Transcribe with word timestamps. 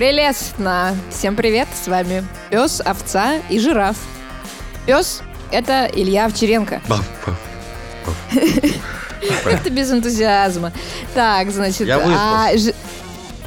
Прелестно! 0.00 0.96
Всем 1.10 1.36
привет, 1.36 1.68
с 1.74 1.86
вами 1.86 2.24
пес, 2.48 2.80
овца 2.82 3.34
и 3.50 3.58
жираф. 3.58 3.98
Пес— 4.86 5.20
это 5.52 5.90
Илья 5.94 6.24
Овчаренко. 6.24 6.80
Это 9.44 9.68
без 9.68 9.92
энтузиазма. 9.92 10.72
Так, 11.12 11.50
значит... 11.50 11.86
Я 11.86 11.98
а, 11.98 12.56
ж- 12.56 12.72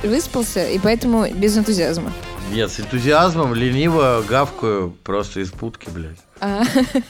Выспался, 0.03 0.69
и 0.69 0.77
поэтому 0.77 1.27
без 1.27 1.57
энтузиазма. 1.57 2.13
Нет, 2.51 2.69
с 2.69 2.79
энтузиазмом 2.79 3.55
лениво 3.55 4.23
гавкаю 4.29 4.95
просто 5.03 5.39
из 5.39 5.49
путки, 5.49 5.89
блядь. 5.89 6.19
А, 6.39 6.61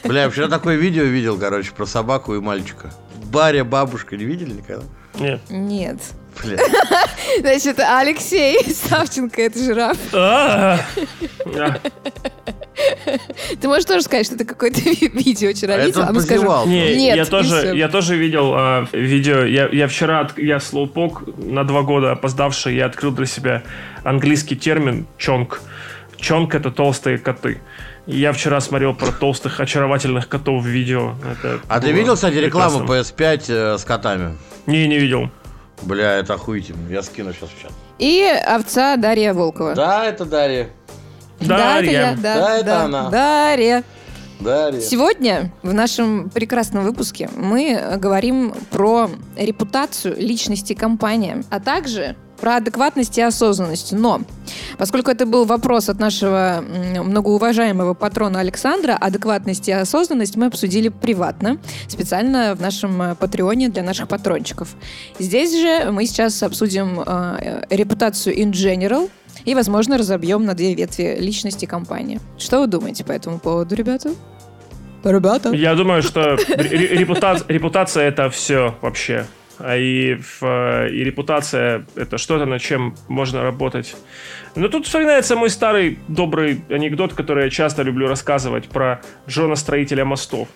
Бля, 0.04 0.22
я 0.22 0.30
вчера 0.30 0.48
такое 0.48 0.76
видео 0.76 1.02
видел, 1.02 1.38
короче, 1.38 1.72
про 1.72 1.84
собаку 1.84 2.34
и 2.34 2.40
мальчика. 2.40 2.94
Баря, 3.26 3.64
бабушка, 3.64 4.16
не 4.16 4.24
видели 4.24 4.54
никогда? 4.54 4.84
Нет. 5.20 5.42
Нет. 5.50 5.98
Значит, 7.40 7.78
Алексей 7.80 8.58
Савченко— 8.88 9.42
это 9.42 9.58
жираф. 9.58 9.96
А, 10.12 10.78
а. 11.56 11.76
Ты 13.60 13.68
можешь 13.68 13.84
тоже 13.84 14.02
сказать, 14.02 14.26
что 14.26 14.36
ты 14.36 14.44
какое-то 14.44 14.80
ви- 14.80 15.10
видео 15.12 15.52
вчера 15.52 15.74
А 15.74 15.76
это 15.78 15.86
видел? 15.86 16.02
он 16.02 16.14
мы 16.14 16.20
скажем, 16.20 16.42
позевал. 16.42 16.66
Не, 16.66 16.96
Нет, 16.96 17.16
я 17.16 17.24
тоже, 17.24 17.72
я 17.76 17.88
тоже 17.88 18.16
видел 18.16 18.52
а, 18.54 18.86
видео. 18.92 19.44
Я, 19.44 19.68
я 19.70 19.86
вчера, 19.88 20.28
я 20.36 20.60
слоупок 20.60 21.22
на 21.36 21.64
два 21.64 21.82
года 21.82 22.12
опоздавший, 22.12 22.74
я 22.76 22.86
открыл 22.86 23.12
для 23.12 23.26
себя 23.26 23.62
английский 24.02 24.56
термин 24.56 25.06
чонг. 25.18 25.60
Чонг 26.18 26.54
это 26.54 26.70
толстые 26.70 27.18
коты. 27.18 27.60
Я 28.06 28.32
вчера 28.32 28.60
смотрел 28.60 28.94
про 28.94 29.12
толстых 29.12 29.60
очаровательных 29.60 30.28
котов 30.28 30.62
в 30.62 30.66
видео. 30.66 31.14
Это 31.30 31.60
А 31.68 31.80
ты 31.80 31.92
видел, 31.92 32.14
кстати, 32.16 32.34
рекламу 32.34 32.80
прекрасно. 32.80 33.14
PS5 33.14 33.44
э, 33.48 33.78
с 33.78 33.84
котами? 33.84 34.36
Не, 34.66 34.86
не 34.88 34.98
видел. 34.98 35.30
Бля, 35.82 36.14
это 36.14 36.34
охуительно. 36.34 36.88
Я 36.90 37.02
скину 37.02 37.32
сейчас 37.32 37.50
в 37.50 37.60
чат. 37.62 37.72
И 37.98 38.22
овца 38.24 38.96
Дарья 38.96 39.34
Волкова. 39.34 39.74
Да, 39.74 40.04
это 40.06 40.24
Дарья. 40.24 40.68
Да, 41.40 41.80
это 41.80 41.90
я, 41.90 42.14
да, 42.16 42.34
Да, 42.34 42.56
это 42.56 42.64
да. 42.66 42.82
она. 42.84 43.10
Дарья. 43.10 43.84
Дарья. 44.40 44.80
Сегодня 44.80 45.52
в 45.62 45.72
нашем 45.72 46.28
прекрасном 46.30 46.84
выпуске 46.84 47.30
мы 47.36 47.96
говорим 47.98 48.54
про 48.70 49.10
репутацию 49.36 50.16
личности 50.18 50.74
компании, 50.74 51.44
а 51.50 51.60
также 51.60 52.16
про 52.44 52.56
адекватность 52.56 53.16
и 53.16 53.22
осознанность. 53.22 53.92
Но 53.92 54.20
поскольку 54.76 55.10
это 55.10 55.24
был 55.24 55.46
вопрос 55.46 55.88
от 55.88 55.98
нашего 55.98 56.62
многоуважаемого 57.02 57.94
патрона 57.94 58.40
Александра, 58.40 58.98
адекватность 59.00 59.66
и 59.70 59.72
осознанность 59.72 60.36
мы 60.36 60.46
обсудили 60.46 60.90
приватно, 60.90 61.56
специально 61.88 62.54
в 62.54 62.60
нашем 62.60 63.00
э, 63.00 63.14
патреоне 63.14 63.70
для 63.70 63.82
наших 63.82 64.08
патрончиков. 64.08 64.68
Здесь 65.18 65.58
же 65.58 65.90
мы 65.90 66.04
сейчас 66.04 66.42
обсудим 66.42 67.00
э, 67.00 67.04
э, 67.06 67.62
репутацию 67.70 68.36
in 68.36 68.50
general, 68.50 69.10
и, 69.46 69.54
возможно, 69.54 69.96
разобьем 69.96 70.44
на 70.44 70.52
две 70.52 70.74
ветви 70.74 71.16
личности 71.18 71.64
компании. 71.64 72.20
Что 72.36 72.60
вы 72.60 72.66
думаете 72.66 73.04
по 73.04 73.12
этому 73.12 73.38
поводу, 73.38 73.74
ребята? 73.74 74.10
Ребята. 75.02 75.48
Я 75.52 75.74
думаю, 75.74 76.02
что 76.02 76.36
ре- 76.36 76.94
репута- 76.94 77.42
репутация 77.48 78.04
это 78.04 78.28
все 78.28 78.74
вообще. 78.82 79.24
А 79.58 79.76
и, 79.76 80.14
в- 80.14 80.88
и 80.88 81.04
репутация 81.04 81.86
это 81.94 82.18
что-то, 82.18 82.44
над 82.46 82.60
чем 82.60 82.94
можно 83.08 83.42
работать. 83.42 83.96
Но 84.56 84.68
тут 84.68 84.86
вспоминается 84.86 85.36
мой 85.36 85.50
старый 85.50 85.98
добрый 86.08 86.62
анекдот, 86.68 87.14
который 87.14 87.44
я 87.44 87.50
часто 87.50 87.82
люблю 87.82 88.08
рассказывать 88.08 88.68
про 88.68 89.00
Джона 89.28 89.56
Строителя 89.56 90.04
мостов. 90.04 90.48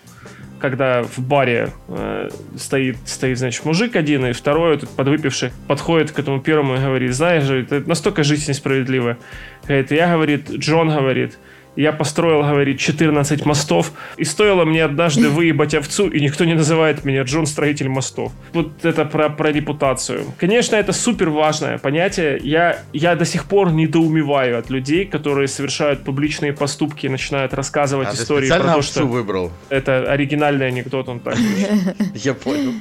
Когда 0.59 1.03
в 1.03 1.19
баре 1.19 1.71
э, 1.87 2.29
стоит, 2.57 2.97
стоит, 3.05 3.37
значит, 3.37 3.63
мужик 3.63 3.95
один, 3.95 4.25
и 4.25 4.33
второй, 4.33 4.75
этот 4.75 4.89
подвыпивший, 4.89 5.51
подходит 5.67 6.11
к 6.11 6.19
этому 6.19 6.41
первому 6.41 6.75
и 6.75 6.79
говорит, 6.79 7.13
знаешь, 7.13 7.49
это 7.49 7.81
настолько 7.87 8.23
жизнь 8.23 8.49
несправедлива. 8.51 9.17
Говорит, 9.63 9.91
я, 9.91 10.11
говорит, 10.11 10.49
Джон, 10.51 10.89
говорит, 10.89 11.37
я 11.75 11.91
построил, 11.91 12.41
говорит, 12.41 12.79
14 12.79 13.45
мостов, 13.45 13.91
и 14.17 14.23
стоило 14.25 14.65
мне 14.65 14.83
однажды 14.83 15.29
выебать 15.29 15.73
овцу, 15.73 16.09
и 16.09 16.19
никто 16.19 16.45
не 16.45 16.53
называет 16.53 17.05
меня 17.05 17.23
Джон 17.23 17.45
Строитель 17.45 17.89
мостов. 17.89 18.31
Вот 18.53 18.83
это 18.83 19.05
про, 19.05 19.29
про 19.29 19.51
репутацию. 19.51 20.25
Конечно, 20.37 20.75
это 20.75 20.91
супер 20.93 21.29
важное 21.29 21.77
понятие. 21.77 22.39
Я, 22.41 22.79
я 22.93 23.15
до 23.15 23.25
сих 23.25 23.45
пор 23.45 23.71
недоумеваю 23.71 24.59
от 24.59 24.69
людей, 24.69 25.05
которые 25.05 25.47
совершают 25.47 26.03
публичные 26.03 26.53
поступки 26.53 27.05
и 27.05 27.09
начинают 27.09 27.53
рассказывать 27.53 28.09
А 28.09 28.13
истории 28.13 28.49
про 28.49 28.59
то, 28.59 28.73
овцу 28.75 28.91
что 28.91 29.05
выбрал? 29.05 29.51
это 29.69 30.11
оригинальный 30.11 30.67
анекдот, 30.67 31.07
он 31.09 31.19
так. 31.19 31.37
Я 32.15 32.33
понял. 32.33 32.73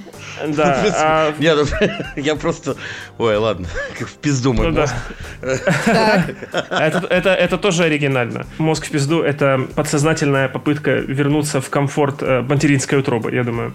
Да, 0.47 0.85
а, 0.97 1.35
Нет, 1.39 1.59
я 2.17 2.37
просто... 2.37 2.77
Ой, 3.19 3.37
ладно, 3.37 3.67
в 3.99 4.15
пизду 4.19 4.53
мой 4.53 4.71
ну 4.71 4.85
Это, 5.41 7.07
это, 7.11 7.31
это 7.31 7.59
тоже 7.59 7.85
оригинально. 7.85 8.47
Мозг 8.59 8.78
в 8.87 8.91
пизду— 8.91 9.23
это 9.23 9.67
подсознательная 9.75 10.49
попытка 10.49 10.93
вернуться 10.93 11.61
в 11.61 11.71
комфорт 11.71 12.23
э, 12.23 12.43
материнской 12.43 12.99
утробы, 12.99 13.33
я 13.33 13.45
думаю. 13.45 13.75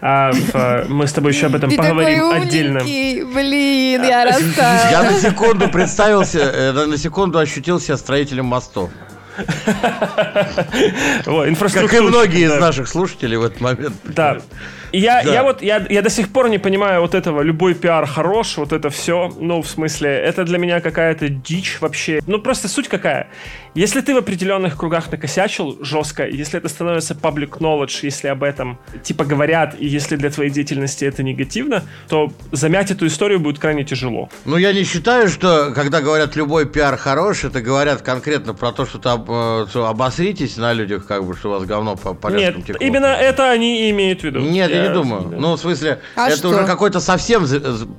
А, 0.00 0.32
в, 0.32 0.54
э, 0.54 0.84
мы 0.88 1.06
с 1.06 1.12
тобой 1.12 1.32
еще 1.32 1.46
об 1.46 1.54
этом 1.54 1.70
ты 1.70 1.76
поговорим 1.76 2.20
такой 2.20 2.40
отдельно. 2.42 2.80
Блин, 2.80 4.02
я 4.02 4.20
Я 4.20 4.24
растаяла. 4.24 5.10
на 5.10 5.18
секунду 5.18 5.68
представился, 5.68 6.38
э, 6.38 6.72
на 6.72 6.96
секунду 6.96 7.38
ощутил 7.38 7.80
себя 7.80 7.96
строителем 7.96 8.46
мостов. 8.46 8.90
Вот, 11.26 11.48
Как 11.58 11.94
и 11.94 12.00
многие 12.00 12.44
из 12.44 12.60
наших 12.60 12.88
слушателей 12.88 13.36
в 13.36 13.44
этот 13.44 13.60
момент. 13.60 13.94
Да. 14.04 14.38
Я, 14.92 15.22
Да. 15.24 15.32
я 15.32 15.42
вот, 15.42 15.60
я, 15.60 15.84
я 15.90 16.02
до 16.02 16.10
сих 16.10 16.28
пор 16.28 16.48
не 16.48 16.58
понимаю 16.58 17.00
вот 17.00 17.14
этого, 17.14 17.42
любой 17.42 17.74
пиар 17.74 18.06
хорош, 18.06 18.56
вот 18.58 18.72
это 18.72 18.90
все, 18.90 19.32
ну, 19.40 19.60
в 19.60 19.68
смысле, 19.68 20.10
это 20.10 20.44
для 20.44 20.58
меня 20.58 20.80
какая-то 20.80 21.28
дичь 21.28 21.78
вообще. 21.80 22.20
Ну, 22.28 22.38
просто 22.38 22.68
суть 22.68 22.86
какая. 22.88 23.28
Если 23.74 24.00
ты 24.02 24.14
в 24.14 24.18
определенных 24.18 24.76
кругах 24.76 25.10
накосячил 25.10 25.76
жестко, 25.82 26.26
если 26.26 26.58
это 26.58 26.68
становится 26.68 27.14
public 27.14 27.58
knowledge, 27.58 27.98
если 28.02 28.28
об 28.28 28.44
этом 28.44 28.78
типа 29.02 29.24
говорят, 29.24 29.74
и 29.78 29.86
если 29.86 30.14
для 30.14 30.30
твоей 30.30 30.50
деятельности 30.50 31.04
это 31.04 31.24
негативно, 31.24 31.82
то 32.08 32.32
замять 32.52 32.92
эту 32.92 33.06
историю 33.08 33.40
будет 33.40 33.58
крайне 33.58 33.82
тяжело. 33.84 34.28
Ну, 34.44 34.56
я 34.58 34.72
не 34.72 34.84
считаю, 34.84 35.28
что 35.28 35.72
когда 35.74 36.00
говорят 36.00 36.36
любой 36.36 36.66
пиар 36.66 36.96
хорош, 36.96 37.42
это 37.42 37.60
говорят 37.60 38.02
конкретно 38.02 38.54
про 38.54 38.70
то, 38.70 38.86
что, 38.86 39.00
об- 39.10 39.28
э, 39.30 39.66
обосритесь 39.74 40.56
на 40.56 40.72
людях, 40.72 41.06
как 41.06 41.24
бы, 41.24 41.34
что 41.36 41.48
у 41.48 41.52
вас 41.54 41.64
говно 41.64 41.96
по 41.96 42.14
по 42.14 42.28
Нет, 42.28 42.64
текло. 42.64 42.76
именно 42.86 43.06
это 43.06 43.50
они 43.50 43.88
и 43.88 43.90
имеют 43.90 44.20
в 44.20 44.24
виду. 44.24 44.38
Нет, 44.38 44.70
я, 44.70 44.86
не 44.86 44.94
думаю. 44.94 45.22
да. 45.30 45.36
Ну, 45.36 45.56
в 45.56 45.60
смысле, 45.60 46.00
А 46.14 46.28
это 46.28 46.36
что? 46.36 46.50
уже 46.50 46.64
какой-то 46.64 47.00
совсем 47.00 47.44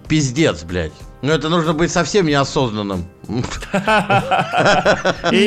пиздец, 0.07 0.63
блядь. 0.63 0.93
Ну, 1.25 1.31
это 1.33 1.49
нужно 1.49 1.73
быть 1.73 1.91
совсем 1.91 2.27
неосознанным. 2.27 3.05
И, 5.31 5.35
и- 5.35 5.45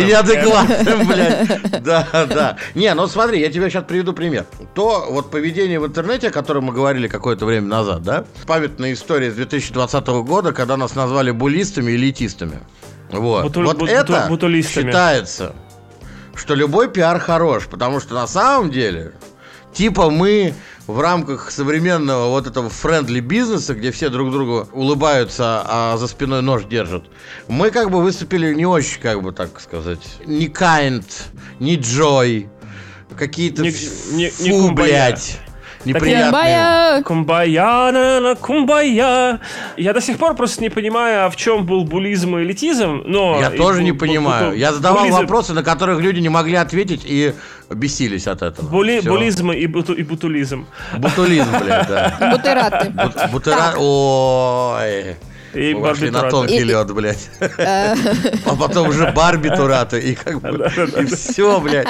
и 0.00 0.04
неадекватным, 0.06 1.06
блядь. 1.06 1.82
Да, 1.84 2.06
да. 2.12 2.56
Не, 2.74 2.94
ну 2.94 3.06
смотри, 3.06 3.40
я 3.40 3.50
тебе 3.50 3.68
сейчас 3.68 3.84
приведу 3.84 4.14
пример. 4.14 4.46
То 4.74 5.08
вот 5.10 5.30
поведение 5.30 5.78
в 5.78 5.86
интернете, 5.86 6.28
о 6.28 6.30
котором 6.30 6.64
мы 6.64 6.72
говорили 6.72 7.06
какое-то 7.06 7.44
время 7.44 7.66
назад, 7.68 8.02
да? 8.02 8.24
Памятная 8.46 8.94
история 8.94 9.30
с 9.30 9.34
2020 9.34 10.06
года, 10.24 10.52
когда 10.52 10.78
нас 10.78 10.94
назвали 10.94 11.32
буллистами 11.32 11.92
и 11.92 11.96
элитистами. 11.96 12.60
Вот. 13.10 13.54
Вот 13.54 13.88
это 13.90 14.26
бутулистами. 14.28 14.86
считается, 14.86 15.52
что 16.34 16.54
любой 16.54 16.88
пиар 16.88 17.18
хорош, 17.20 17.66
потому 17.66 18.00
что 18.00 18.14
на 18.14 18.26
самом 18.26 18.70
деле, 18.70 19.12
типа 19.76 20.10
мы 20.10 20.54
в 20.86 21.00
рамках 21.00 21.50
современного 21.50 22.28
вот 22.30 22.46
этого 22.46 22.70
френдли 22.70 23.20
бизнеса, 23.20 23.74
где 23.74 23.90
все 23.90 24.08
друг 24.08 24.30
другу 24.30 24.68
улыбаются, 24.72 25.62
а 25.66 25.96
за 25.98 26.06
спиной 26.06 26.42
нож 26.42 26.64
держат, 26.64 27.04
мы 27.48 27.70
как 27.70 27.90
бы 27.90 28.00
выступили 28.00 28.54
не 28.54 28.66
очень, 28.66 29.00
как 29.00 29.22
бы 29.22 29.32
так 29.32 29.60
сказать, 29.60 30.00
не 30.24 30.46
kind, 30.46 31.04
не 31.60 31.76
joy, 31.76 32.48
какие-то 33.18 33.62
Не- 33.62 33.68
ф- 33.70 34.12
не- 34.12 34.32
не 34.40 34.50
фу, 34.50 34.70
блядь, 34.72 35.38
неприятные. 35.86 36.32
Бая. 36.32 37.02
Кумбая, 37.02 37.92
на, 37.92 38.20
на, 38.20 38.34
кумбая. 38.34 39.40
Я 39.76 39.92
до 39.92 40.00
сих 40.00 40.18
пор 40.18 40.34
просто 40.34 40.62
не 40.62 40.68
понимаю, 40.70 41.26
а 41.26 41.30
в 41.30 41.36
чем 41.36 41.64
был 41.66 41.84
буллизм 41.84 42.36
и 42.36 42.42
элитизм, 42.42 43.02
но... 43.06 43.38
Я 43.40 43.50
и 43.54 43.56
тоже 43.56 43.80
бу- 43.80 43.84
не 43.84 43.90
бу- 43.92 43.98
понимаю. 43.98 44.56
Я 44.56 44.72
задавал 44.72 45.04
буллизм- 45.06 45.20
вопросы, 45.26 45.52
на 45.52 45.62
которых 45.62 46.00
люди 46.00 46.20
не 46.20 46.28
могли 46.28 46.56
ответить 46.56 47.02
и 47.04 47.34
бесились 47.70 48.26
от 48.26 48.42
этого. 48.42 48.68
були- 48.68 49.00
Всё. 49.00 49.10
буллизм 49.10 49.50
и, 49.52 49.66
буту- 49.66 49.94
и 49.94 50.02
бутулизм. 50.02 50.66
Бутулизм, 50.98 51.50
блядь, 51.60 51.88
да. 51.88 52.30
Бутераты. 52.32 52.90
Бут- 52.90 53.30
Бутера... 53.32 53.74
Ой. 53.78 55.16
И 55.56 55.74
Мы 55.74 55.80
вошли 55.80 56.10
на 56.10 56.28
тонкий 56.28 56.56
И- 56.58 56.64
лед, 56.64 56.92
блядь. 56.92 57.28
А 57.40 58.56
потом 58.58 58.88
уже 58.88 59.10
барбитураты. 59.12 59.98
И 60.00 60.14
как 60.14 60.40
бы... 60.40 60.70
И 61.00 61.06
все, 61.06 61.60
блядь. 61.60 61.88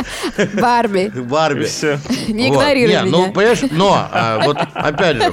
Барби. 0.54 1.08
Барби. 1.14 1.64
Все. 1.64 1.98
Не 2.28 2.48
игнорируй 2.48 2.94
Не, 2.94 3.02
ну, 3.02 3.22
меня. 3.24 3.32
понимаешь, 3.32 3.62
но, 3.70 4.08
а, 4.12 4.40
вот, 4.44 4.56
опять 4.74 5.16
же, 5.16 5.32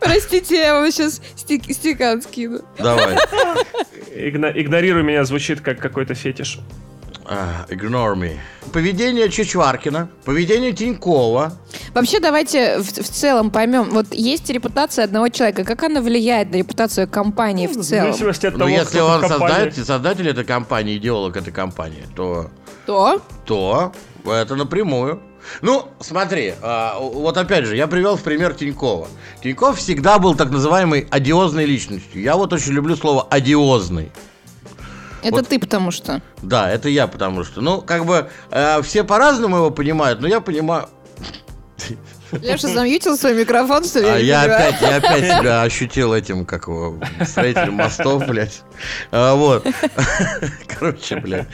Простите, 0.00 0.56
я 0.58 0.74
вам 0.74 0.90
сейчас 0.90 1.20
стакан 1.70 2.22
скину. 2.22 2.60
давай. 2.78 3.16
Игнорируй 4.14 5.02
меня 5.02 5.24
звучит 5.24 5.60
как 5.60 5.78
какой-то 5.78 6.14
фетиш. 6.14 6.58
А, 7.24 7.66
ignore 7.68 8.14
me. 8.16 8.38
Поведение 8.72 9.28
Чичваркина, 9.28 10.08
поведение 10.24 10.72
Тинькова. 10.72 11.52
Вообще, 11.94 12.20
давайте 12.20 12.78
в, 12.78 12.84
в 12.84 13.08
целом 13.08 13.50
поймем. 13.50 13.90
Вот 13.90 14.06
есть 14.12 14.48
репутация 14.50 15.04
одного 15.04 15.28
человека. 15.28 15.64
Как 15.64 15.82
она 15.84 16.00
влияет 16.00 16.50
на 16.50 16.56
репутацию 16.56 17.08
компании 17.08 17.66
в 17.66 17.76
В 17.76 17.84
целом? 17.84 18.06
зависимости 18.12 18.46
от 18.46 18.54
Ну, 18.54 18.58
того, 18.60 18.70
если 18.70 18.98
кто 18.98 19.06
в 19.06 19.10
он 19.10 19.28
создатель, 19.28 19.84
создатель 19.84 20.28
этой 20.28 20.44
компании, 20.44 20.96
идеолог 20.96 21.36
этой 21.36 21.52
компании, 21.52 22.04
то, 22.16 22.50
То? 22.86 23.20
то 23.44 23.92
это 24.26 24.56
напрямую. 24.56 25.20
Ну, 25.60 25.88
смотри, 26.00 26.54
а, 26.62 26.98
вот 27.00 27.36
опять 27.36 27.66
же, 27.66 27.76
я 27.76 27.86
привел 27.88 28.16
в 28.16 28.22
пример 28.22 28.54
Тинькова. 28.54 29.08
Тиньков 29.42 29.78
всегда 29.78 30.18
был 30.18 30.34
так 30.36 30.50
называемой 30.50 31.06
одиозной 31.10 31.66
личностью. 31.66 32.22
Я 32.22 32.36
вот 32.36 32.52
очень 32.52 32.72
люблю 32.72 32.94
слово 32.96 33.26
одиозный. 33.28 34.12
Это 35.22 35.36
Вот. 35.36 35.48
ты, 35.48 35.58
потому 35.58 35.90
что. 35.90 36.20
Да, 36.42 36.70
это 36.70 36.88
я, 36.88 37.06
потому 37.06 37.44
что, 37.44 37.60
ну, 37.60 37.80
как 37.80 38.04
бы 38.04 38.28
э, 38.50 38.82
все 38.82 39.04
по-разному 39.04 39.56
его 39.56 39.70
понимают, 39.70 40.20
но 40.20 40.28
я 40.28 40.40
понимаю. 40.40 40.88
Леша 42.40 42.68
замьютил 42.68 43.16
свой 43.18 43.34
микрофон, 43.34 43.84
что 43.84 44.00
ли? 44.00 44.06
А 44.06 44.16
я 44.16 44.42
понимаю? 44.42 44.68
опять, 44.68 44.80
я 44.80 44.96
опять 44.96 45.24
себя 45.38 45.62
ощутил 45.62 46.14
этим, 46.14 46.46
как 46.46 46.66
его, 46.66 46.98
строителем 47.26 47.74
мостов, 47.74 48.26
блядь. 48.26 48.62
А, 49.10 49.34
вот. 49.34 49.66
Короче, 50.66 51.16
блядь. 51.16 51.46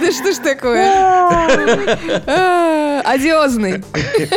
Да 0.00 0.12
что 0.12 0.32
ж 0.32 0.36
такое? 0.42 0.86
А, 2.26 3.02
Одиозный. 3.04 3.84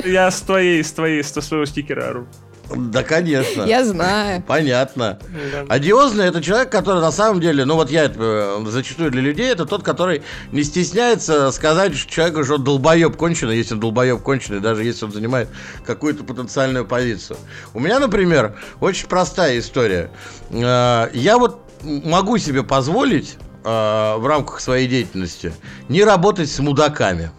Я 0.06 0.32
с 0.32 0.42
твоей, 0.42 0.84
с 0.84 0.92
твоей, 0.92 1.24
с 1.24 1.32
своего 1.42 1.66
стикера 1.66 2.10
ору. 2.10 2.28
Да, 2.76 3.04
конечно. 3.04 3.64
Я 3.64 3.84
знаю. 3.84 4.44
Понятно. 4.46 5.20
Да. 5.52 5.66
Одиозный 5.70 6.26
это 6.26 6.42
человек, 6.42 6.72
который 6.72 7.02
на 7.02 7.12
самом 7.12 7.42
деле, 7.42 7.66
ну 7.66 7.76
вот 7.76 7.90
я 7.90 8.04
это, 8.04 8.20
э, 8.20 8.66
зачастую 8.70 9.12
для 9.12 9.22
людей, 9.22 9.52
это 9.52 9.66
тот, 9.66 9.84
который 9.84 10.22
не 10.52 10.64
стесняется 10.64 11.52
сказать 11.52 11.96
человеку, 11.96 12.44
что 12.44 12.56
он 12.56 12.64
долбоеб 12.64 13.16
конченый, 13.16 13.58
если 13.58 13.74
он 13.74 13.80
долбоеб 13.80 14.22
конченый, 14.22 14.60
даже 14.60 14.84
если 14.84 15.06
он 15.06 15.12
занимает 15.12 15.50
какую-то 15.86 16.24
потенциальную 16.24 16.86
позицию. 16.86 17.38
У 17.74 17.80
меня, 17.80 18.00
например, 18.00 18.56
очень 18.80 19.08
простая 19.08 19.58
история. 19.60 20.12
Э, 20.52 21.10
Я 21.14 21.38
вот 21.38 21.62
могу 21.84 22.38
себе 22.38 22.64
позволить 22.64 23.38
э, 23.64 24.16
в 24.18 24.26
рамках 24.28 24.60
своей 24.60 24.88
деятельности 24.88 25.54
не 25.88 26.04
работать 26.04 26.52
с 26.52 26.60
мудаками. 26.60 27.32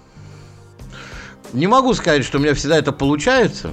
Не 1.52 1.66
могу 1.66 1.94
сказать, 1.94 2.24
что 2.24 2.38
у 2.38 2.40
меня 2.40 2.54
всегда 2.54 2.78
это 2.78 2.92
получается. 2.92 3.70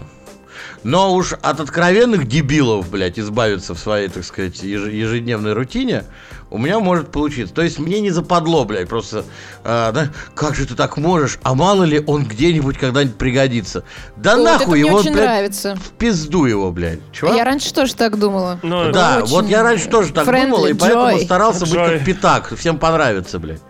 Но 0.84 1.14
уж 1.14 1.34
от 1.34 1.60
откровенных 1.60 2.28
дебилов, 2.28 2.90
блядь, 2.90 3.18
избавиться 3.20 3.74
в 3.74 3.80
своей, 3.80 4.08
так 4.10 4.24
сказать, 4.24 4.62
еж- 4.64 4.90
ежедневной 4.92 5.54
рутине 5.54 6.04
у 6.50 6.58
меня 6.58 6.80
может 6.80 7.12
получиться. 7.12 7.54
То 7.54 7.62
есть 7.62 7.78
мне 7.80 8.00
не 8.00 8.10
западло, 8.12 8.64
блядь, 8.64 8.88
просто, 8.88 9.26
э, 9.66 9.92
да, 9.94 10.10
как 10.36 10.56
же 10.56 10.66
ты 10.66 10.76
так 10.76 10.96
можешь, 10.98 11.40
а 11.44 11.56
мало 11.56 11.84
ли 11.84 12.02
он 12.08 12.24
где-нибудь 12.26 12.78
когда-нибудь 12.78 13.18
пригодится. 13.18 13.84
Да 14.16 14.38
Вот 14.38 14.48
это 14.48 14.60
нахуй 14.60 14.80
мне 14.80 14.88
его, 14.88 14.98
очень 15.00 15.12
блядь, 15.14 15.26
нравится. 15.26 15.76
в 15.76 15.90
пизду 15.92 16.46
его, 16.46 16.72
блядь. 16.72 17.00
Чувак? 17.12 17.36
Я 17.36 17.44
раньше 17.44 17.74
тоже 17.74 17.94
так 17.96 18.18
думала. 18.18 18.60
Ну, 18.64 18.92
Да, 18.92 19.18
Очень 19.24 19.28
вот 19.32 19.46
я 19.50 19.64
раньше 19.64 19.90
тоже 19.90 20.14
так 20.14 20.26
friendly, 20.28 20.50
думал, 20.50 20.66
и 20.68 20.74
поэтому 20.74 21.08
Joy. 21.18 21.26
старался 21.26 21.62
быть 21.62 21.74
Joy. 21.74 21.98
как 21.98 22.06
пятак, 22.06 22.56
всем 22.56 22.78
понравится, 22.78 23.40
блядь. 23.40 23.62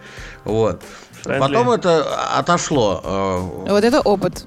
Вот. 0.43 0.81
Friendly. 1.23 1.39
Потом 1.39 1.71
это 1.71 2.03
отошло. 2.37 3.01
э, 3.03 3.69
Вот 3.71 3.83
это 3.83 4.01
опыт. 4.01 4.45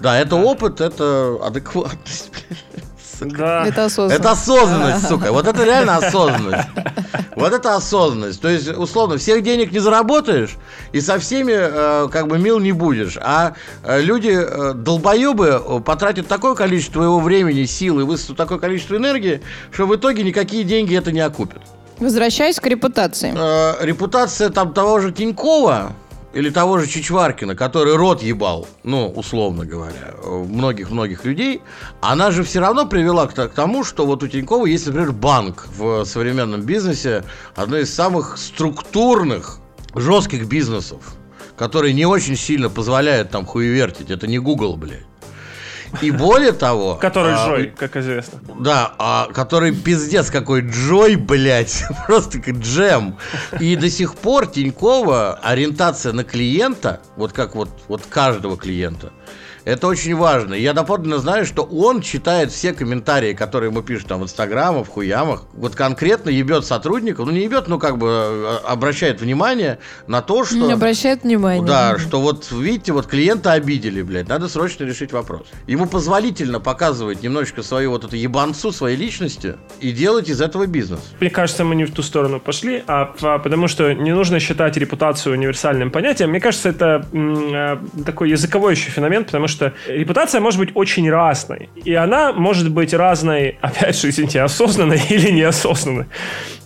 Да, 0.00 0.18
это 0.18 0.36
опыт, 0.36 0.80
это 0.80 1.38
адекватность, 1.42 2.30
да. 3.20 3.66
Это 3.66 3.86
осознанно. 3.86 4.18
Это 4.18 4.30
осознанность, 4.30 5.08
сука. 5.08 5.32
Вот 5.32 5.46
это 5.46 5.64
реально 5.64 5.96
осознанность. 5.96 6.68
Вот 7.34 7.52
это 7.52 7.76
осознанность. 7.76 8.40
То 8.40 8.48
есть, 8.48 8.68
условно, 8.68 9.18
всех 9.18 9.42
денег 9.42 9.72
не 9.72 9.78
заработаешь, 9.78 10.56
и 10.92 11.00
со 11.00 11.18
всеми 11.18 11.52
э, 11.54 12.08
как 12.10 12.28
бы 12.28 12.38
мил 12.38 12.58
не 12.58 12.72
будешь. 12.72 13.18
А 13.20 13.54
э, 13.84 14.00
люди, 14.00 14.36
э, 14.36 14.72
долбоебы, 14.74 15.82
потратят 15.84 16.28
такое 16.28 16.54
количество 16.54 17.02
его 17.02 17.20
времени, 17.20 17.64
сил 17.64 18.00
и 18.00 18.04
высосут 18.04 18.36
такое 18.36 18.58
количество 18.58 18.96
энергии, 18.96 19.42
что 19.70 19.86
в 19.86 19.94
итоге 19.94 20.22
никакие 20.22 20.64
деньги 20.64 20.96
это 20.96 21.12
не 21.12 21.20
окупят. 21.20 21.62
Возвращаясь 21.98 22.60
к 22.60 22.66
репутации. 22.66 23.34
Э, 23.36 23.84
репутация 23.84 24.50
там 24.50 24.72
того 24.72 25.00
же 25.00 25.12
Тинькова 25.12 25.92
или 26.36 26.50
того 26.50 26.78
же 26.78 26.86
Чичваркина, 26.86 27.56
который 27.56 27.96
рот 27.96 28.22
ебал, 28.22 28.68
ну, 28.84 29.08
условно 29.08 29.64
говоря, 29.64 30.14
э, 30.22 30.44
многих-многих 30.46 31.24
людей, 31.24 31.62
она 32.02 32.30
же 32.30 32.42
все 32.42 32.60
равно 32.60 32.86
привела 32.86 33.26
к, 33.26 33.32
к 33.32 33.48
тому, 33.54 33.84
что 33.84 34.04
вот 34.04 34.22
у 34.22 34.28
Тинькова 34.28 34.66
есть, 34.66 34.86
например, 34.86 35.12
банк 35.12 35.66
в 35.74 36.04
современном 36.04 36.60
бизнесе, 36.60 37.24
одно 37.54 37.78
из 37.78 37.94
самых 37.94 38.36
структурных, 38.36 39.60
жестких 39.94 40.46
бизнесов, 40.46 41.14
который 41.56 41.94
не 41.94 42.04
очень 42.04 42.36
сильно 42.36 42.68
позволяет 42.68 43.30
там 43.30 43.46
хуевертить. 43.46 44.10
Это 44.10 44.26
не 44.26 44.38
Google, 44.38 44.76
блядь. 44.76 45.06
И 46.00 46.10
более 46.10 46.52
того... 46.52 46.96
Который 46.96 47.34
а, 47.34 47.46
Джой, 47.46 47.74
как 47.76 47.96
известно. 47.96 48.40
да, 48.58 48.94
а, 48.98 49.28
который 49.32 49.74
пиздец 49.74 50.30
какой 50.30 50.62
Джой, 50.62 51.16
блядь, 51.16 51.84
просто 52.06 52.40
как 52.40 52.56
джем. 52.56 53.18
И 53.60 53.76
до 53.76 53.90
сих 53.90 54.14
пор 54.14 54.46
Тинькова 54.46 55.40
ориентация 55.42 56.12
на 56.12 56.24
клиента, 56.24 57.00
вот 57.16 57.32
как 57.32 57.54
вот, 57.54 57.70
вот 57.88 58.02
каждого 58.08 58.56
клиента, 58.56 59.12
это 59.66 59.88
очень 59.88 60.14
важно. 60.14 60.54
Я 60.54 60.72
доподлинно 60.72 61.18
знаю, 61.18 61.44
что 61.44 61.64
он 61.64 62.00
читает 62.00 62.52
все 62.52 62.72
комментарии, 62.72 63.34
которые 63.34 63.70
ему 63.70 63.82
пишут 63.82 64.06
там 64.06 64.20
в 64.20 64.22
инстаграмах, 64.22 64.86
в 64.86 64.90
хуямах. 64.90 65.42
Вот 65.54 65.74
конкретно 65.74 66.30
ебет 66.30 66.64
сотрудников, 66.64 67.26
ну 67.26 67.32
не 67.32 67.40
ебет, 67.42 67.66
ну 67.66 67.80
как 67.80 67.98
бы 67.98 68.06
э, 68.08 68.56
обращает 68.64 69.20
внимание 69.20 69.80
на 70.06 70.22
то, 70.22 70.44
что... 70.44 70.56
Не 70.56 70.72
обращает 70.72 71.24
внимания. 71.24 71.66
Да, 71.66 71.98
что 71.98 72.20
вот, 72.20 72.50
видите, 72.52 72.92
вот 72.92 73.08
клиента 73.08 73.52
обидели, 73.52 74.02
блядь, 74.02 74.28
надо 74.28 74.48
срочно 74.48 74.84
решить 74.84 75.12
вопрос. 75.12 75.48
Ему 75.66 75.86
позволительно 75.86 76.60
показывать 76.60 77.24
немножечко 77.24 77.64
свою 77.64 77.90
вот 77.90 78.04
эту 78.04 78.14
ебанцу 78.14 78.70
своей 78.70 78.96
личности 78.96 79.56
и 79.80 79.90
делать 79.90 80.28
из 80.28 80.40
этого 80.40 80.66
бизнес. 80.66 81.00
Мне 81.18 81.30
кажется, 81.30 81.64
мы 81.64 81.74
не 81.74 81.86
в 81.86 81.92
ту 81.92 82.02
сторону 82.02 82.38
пошли, 82.38 82.84
а 82.86 83.12
а, 83.20 83.38
потому 83.38 83.66
что 83.66 83.92
не 83.94 84.12
нужно 84.12 84.38
считать 84.38 84.76
репутацию 84.76 85.32
универсальным 85.32 85.90
понятием. 85.90 86.30
Мне 86.30 86.40
кажется, 86.40 86.68
это 86.68 87.04
м, 87.12 87.52
э, 87.52 87.78
такой 88.04 88.30
языковой 88.30 88.74
еще 88.74 88.90
феномен, 88.90 89.24
потому 89.24 89.48
что 89.48 89.55
репутация 89.86 90.40
может 90.40 90.60
быть 90.60 90.70
очень 90.74 91.10
разной. 91.10 91.68
И 91.84 91.94
она 91.94 92.32
может 92.32 92.70
быть 92.70 92.94
разной, 92.94 93.58
опять 93.60 93.98
же, 94.00 94.08
извините, 94.08 94.42
осознанной 94.42 95.00
или 95.10 95.30
неосознанной. 95.30 96.06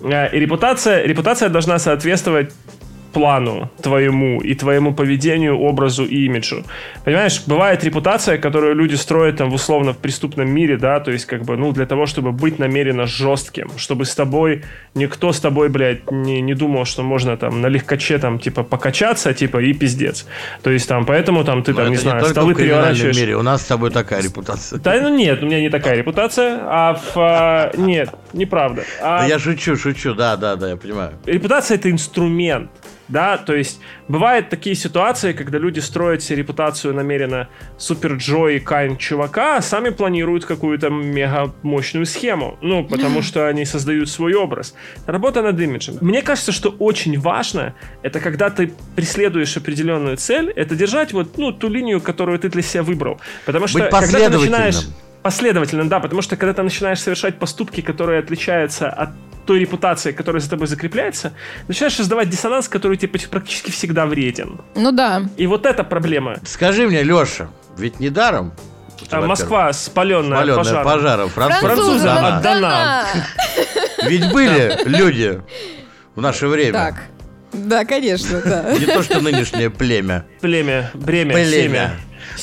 Э, 0.03 0.29
И 0.37 0.41
репутация, 0.41 1.05
репутация 1.05 1.49
должна 1.49 1.79
соответствовать 1.79 2.53
плану 3.13 3.71
твоему 3.83 4.41
и 4.41 4.55
твоему 4.55 4.95
поведению, 4.95 5.59
образу 5.59 6.05
и 6.05 6.25
имиджу. 6.27 6.65
Понимаешь, 7.05 7.43
бывает 7.47 7.85
репутация, 7.85 8.39
которую 8.39 8.75
люди 8.75 8.95
строят 8.95 9.37
там 9.37 9.51
в 9.51 9.55
условно 9.55 9.93
в 9.93 9.99
преступном 9.99 10.51
мире, 10.51 10.77
да, 10.77 11.01
то 11.01 11.11
есть 11.11 11.27
как 11.27 11.43
бы, 11.43 11.57
ну, 11.57 11.73
для 11.73 11.87
того, 11.87 12.07
чтобы 12.07 12.33
быть 12.33 12.59
намеренно 12.59 13.07
жестким, 13.07 13.71
чтобы 13.77 14.05
с 14.05 14.15
тобой, 14.15 14.65
никто 14.95 15.33
с 15.33 15.41
тобой, 15.41 15.69
блядь, 15.69 16.11
не, 16.11 16.41
не 16.41 16.55
думал, 16.55 16.85
что 16.85 17.03
можно 17.03 17.37
там 17.37 17.61
на 17.61 17.67
легкоче 17.67 18.19
там, 18.19 18.39
типа, 18.39 18.63
покачаться, 18.63 19.35
типа, 19.35 19.59
и 19.59 19.73
пиздец. 19.73 20.27
То 20.63 20.71
есть 20.71 20.89
там, 20.89 21.05
поэтому 21.07 21.45
там 21.45 21.63
ты 21.63 21.73
Но 21.73 21.79
там, 21.79 21.87
это 21.87 21.91
не 21.91 21.97
знаю, 21.97 22.21
только 22.21 22.35
столы 22.35 22.55
переворачиваешь. 22.55 23.17
мире. 23.17 23.37
У 23.37 23.43
нас 23.43 23.63
с 23.63 23.67
тобой 23.67 23.91
такая 23.91 24.23
репутация. 24.23 24.79
Да, 24.79 25.01
ну 25.01 25.15
нет, 25.15 25.43
у 25.43 25.47
меня 25.47 25.61
не 25.61 25.71
такая 25.71 25.97
репутация, 25.97 26.59
а 26.63 26.95
в... 26.95 27.17
а, 27.17 27.73
нет, 27.77 28.11
неправда. 28.33 28.85
А 29.03 29.21
Да 29.21 29.27
я 29.27 29.39
шучу, 29.39 29.77
шучу, 29.77 30.15
да, 30.15 30.37
да, 30.37 30.57
да, 30.57 30.71
я 30.71 30.77
понимаю. 30.77 31.13
репутация 31.27 31.77
это 31.77 31.91
инструмент. 31.91 32.71
Да, 33.11 33.37
то 33.37 33.55
есть 33.55 33.81
бывают 34.09 34.49
такие 34.49 34.77
ситуации, 34.77 35.33
когда 35.33 35.59
люди 35.59 35.81
строят 35.81 36.23
себе 36.23 36.37
репутацию 36.37 36.95
намеренно 36.95 37.49
супер 37.77 38.15
Джо 38.15 38.47
и 38.47 38.61
Кайн 38.61 38.97
чувака, 38.97 39.57
а 39.57 39.63
сами 39.63 39.91
планируют 39.91 40.45
какую-то 40.45 40.91
мега 40.91 41.53
мощную 41.63 42.07
схему. 42.07 42.57
Ну, 42.63 42.85
потому 42.85 43.23
что 43.31 43.49
они 43.49 43.65
создают 43.65 44.09
свой 44.09 44.35
образ. 44.35 44.75
Работа 45.07 45.43
над 45.43 45.61
имиджем. 45.61 45.99
Мне 46.01 46.23
кажется, 46.23 46.53
что 46.53 46.71
очень 46.79 47.19
важно, 47.19 47.75
это 48.03 48.21
когда 48.21 48.49
ты 48.49 48.73
преследуешь 48.95 49.57
определенную 49.57 50.17
цель, 50.17 50.51
это 50.51 50.77
держать 50.77 51.13
вот, 51.13 51.37
ну, 51.37 51.53
ту 51.53 51.69
линию, 51.69 52.01
которую 52.01 52.39
ты 52.39 52.49
для 52.49 52.63
себя 52.63 52.83
выбрал. 52.83 53.21
Потому 53.45 53.67
что 53.67 53.81
Быть 53.81 53.91
когда 53.91 54.31
ты 54.31 54.39
начинаешь 54.39 54.87
Последовательно, 55.23 55.89
да, 55.89 56.01
потому 56.01 56.23
что 56.23 56.37
когда 56.37 56.55
ты 56.55 56.63
начинаешь 56.63 57.01
совершать 57.01 57.39
поступки, 57.39 57.81
которые 57.83 58.21
отличаются 58.21 58.89
от 58.89 59.11
той 59.47 59.59
репутации, 59.59 60.13
которая 60.13 60.41
за 60.41 60.49
тобой 60.51 60.67
закрепляется, 60.67 61.33
начинаешь 61.69 61.95
создавать 61.95 62.31
диссонанс, 62.31 62.69
который 62.69 62.97
тебе 62.97 63.19
практически 63.31 63.71
всегда 63.71 64.07
вреден. 64.07 64.61
Ну 64.75 64.93
да. 64.93 65.23
И 65.37 65.47
вот 65.47 65.67
эта 65.67 65.83
проблема. 65.85 66.37
Скажи 66.45 66.87
мне, 66.87 67.03
Леша, 67.03 67.49
ведь 67.77 68.01
недаром 68.01 68.53
А 69.11 69.21
Москва 69.23 69.73
спаленная, 69.73 70.39
во-первых, 70.39 70.57
пожаром. 70.59 70.83
спаленная 70.85 70.85
пожаром, 70.85 71.29
французам 71.31 71.61
Французам 71.69 72.15
дана. 72.15 72.39
отдана. 72.39 73.07
Ведь 74.07 74.33
были 74.33 74.79
люди 74.87 75.43
в 76.15 76.21
наше 76.21 76.47
время. 76.49 76.73
Так. 76.73 76.95
Да, 77.53 77.85
конечно, 77.85 78.41
да. 78.45 78.73
Не 78.79 78.87
то, 78.87 79.03
что 79.03 79.21
нынешнее 79.21 79.71
племя. 79.71 80.25
Племя, 80.41 80.91
бремя, 80.95 81.33
Племя. 81.35 81.51
семя. 81.51 81.91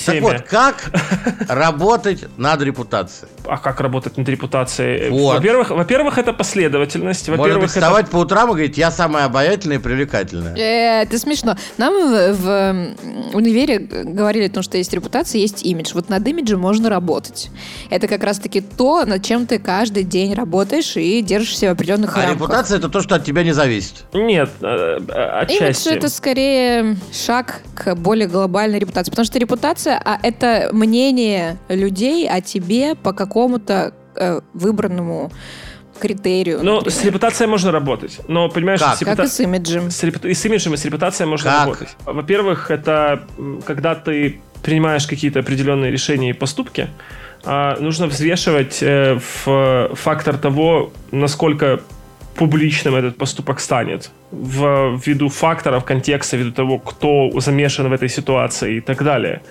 Так 0.06 0.22
вот, 0.22 0.41
как 0.41 0.91
работать 1.48 2.25
над 2.38 2.62
репутацией? 2.62 3.29
А 3.46 3.58
как 3.58 3.79
работать 3.79 4.17
над 4.17 4.27
репутацией? 4.27 5.10
Вот. 5.10 5.36
Во-первых, 5.36 5.70
во-первых, 5.72 6.17
это 6.17 6.34
последовательность. 6.34 7.27
Можно 7.27 7.44
Во-первых, 7.44 7.63
быть, 7.63 7.72
вставать 7.72 8.10
по 8.10 8.17
утрам 8.17 8.50
и 8.50 8.53
говорить, 8.53 8.77
я 8.77 8.91
самая 8.91 9.25
обаятельная 9.25 9.77
и 9.77 9.79
привлекательная. 9.79 10.56
Э, 10.56 11.03
это 11.03 11.17
смешно. 11.17 11.56
Нам 11.77 11.94
в, 11.94 12.34
в, 12.34 12.88
универе 13.34 13.79
говорили 13.79 14.48
о 14.48 14.50
том, 14.50 14.63
что 14.63 14.77
есть 14.77 14.94
репутация, 14.94 15.39
есть 15.39 15.63
имидж. 15.63 15.91
Вот 15.94 16.10
над 16.10 16.27
имиджем 16.27 16.60
можно 16.60 16.89
работать. 16.89 17.50
Это 17.89 18.08
как 18.08 18.24
раз-таки 18.24 18.62
то, 18.62 19.06
над 19.06 19.24
чем 19.24 19.48
ты 19.48 19.60
каждый 19.60 20.03
день 20.03 20.34
работаешь 20.34 20.98
и 20.98 21.22
держишься 21.22 21.67
в 21.67 21.72
определенных 21.72 22.15
А 22.17 22.22
рамках. 22.22 22.36
репутация 22.36 22.77
это 22.77 22.89
то, 22.89 23.01
что 23.01 23.15
от 23.15 23.25
тебя 23.25 23.44
не 23.44 23.53
зависит. 23.53 24.06
это... 24.12 24.17
Нет, 24.20 24.50
э, 24.62 25.00
э, 25.08 25.46
Имидж 25.50 25.63
отчасти. 25.63 25.89
это 25.89 26.10
скорее 26.10 26.98
шаг 27.12 27.62
к 27.74 27.96
более 27.96 28.27
глобальной 28.27 28.79
репутации. 28.79 29.12
Потому 29.12 29.25
что 29.25 29.39
репутация 29.39 29.76
а 29.86 30.19
это 30.24 30.69
мнение 30.74 31.57
людей 31.69 32.27
о 32.29 32.41
тебе 32.41 32.96
по 32.96 33.13
какому-то 33.13 33.93
э, 34.15 34.41
выбранному 34.53 35.31
критерию. 36.00 36.60
Ну, 36.63 36.75
например. 36.75 36.91
с 37.00 37.03
репутацией 37.03 37.50
можно 37.50 37.72
работать. 37.72 38.19
Но, 38.27 38.50
понимаешь, 38.50 38.79
Как? 38.79 38.96
с 38.96 39.00
как 39.00 39.17
репута- 39.19 39.25
и 39.25 39.27
с 39.27 39.39
имиджем. 39.39 39.91
с, 39.91 40.03
репу- 40.03 40.27
и 40.27 40.34
с 40.34 40.46
имиджем, 40.46 40.74
и 40.74 40.77
с 40.77 40.86
репутацией 40.86 41.27
можно 41.27 41.51
Как? 41.51 41.60
работать. 41.65 41.89
Во-первых, 42.05 42.72
это 42.72 43.24
когда 43.65 43.96
ты 43.96 44.39
принимаешь 44.63 45.07
какие-то 45.07 45.39
определенные 45.39 45.91
решения 45.91 46.29
и 46.31 46.34
поступки, 46.34 46.88
а, 47.43 47.77
нужно 47.79 48.07
взвешивать 48.07 48.79
э, 48.81 49.19
в 49.46 49.91
фактор 49.96 50.38
того, 50.38 50.91
насколько 51.12 51.79
публичным 52.38 52.96
этот 52.96 53.17
поступок 53.17 53.60
станет 53.60 54.12
в, 54.32 55.00
ввиду 55.06 55.29
факторов, 55.29 55.84
контекста, 55.84 56.38
ввиду 56.38 56.51
того, 56.51 56.79
кто 56.79 57.32
замешан 57.39 57.89
в 57.89 57.94
этой 57.94 58.10
ситуации 58.10 58.77
и 58.77 58.82
так 58.82 59.03
далее. 59.03 59.41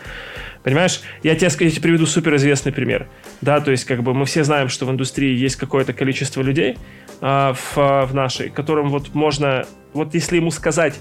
Понимаешь, 0.63 1.01
я 1.23 1.37
тебе, 1.37 1.49
я 1.61 1.71
тебе 1.71 1.83
приведу 1.83 2.07
суперизвестный 2.07 2.73
пример. 2.73 3.09
Да, 3.41 3.61
то 3.61 3.71
есть, 3.71 3.85
как 3.85 4.03
бы 4.03 4.15
мы 4.15 4.25
все 4.25 4.43
знаем, 4.45 4.69
что 4.69 4.87
в 4.87 4.91
индустрии 4.91 5.37
есть 5.37 5.57
какое-то 5.57 5.93
количество 5.93 6.43
людей 6.43 6.77
а, 7.21 7.55
в, 7.55 7.77
в 8.07 8.15
нашей, 8.15 8.51
которым 8.51 8.89
вот 8.89 9.15
можно, 9.15 9.65
вот 9.93 10.15
если 10.15 10.37
ему 10.37 10.51
сказать, 10.51 10.99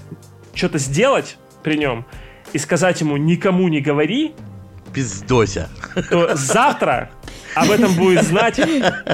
что-то 0.54 0.78
сделать 0.78 1.36
при 1.64 1.76
нем, 1.76 2.04
и 2.52 2.58
сказать 2.58 3.00
ему 3.00 3.16
никому 3.16 3.68
не 3.68 3.80
говори, 3.80 4.34
Пиздося. 4.92 5.68
то 6.10 6.36
завтра 6.36 7.10
об 7.56 7.70
этом 7.70 7.92
будет 7.94 8.22
знать 8.24 8.60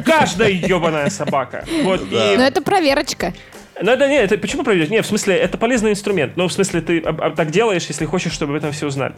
каждая 0.05 0.51
ебаная 0.51 1.09
собака. 1.11 1.65
Вот, 1.83 2.03
и- 2.11 2.37
Но 2.37 2.43
это 2.43 2.61
проверочка. 2.63 3.33
ну, 3.81 3.91
это 3.93 4.09
не, 4.09 4.17
это 4.17 4.37
почему 4.39 4.65
проверять? 4.65 4.91
Не, 4.91 5.01
в 5.03 5.07
смысле, 5.07 5.37
это 5.37 5.57
полезный 5.59 5.93
инструмент. 5.93 6.37
Ну, 6.37 6.47
в 6.49 6.53
смысле, 6.53 6.81
ты 6.83 7.01
об- 7.01 7.21
об- 7.23 7.37
так 7.37 7.51
делаешь, 7.51 7.87
если 7.87 8.05
хочешь, 8.05 8.33
чтобы 8.33 8.53
об 8.53 8.59
этом 8.59 8.73
все 8.73 8.87
узнали. 8.87 9.15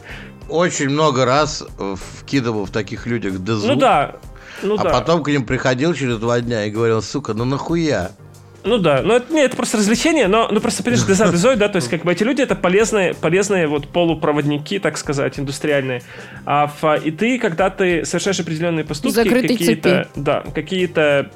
Очень 0.48 0.90
много 0.90 1.24
раз 1.24 1.64
э, 1.78 1.96
вкидывал 2.20 2.66
в 2.66 2.70
таких 2.70 3.06
людях 3.06 3.42
дезу. 3.42 3.66
Ну 3.66 3.74
да. 3.76 4.16
Ну 4.62 4.76
а 4.78 4.84
да. 4.84 4.90
потом 4.90 5.22
к 5.22 5.28
ним 5.28 5.44
приходил 5.44 5.94
через 5.94 6.18
два 6.18 6.40
дня 6.40 6.64
и 6.66 6.70
говорил, 6.70 7.02
сука, 7.02 7.34
ну 7.34 7.44
нахуя? 7.44 8.12
Ну 8.64 8.78
да, 8.78 9.02
но 9.02 9.16
это, 9.16 9.32
не, 9.32 9.42
это 9.42 9.56
просто 9.56 9.76
развлечение, 9.76 10.26
но 10.26 10.48
ну 10.50 10.60
просто, 10.60 10.82
понимаешь, 10.82 11.06
деза, 11.06 11.30
дезой, 11.30 11.56
да, 11.56 11.68
то 11.68 11.76
есть 11.76 11.88
как 11.88 12.02
бы 12.02 12.12
эти 12.12 12.22
люди 12.22 12.40
это 12.40 12.54
полезные, 12.54 13.12
полезные 13.14 13.66
вот 13.66 13.88
полупроводники, 13.88 14.78
так 14.78 14.96
сказать, 14.96 15.38
индустриальные. 15.38 16.02
А 16.46 16.66
в- 16.80 16.94
и 16.96 17.10
ты, 17.10 17.38
когда 17.38 17.68
ты 17.68 18.04
совершаешь 18.04 18.40
определенные 18.40 18.84
поступки, 18.84 19.14
какие-то, 19.58 20.08
да, 20.16 20.44
какие-то 20.54 21.30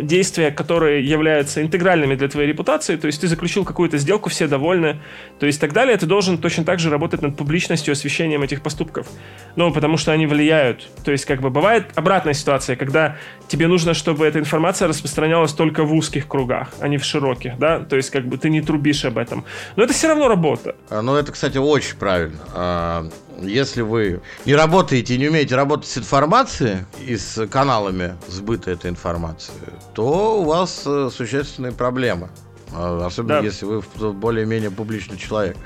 действия, 0.00 0.50
которые 0.52 1.04
являются 1.04 1.60
интегральными 1.60 2.14
для 2.14 2.28
твоей 2.28 2.48
репутации, 2.48 2.96
то 2.96 3.06
есть 3.06 3.20
ты 3.20 3.26
заключил 3.26 3.64
какую-то 3.64 3.98
сделку, 3.98 4.30
все 4.30 4.46
довольны, 4.46 5.00
то 5.40 5.46
есть 5.46 5.60
так 5.60 5.72
далее, 5.72 5.96
ты 5.96 6.06
должен 6.06 6.38
точно 6.38 6.64
так 6.64 6.78
же 6.78 6.88
работать 6.90 7.22
над 7.22 7.36
публичностью, 7.36 7.92
освещением 7.92 8.42
этих 8.42 8.62
поступков. 8.62 9.08
Ну, 9.56 9.72
потому 9.72 9.96
что 9.96 10.12
они 10.12 10.26
влияют. 10.26 10.88
То 11.04 11.10
есть, 11.10 11.24
как 11.24 11.40
бы 11.40 11.50
бывает 11.50 11.86
обратная 11.96 12.34
ситуация, 12.34 12.76
когда 12.76 13.16
тебе 13.48 13.66
нужно, 13.66 13.94
чтобы 13.94 14.24
эта 14.26 14.38
информация 14.38 14.86
распространялась 14.86 15.52
только 15.52 15.82
в 15.82 15.92
узких 15.92 16.28
кругах, 16.28 16.59
а 16.80 16.88
не 16.88 16.98
в 16.98 17.04
широких, 17.04 17.58
да? 17.58 17.80
То 17.80 17.96
есть, 17.96 18.10
как 18.10 18.26
бы 18.26 18.38
ты 18.38 18.50
не 18.50 18.60
трубишь 18.60 19.04
об 19.04 19.18
этом. 19.18 19.44
Но 19.76 19.84
это 19.84 19.92
все 19.92 20.08
равно 20.08 20.28
работа. 20.28 20.76
А, 20.88 21.02
Ну, 21.02 21.16
это, 21.16 21.32
кстати, 21.32 21.58
очень 21.58 21.96
правильно. 21.96 22.38
А, 22.54 23.08
Если 23.42 23.80
вы 23.82 24.20
не 24.44 24.54
работаете 24.54 25.14
и 25.14 25.18
не 25.18 25.28
умеете 25.28 25.56
работать 25.56 25.88
с 25.88 25.96
информацией 25.98 26.84
и 27.06 27.16
с 27.16 27.46
каналами 27.46 28.14
сбыта 28.28 28.70
этой 28.70 28.90
информации, 28.90 29.54
то 29.94 30.40
у 30.40 30.44
вас 30.44 30.82
э, 30.86 31.08
существенные 31.10 31.72
проблемы. 31.72 32.28
А, 32.74 33.06
Особенно 33.06 33.40
Да. 33.40 33.44
если 33.46 33.64
вы 33.64 33.80
более-менее 34.12 34.70
публичный 34.70 35.16
человек. 35.16 35.56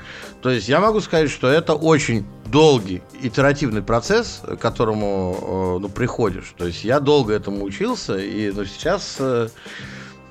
То 0.41 0.49
есть 0.49 0.69
я 0.69 0.79
могу 0.79 1.01
сказать, 1.01 1.29
что 1.29 1.47
это 1.47 1.73
очень 1.73 2.25
долгий 2.45 3.01
итеративный 3.21 3.81
процесс, 3.81 4.41
к 4.45 4.55
которому 4.57 5.75
э, 5.77 5.81
ну, 5.81 5.89
приходишь. 5.89 6.53
То 6.57 6.65
есть 6.67 6.83
я 6.83 6.99
долго 6.99 7.33
этому 7.33 7.63
учился, 7.63 8.17
и 8.17 8.51
ну, 8.51 8.63
сейчас 8.65 9.17
э, 9.19 9.35
Э, 9.35 9.49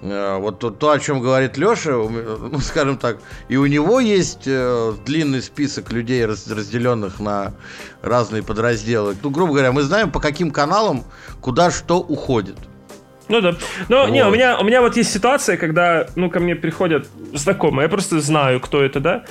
Вот 0.05 0.59
то, 0.59 0.71
то, 0.71 0.91
о 0.91 0.99
чем 0.99 1.21
говорит 1.21 1.57
Леша, 1.57 1.93
ну, 1.93 2.59
скажем 2.61 2.99
так, 2.99 3.17
и 3.49 3.57
у 3.57 3.65
него 3.65 4.01
есть 4.01 4.43
э, 4.47 4.93
длинный 5.07 5.41
список 5.41 5.91
людей, 5.93 6.27
раз- 6.27 6.47
разделенных 6.47 7.21
на 7.21 7.55
разные 8.03 8.43
подразделы. 8.43 9.17
Ну, 9.23 9.31
грубо 9.31 9.53
говоря, 9.55 9.73
мы 9.73 9.81
знаем, 9.83 10.11
по 10.11 10.21
каким 10.21 10.51
каналам 10.51 11.05
куда 11.41 11.71
что 11.71 12.01
уходит. 12.01 12.57
Ну 13.29 13.41
да. 13.41 13.55
Но 13.89 14.07
не, 14.09 14.21
у 14.21 14.27
Вот. 14.27 14.35
меня, 14.35 14.59
у 14.59 14.65
меня 14.65 14.83
вот 14.83 14.95
есть 14.99 15.11
ситуация, 15.11 15.57
когда, 15.57 16.07
ну, 16.17 16.29
ко 16.29 16.39
мне 16.39 16.55
приходят 16.55 17.09
знакомые, 17.33 17.85
я 17.85 17.89
просто 17.89 18.21
знаю, 18.21 18.61
кто 18.61 18.83
это, 18.85 19.01
да, 19.01 19.25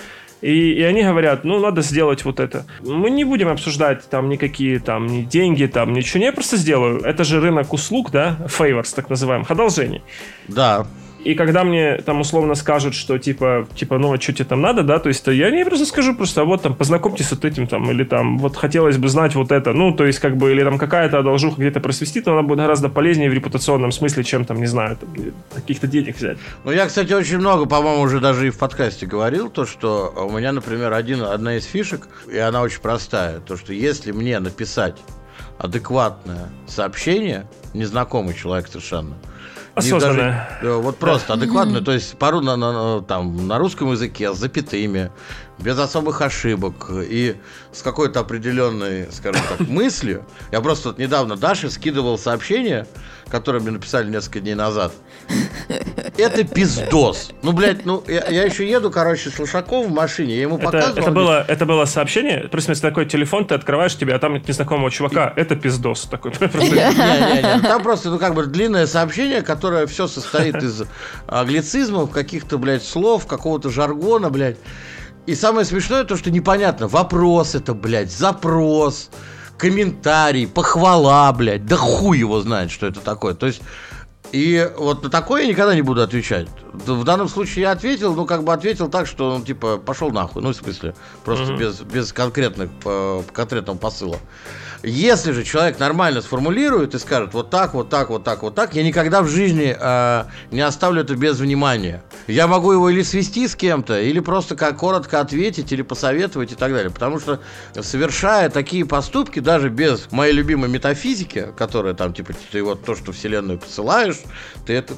и, 0.44 0.74
и 0.74 0.82
они 0.84 1.04
говорят, 1.04 1.46
ну, 1.46 1.60
надо 1.60 1.82
сделать 1.82 2.26
вот 2.26 2.40
это. 2.40 2.66
Мы 2.82 3.10
не 3.10 3.24
будем 3.24 3.48
обсуждать 3.48 4.10
там 4.10 4.28
никакие 4.28 4.80
там 4.80 5.08
ни 5.08 5.22
деньги, 5.22 5.66
там 5.68 5.94
ничего, 5.94 6.24
я 6.24 6.34
просто 6.34 6.58
сделаю. 6.58 7.00
Это 7.00 7.24
же 7.24 7.40
рынок 7.40 7.72
услуг, 7.72 8.12
да, 8.12 8.38
favors, 8.48 8.94
так 8.94 9.10
называемых, 9.10 9.50
одолжений. 9.50 10.02
Да. 10.50 10.86
И 11.24 11.36
когда 11.36 11.64
мне 11.64 11.98
там 11.98 12.20
условно 12.22 12.56
скажут, 12.56 12.96
что 12.96 13.18
типа, 13.18 13.68
типа, 13.76 13.98
ну, 13.98 14.14
а 14.14 14.20
что 14.20 14.34
тебе 14.34 14.46
там 14.46 14.62
надо, 14.62 14.84
да, 14.84 15.00
то 15.00 15.10
есть 15.10 15.24
то 15.24 15.32
я 15.32 15.50
не 15.52 15.66
просто 15.66 15.86
скажу 15.86 16.16
просто, 16.16 16.42
а 16.42 16.46
вот 16.46 16.62
там, 16.62 16.76
познакомьтесь 16.76 17.28
с 17.28 17.32
вот 17.32 17.46
этим 17.46 17.68
там, 17.68 17.90
или 17.92 18.04
там, 18.04 18.38
вот 18.40 18.58
хотелось 18.58 18.98
бы 18.98 19.08
знать 19.08 19.36
вот 19.36 19.52
это, 19.52 19.74
ну, 19.74 19.94
то 19.94 20.06
есть 20.06 20.20
как 20.20 20.38
бы, 20.38 20.52
или 20.52 20.64
там 20.64 20.78
какая-то 20.78 21.20
одолжуха 21.20 21.62
где-то 21.62 21.80
просвистит, 21.80 22.26
но 22.26 22.34
она 22.34 22.42
будет 22.42 22.60
гораздо 22.60 22.90
полезнее 22.90 23.30
в 23.30 23.34
репутационном 23.34 23.92
смысле, 23.92 24.24
чем 24.24 24.46
там, 24.46 24.60
не 24.60 24.68
знаю, 24.68 24.98
там, 24.98 25.10
каких-то 25.54 25.88
денег 25.88 26.18
взять. 26.18 26.38
Ну, 26.64 26.72
я, 26.72 26.88
кстати, 26.88 27.14
очень 27.14 27.38
много, 27.38 27.66
по-моему, 27.66 28.02
уже 28.02 28.20
даже 28.20 28.48
и 28.48 28.50
в 28.50 28.58
подкасте 28.58 29.06
говорил, 29.06 29.50
то, 29.50 29.66
что 29.66 30.14
у 30.16 30.38
меня, 30.38 30.52
например, 30.52 30.94
один, 30.94 31.24
одна 31.24 31.56
из 31.56 31.66
фишек, 31.66 32.08
и 32.32 32.38
она 32.38 32.62
очень 32.62 32.82
простая, 32.82 33.40
то, 33.40 33.56
что 33.56 33.74
если 33.74 34.12
мне 34.12 34.40
написать 34.40 34.96
адекватное 35.58 36.50
сообщение, 36.68 37.48
незнакомый 37.74 38.34
человек 38.34 38.68
совершенно, 38.68 39.16
Осознанное. 39.76 40.58
даже- 40.62 40.74
э, 40.74 40.76
вот 40.78 40.98
просто 40.98 41.34
адекватно, 41.34 41.82
то 41.82 41.92
есть 41.92 42.18
пару 42.18 42.42
на, 42.42 42.56
на- 42.56 42.96
на- 42.98 43.02
там, 43.02 43.48
на 43.48 43.58
русском 43.58 43.92
языке 43.92 44.34
с 44.34 44.38
запятыми, 44.38 45.12
без 45.60 45.78
особых 45.80 46.22
ошибок 46.22 46.90
и 46.92 47.38
с 47.72 47.82
какой-то 47.82 48.20
определенной, 48.20 49.08
скажем 49.12 49.42
так, 49.50 49.60
мыслью. 49.68 50.26
Я 50.52 50.62
просто 50.62 50.90
вот 50.90 50.98
недавно 51.00 51.36
Даше 51.38 51.70
скидывал 51.70 52.18
сообщение, 52.18 52.86
которое 53.30 53.60
мне 53.60 53.72
написали 53.72 54.10
несколько 54.12 54.42
дней 54.42 54.56
назад. 54.56 54.92
Это 56.18 56.44
пиздос. 56.44 57.32
Ну, 57.42 57.52
блядь, 57.52 57.86
ну, 57.86 58.04
я, 58.08 58.28
я 58.30 58.44
еще 58.44 58.70
еду, 58.70 58.92
короче, 58.92 59.30
с 59.30 59.40
Лошаком 59.40 59.88
в 59.88 59.92
машине, 59.92 60.36
я 60.36 60.42
ему 60.44 60.58
Это, 60.58 60.66
показывал. 60.66 60.98
это, 61.02 61.12
было, 61.12 61.46
это 61.48 61.66
было 61.66 61.86
сообщение, 61.86 62.48
просто 62.50 62.80
такой 62.82 63.06
телефон, 63.06 63.46
ты 63.46 63.56
открываешь 63.56 63.96
тебе, 63.96 64.14
а 64.16 64.20
там 64.20 64.34
нет 64.34 64.48
незнакомого 64.48 64.92
чувака, 64.92 65.34
это 65.36 65.56
пиздос 65.56 66.04
такой. 66.04 66.32
Не-не-не, 66.42 67.60
там 67.68 67.84
просто, 67.84 68.10
ну, 68.10 68.20
как 68.20 68.34
бы 68.34 68.46
длинное 68.46 68.88
сообщение, 68.88 69.42
которое 69.42 69.88
все 69.88 70.08
состоит 70.08 70.56
из 70.56 70.84
англицизмов, 71.28 72.12
каких-то, 72.12 72.58
блядь, 72.58 72.84
слов, 72.84 73.26
какого-то 73.28 73.70
жаргона, 73.70 74.30
блядь. 74.30 74.58
И 75.26 75.36
самое 75.36 75.66
смешное 75.66 76.04
то, 76.04 76.18
что 76.18 76.32
непонятно, 76.32 76.88
вопрос 76.88 77.56
это, 77.56 77.74
блядь, 77.74 78.12
запрос, 78.12 79.10
комментарий, 79.58 80.48
похвала, 80.48 81.32
блядь, 81.32 81.66
да 81.66 81.78
хуй 81.78 82.20
его 82.20 82.42
знает, 82.42 82.72
что 82.72 82.88
это 82.88 83.00
такое. 83.00 83.34
То 83.34 83.46
есть, 83.46 83.62
и 84.32 84.72
вот 84.78 85.04
на 85.04 85.10
такое 85.10 85.44
я 85.44 85.48
никогда 85.48 85.76
не 85.76 85.82
буду 85.82 86.02
отвечать. 86.02 86.48
В 86.74 87.04
данном 87.04 87.30
случае 87.30 87.64
я 87.64 87.72
ответил, 87.72 88.16
ну, 88.16 88.26
как 88.26 88.44
бы 88.44 88.52
ответил 88.52 88.90
так, 88.90 89.06
что, 89.06 89.38
ну, 89.38 89.46
типа, 89.46 89.78
пошел 89.78 90.10
нахуй. 90.10 90.42
Ну, 90.42 90.50
в 90.50 90.56
смысле, 90.56 90.96
просто 91.24 91.52
Мгм. 91.52 91.58
без, 91.58 91.80
без 91.82 92.12
конкретных, 92.14 92.70
э, 92.84 93.22
конкретного 93.32 93.78
посыла. 93.78 94.18
Если 94.82 95.32
же 95.32 95.44
человек 95.46 95.80
нормально 95.80 96.22
сформулирует 96.22 96.94
и 96.94 97.00
скажет 97.00 97.34
вот 97.34 97.50
так, 97.50 97.74
вот 97.74 97.90
так, 97.90 98.10
вот 98.10 98.26
так, 98.26 98.42
вот 98.42 98.54
так, 98.54 98.76
я 98.76 98.84
никогда 98.84 99.22
в 99.22 99.30
жизни 99.30 99.74
э, 99.80 100.24
не 100.52 100.60
оставлю 100.60 101.04
это 101.04 101.16
без 101.16 101.40
внимания. 101.40 102.04
Я 102.28 102.48
могу 102.48 102.74
его 102.74 102.90
или 102.90 103.02
свести 103.02 103.48
с 103.48 103.56
кем-то, 103.56 104.02
или 104.02 104.20
просто 104.20 104.58
как 104.58 104.78
коротко 104.78 105.22
ответить, 105.22 105.72
или 105.72 105.84
посоветовать 105.84 106.52
и 106.52 106.56
так 106.56 106.74
далее. 106.74 106.90
Потому 106.90 107.20
что 107.20 107.40
совершая 107.80 108.50
такие 108.50 108.86
поступки, 108.86 109.40
даже 109.40 109.70
без 109.70 110.12
моей 110.12 110.34
любимой 110.34 110.70
метафизики, 110.70 111.48
которая 111.58 111.94
там, 111.94 112.14
типа, 112.14 112.34
ты 112.52 112.62
вот 112.62 112.84
то, 112.84 112.96
что 112.96 113.14
Вселенную 113.14 113.60
посылаешь, 113.60 114.20
ты 114.66 114.74
это 114.74 114.96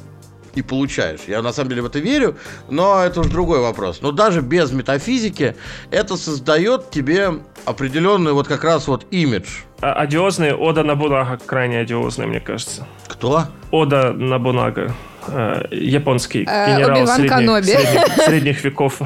и 0.55 0.61
получаешь. 0.61 1.21
Я 1.27 1.41
на 1.41 1.51
самом 1.53 1.69
деле 1.69 1.81
в 1.81 1.85
это 1.85 1.99
верю, 1.99 2.35
но 2.69 3.03
это 3.03 3.19
уже 3.21 3.29
другой 3.29 3.59
вопрос. 3.59 3.99
Но 4.01 4.11
даже 4.11 4.41
без 4.41 4.71
метафизики 4.71 5.55
это 5.91 6.17
создает 6.17 6.89
тебе 6.91 7.29
определенный 7.65 8.33
вот 8.33 8.47
как 8.47 8.63
раз 8.63 8.87
вот 8.87 9.05
имидж. 9.11 9.45
А, 9.81 9.93
одиозный 9.93 10.53
Ода 10.53 10.83
Набунага 10.83 11.37
крайне 11.45 11.79
одиозный, 11.79 12.25
мне 12.27 12.39
кажется. 12.39 12.87
Кто? 13.07 13.43
Ода 13.71 14.13
Набунага. 14.13 14.93
Э, 15.27 15.65
японский 15.71 16.45
Э, 16.47 16.75
генерал 16.75 17.07
средних, 17.07 17.65
средних- 17.65 18.23
средних 18.25 18.63
веков. 18.63 19.01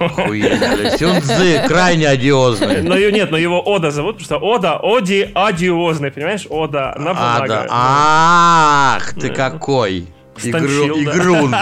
Охуенно. 0.00 0.98
Сюнцзы 0.98 1.62
крайне 1.68 2.08
одиозный. 2.08 2.82
Но 2.82 2.96
нет, 2.98 3.30
но 3.30 3.36
его 3.38 3.60
Ода 3.64 3.90
зовут, 3.92 4.18
потому 4.18 4.24
что 4.24 4.38
Ода, 4.38 4.78
Оди, 4.82 5.30
одиозный, 5.32 6.10
понимаешь? 6.10 6.46
Ода 6.50 6.92
А. 6.92 6.98
Набунага. 6.98 7.66
Ах, 7.70 9.14
ты 9.14 9.30
какой. 9.30 10.06
Игру- 10.44 10.68
Станчил, 10.68 11.04
да. 11.04 11.12
Игрун. 11.16 11.54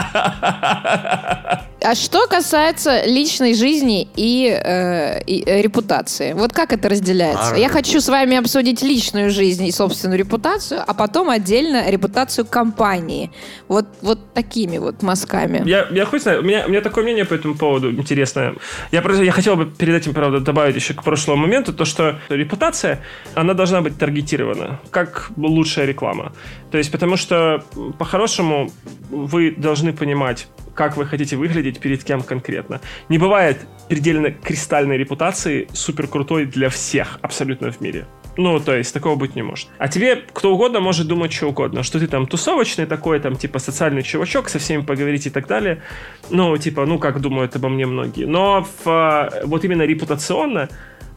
А 1.80 1.94
что 1.94 2.26
касается 2.26 3.04
личной 3.06 3.54
жизни 3.54 4.08
и, 4.16 4.49
э, 4.49 5.23
и, 5.23 5.44
э, 5.47 5.62
репутации, 5.62 6.32
вот 6.32 6.52
как 6.52 6.73
это 6.73 6.88
разделяется? 6.88 7.54
А, 7.54 7.56
Я 7.56 7.68
хочу 7.68 8.00
с 8.00 8.08
вами 8.08 8.37
обсудить 8.37 8.82
личную 8.82 9.30
жизнь 9.30 9.64
и 9.64 9.70
собственную 9.70 10.18
репутацию, 10.18 10.82
а 10.85 10.92
потом 10.92 11.30
отдельно 11.30 11.88
репутацию 11.88 12.44
компании. 12.47 13.30
Вот, 13.68 13.87
вот 14.02 14.32
такими 14.35 14.78
вот 14.78 15.02
мазками. 15.02 15.62
Я, 15.68 15.87
я 15.92 16.04
хоть 16.04 16.23
знаю, 16.23 16.40
у 16.40 16.42
меня, 16.44 16.64
у 16.66 16.68
меня 16.70 16.80
такое 16.80 17.04
мнение 17.04 17.25
по 17.25 17.35
этому 17.35 17.54
поводу 17.54 17.92
интересное. 17.92 18.54
Я, 18.90 19.00
просто- 19.00 19.23
я 19.23 19.30
хотел 19.32 19.54
бы 19.54 19.66
перед 19.66 19.94
этим, 19.94 20.14
правда, 20.14 20.40
добавить 20.40 20.75
еще 20.75 20.94
к 20.94 21.04
прошлому 21.04 21.42
моменту, 21.42 21.73
то, 21.73 21.85
что 21.85 22.18
репутация, 22.28 22.99
она 23.35 23.54
должна 23.54 23.82
быть 23.82 23.97
таргетирована, 23.99 24.80
как 24.90 25.30
лучшая 25.37 25.87
реклама. 25.87 26.32
То 26.73 26.78
есть, 26.78 26.90
потому 26.90 27.16
что, 27.16 27.62
по-хорошему, 27.99 28.70
вы 29.11 29.52
должны 29.56 29.92
понимать, 29.92 30.49
как 30.75 30.97
вы 30.97 31.06
хотите 31.06 31.37
выглядеть 31.37 31.67
перед 31.76 32.04
кем 32.04 32.22
конкретно. 32.22 32.80
Не 33.08 33.18
бывает 33.18 33.58
предельно 33.88 34.30
кристальной 34.30 34.96
репутации 34.96 35.68
супер 35.72 36.08
крутой 36.08 36.46
для 36.46 36.68
всех 36.68 37.18
абсолютно 37.22 37.70
в 37.70 37.80
мире. 37.80 38.06
Ну, 38.37 38.60
то 38.60 38.76
есть, 38.76 38.94
такого 38.94 39.16
быть 39.16 39.34
не 39.34 39.42
может. 39.42 39.68
А 39.78 39.88
тебе 39.88 40.22
кто 40.32 40.54
угодно 40.54 40.78
может 40.78 41.08
думать 41.08 41.32
что 41.32 41.48
угодно, 41.48 41.82
что 41.82 41.98
ты 41.98 42.06
там 42.06 42.26
тусовочный 42.26 42.87
такой, 42.87 43.18
там, 43.18 43.34
типа, 43.34 43.58
социальный 43.58 44.04
чувачок, 44.04 44.48
со 44.48 44.60
всеми 44.60 44.82
поговорить 44.82 45.26
и 45.26 45.30
так 45.30 45.48
далее. 45.48 45.82
Ну, 46.30 46.56
типа, 46.56 46.87
ну, 46.87 46.98
как 46.98 47.20
думают 47.20 47.56
обо 47.56 47.68
мне 47.68 47.84
многие. 47.84 48.26
Но 48.26 48.62
в, 48.62 48.87
а, 48.87 49.30
вот 49.44 49.64
именно 49.64 49.82
репутационно 49.82 50.68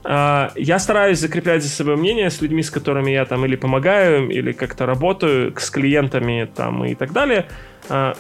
а, 0.03 0.51
я 0.55 0.79
стараюсь 0.79 1.19
закреплять 1.19 1.61
за 1.61 1.69
собой 1.69 1.95
мнение 1.95 2.31
с 2.31 2.41
людьми, 2.41 2.63
с 2.63 2.71
которыми 2.71 3.11
я 3.11 3.25
там 3.25 3.45
или 3.45 3.55
помогаю, 3.55 4.27
или 4.29 4.51
как-то 4.51 4.87
работаю, 4.87 5.53
с 5.57 5.69
клиентами 5.69 6.49
там 6.55 6.83
и 6.85 6.95
так 6.95 7.13
далее, 7.13 7.47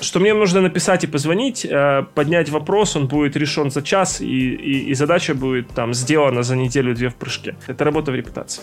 что 0.01 0.19
мне 0.19 0.33
нужно 0.33 0.61
написать 0.61 1.03
и 1.03 1.07
позвонить, 1.07 1.65
а, 1.69 2.03
поднять 2.03 2.49
вопрос, 2.49 2.95
он 2.95 3.07
будет 3.07 3.35
решен 3.35 3.71
за 3.71 3.81
час, 3.81 4.21
и, 4.21 4.25
и, 4.25 4.89
и 4.89 4.93
задача 4.93 5.33
будет 5.35 5.69
там 5.69 5.93
сделана 5.93 6.43
за 6.43 6.55
неделю-две 6.55 7.09
в 7.09 7.15
прыжке. 7.15 7.55
Это 7.67 7.83
работа 7.83 8.11
в 8.11 8.15
репутации. 8.15 8.61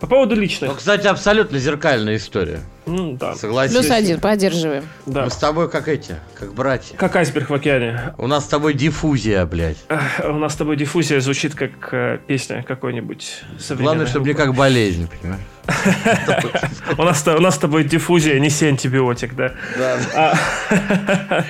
По 0.00 0.08
поводу 0.08 0.34
Ну, 0.34 0.40
личных. 0.42 0.76
кстати, 0.76 1.06
абсолютно 1.06 1.58
зеркальная 1.58 2.16
история. 2.16 2.58
Ну, 2.86 3.12
да. 3.12 3.36
Согласись. 3.36 3.76
Плюс 3.76 3.88
один, 3.90 4.18
поддерживаем. 4.18 4.82
да. 5.06 5.26
Мы 5.26 5.30
с 5.30 5.36
тобой 5.36 5.70
как 5.70 5.86
эти, 5.86 6.16
как 6.34 6.52
братья. 6.54 6.96
Как 6.96 7.14
айсберг 7.14 7.48
в 7.50 7.54
океане. 7.54 8.12
У 8.18 8.26
нас 8.26 8.44
с 8.44 8.48
тобой 8.48 8.74
диффузия, 8.74 9.46
блядь. 9.46 9.78
У 10.24 10.32
нас 10.32 10.54
с 10.54 10.56
тобой 10.56 10.76
диффузия 10.76 11.20
звучит 11.20 11.54
как 11.54 11.70
э, 11.92 12.18
песня 12.26 12.64
какой-нибудь 12.66 13.44
современной. 13.60 13.84
Главное, 13.84 14.06
чтобы 14.06 14.26
не 14.26 14.34
как 14.34 14.54
болезнь, 14.56 15.08
понимаешь? 15.20 15.44
У 16.98 17.02
нас, 17.02 17.26
у 17.26 17.40
нас 17.40 17.54
с 17.54 17.58
тобой 17.58 17.84
диффузия, 17.84 18.38
не 18.38 18.48
антибиотик, 18.68 19.34
да. 19.34 19.54
Да. 19.76 19.98
А, 20.14 21.44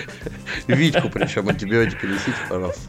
Витьку 0.67 1.09
причем 1.09 1.49
антибиотики 1.49 2.07
несите, 2.07 2.37
пожалуйста. 2.49 2.83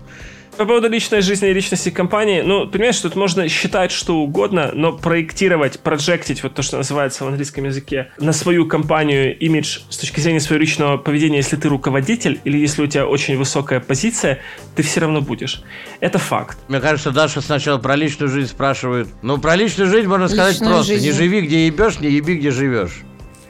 По 0.58 0.66
поводу 0.66 0.88
личной 0.88 1.22
жизни 1.22 1.50
и 1.50 1.54
личности 1.54 1.90
компании, 1.90 2.42
ну, 2.42 2.68
понимаешь, 2.68 3.00
тут 3.00 3.16
можно 3.16 3.50
считать 3.50 3.92
что 3.92 4.18
угодно, 4.18 4.72
но 4.74 4.94
проектировать, 4.94 5.80
проджектить, 5.80 6.44
вот 6.44 6.54
то, 6.54 6.62
что 6.62 6.78
называется 6.78 7.24
в 7.24 7.28
английском 7.28 7.66
языке, 7.66 8.12
на 8.20 8.34
свою 8.34 8.68
компанию 8.68 9.38
имидж 9.40 9.80
с 9.90 9.98
точки 9.98 10.20
зрения 10.20 10.40
своего 10.40 10.62
личного 10.62 10.98
поведения, 10.98 11.38
если 11.38 11.56
ты 11.56 11.70
руководитель 11.70 12.40
или 12.44 12.58
если 12.60 12.84
у 12.84 12.88
тебя 12.88 13.08
очень 13.08 13.36
высокая 13.36 13.80
позиция, 13.80 14.40
ты 14.76 14.84
все 14.84 15.00
равно 15.00 15.22
будешь. 15.22 15.64
Это 16.00 16.20
факт. 16.20 16.58
Мне 16.68 16.80
кажется, 16.80 17.12
Даша 17.12 17.42
сначала 17.42 17.80
про 17.80 17.96
личную 17.96 18.30
жизнь 18.30 18.50
спрашивает. 18.50 19.08
Ну, 19.24 19.40
про 19.40 19.56
личную 19.56 19.90
жизнь 19.90 20.08
можно 20.08 20.28
сказать 20.28 20.54
Личную 20.54 20.76
просто. 20.76 20.94
жизнь. 20.94 21.06
Не 21.06 21.12
живи, 21.14 21.42
где 21.42 21.66
ебешь, 21.66 22.00
не 22.00 22.12
еби, 22.12 22.36
где 22.36 22.52
живешь. 22.52 23.02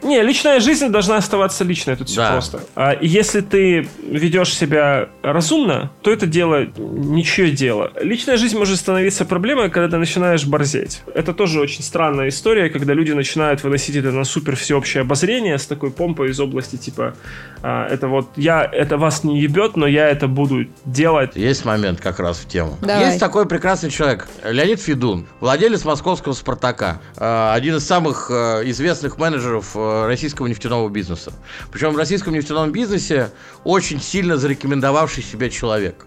Не, 0.03 0.21
личная 0.21 0.59
жизнь 0.59 0.89
должна 0.89 1.17
оставаться 1.17 1.63
личной, 1.63 1.95
тут 1.95 2.09
все 2.09 2.21
Да. 2.21 2.31
просто. 2.31 2.59
А, 2.75 2.95
если 3.01 3.41
ты 3.41 3.87
ведешь 4.05 4.53
себя 4.53 5.09
разумно, 5.21 5.91
то 6.01 6.11
это 6.11 6.25
дело 6.27 6.65
ничье 6.77 7.51
дело. 7.51 7.91
Личная 8.01 8.37
жизнь 8.37 8.57
может 8.57 8.77
становиться 8.77 9.25
проблемой, 9.25 9.69
когда 9.69 9.89
ты 9.89 9.97
начинаешь 9.97 10.45
борзеть. 10.45 11.01
Это 11.13 11.33
тоже 11.33 11.59
очень 11.59 11.83
странная 11.83 12.29
история, 12.29 12.69
когда 12.69 12.93
люди 12.93 13.11
начинают 13.11 13.63
выносить 13.63 13.95
это 13.95 14.11
на 14.11 14.23
супер 14.23 14.55
всеобщее 14.55 15.01
обозрение 15.01 15.57
с 15.57 15.65
такой 15.65 15.91
помпой 15.91 16.31
из 16.31 16.39
области 16.39 16.75
типа 16.75 17.15
а, 17.61 17.87
это 17.87 18.07
вот 18.07 18.29
я 18.35 18.63
это 18.63 18.97
вас 18.97 19.23
не 19.23 19.39
ебет, 19.39 19.77
но 19.77 19.87
я 19.87 20.09
это 20.09 20.27
буду 20.27 20.65
делать. 20.85 21.31
Есть 21.35 21.65
момент 21.65 22.01
как 22.01 22.19
раз 22.19 22.37
в 22.37 22.47
тему. 22.47 22.77
Давай. 22.81 23.05
Есть 23.05 23.19
такой 23.19 23.45
прекрасный 23.47 23.89
человек, 23.89 24.27
Леонид 24.43 24.81
Федун, 24.81 25.27
владелец 25.39 25.85
московского 25.85 26.33
«Спартака», 26.33 26.99
э, 27.17 27.51
один 27.53 27.75
из 27.77 27.85
самых 27.85 28.29
э, 28.29 28.63
известных 28.65 29.17
менеджеров 29.17 29.71
э, 29.75 29.92
российского 30.07 30.47
нефтяного 30.47 30.89
бизнеса. 30.89 31.33
Причем 31.71 31.93
в 31.93 31.97
российском 31.97 32.33
нефтяном 32.33 32.71
бизнесе 32.71 33.31
очень 33.63 34.01
сильно 34.01 34.37
зарекомендовавший 34.37 35.23
себя 35.23 35.49
человек. 35.49 36.05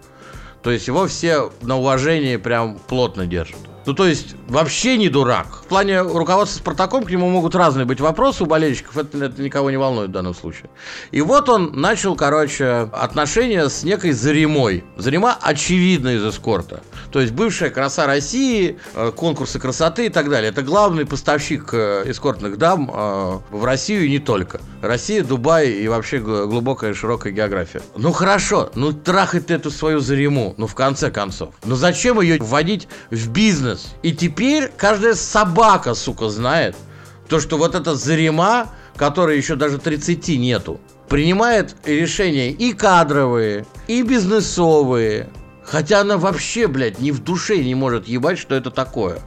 То 0.63 0.71
есть 0.71 0.87
его 0.87 1.07
все 1.07 1.51
на 1.61 1.77
уважении 1.77 2.35
прям 2.37 2.77
плотно 2.87 3.25
держат. 3.25 3.59
Ну, 3.87 3.93
то 3.93 4.05
есть, 4.05 4.35
вообще 4.49 4.97
не 4.97 5.07
дурак. 5.07 5.47
В 5.63 5.67
плане 5.67 6.01
руководства 6.01 6.59
Спартаком 6.59 7.05
к 7.05 7.09
нему 7.09 7.29
могут 7.29 7.55
разные 7.55 7.85
быть 7.85 8.01
вопросы 8.01 8.43
у 8.43 8.45
болельщиков, 8.45 8.97
это, 8.97 9.17
это 9.17 9.41
никого 9.41 9.71
не 9.71 9.77
волнует 9.77 10.09
в 10.09 10.11
данном 10.11 10.35
случае. 10.35 10.69
И 11.11 11.21
вот 11.21 11.47
он 11.47 11.71
начал, 11.71 12.17
короче, 12.17 12.89
отношения 12.91 13.69
с 13.69 13.83
некой 13.83 14.11
Заремой. 14.11 14.83
Зарема 14.97 15.37
очевидно 15.41 16.09
из 16.09 16.25
эскорта. 16.25 16.81
То 17.17 17.21
есть, 17.21 17.33
бывшая 17.33 17.71
краса 17.71 18.05
России, 18.05 18.77
э, 18.93 19.11
конкурсы 19.11 19.57
красоты 19.57 20.05
и 20.05 20.09
так 20.09 20.29
далее. 20.29 20.51
Это 20.51 20.61
главный 20.61 21.03
поставщик 21.03 21.69
э, 21.73 22.03
эскортных 22.05 22.59
дам 22.59 22.91
э, 22.93 23.39
в 23.49 23.65
Россию 23.65 24.05
и 24.05 24.09
не 24.11 24.19
только. 24.19 24.61
Россия, 24.83 25.23
Дубай 25.23 25.71
и 25.71 25.87
вообще 25.87 26.19
глубокая 26.19 26.93
широкая 26.93 27.33
география. 27.33 27.81
Ну 27.95 28.11
хорошо, 28.11 28.69
ну 28.75 28.93
трахать 28.93 29.47
ты 29.47 29.55
эту 29.55 29.71
свою 29.71 29.99
Зарему, 29.99 30.53
ну 30.57 30.67
в 30.67 30.75
конце 30.75 31.09
концов. 31.09 31.55
Ну 31.65 31.73
зачем 31.73 32.21
ее 32.21 32.37
вводить 32.39 32.87
в 33.09 33.31
бизнес? 33.31 33.95
И 34.03 34.11
теперь 34.11 34.71
каждая 34.77 35.15
собака, 35.15 35.95
сука, 35.95 36.29
знает, 36.29 36.75
то, 37.27 37.39
что 37.39 37.57
вот 37.57 37.73
эта 37.73 37.95
Зарема, 37.95 38.69
которой 38.95 39.37
еще 39.37 39.55
даже 39.55 39.79
30 39.79 40.37
нету, 40.37 40.79
принимает 41.09 41.75
решения 41.83 42.51
и 42.51 42.73
кадровые, 42.73 43.65
и 43.87 44.03
бизнесовые. 44.03 45.29
Хотя 45.67 45.99
она 45.99 46.17
вообще, 46.17 46.67
блядь, 46.67 46.99
ни 46.99 47.11
в 47.11 47.21
душе 47.21 47.61
не 47.61 47.75
может 47.75 48.07
ебать, 48.07 48.39
что 48.39 48.55
это 48.55 48.71
такое. 48.71 49.19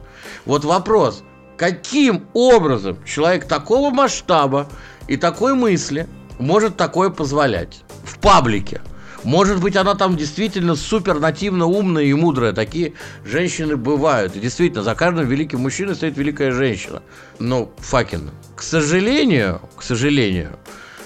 Вот 0.45 0.65
вопрос, 0.65 1.23
каким 1.55 2.25
образом 2.33 2.97
человек 3.05 3.47
такого 3.47 3.91
масштаба 3.91 4.67
и 5.07 5.17
такой 5.17 5.53
мысли 5.53 6.07
может 6.39 6.77
такое 6.77 7.11
позволять 7.11 7.83
в 8.03 8.17
паблике? 8.17 8.81
Может 9.23 9.61
быть, 9.61 9.75
она 9.75 9.93
там 9.93 10.17
действительно 10.17 10.75
супер 10.75 11.19
нативно 11.19 11.67
умная 11.67 12.05
и 12.05 12.13
мудрая. 12.13 12.53
Такие 12.53 12.93
женщины 13.23 13.77
бывают. 13.77 14.35
И 14.35 14.39
действительно, 14.39 14.81
за 14.81 14.95
каждым 14.95 15.27
великим 15.27 15.59
мужчиной 15.59 15.93
стоит 15.93 16.17
великая 16.17 16.51
женщина. 16.51 17.03
Ну, 17.37 17.71
факин. 17.77 18.31
К 18.55 18.63
сожалению, 18.63 19.61
к 19.77 19.83
сожалению, 19.83 20.57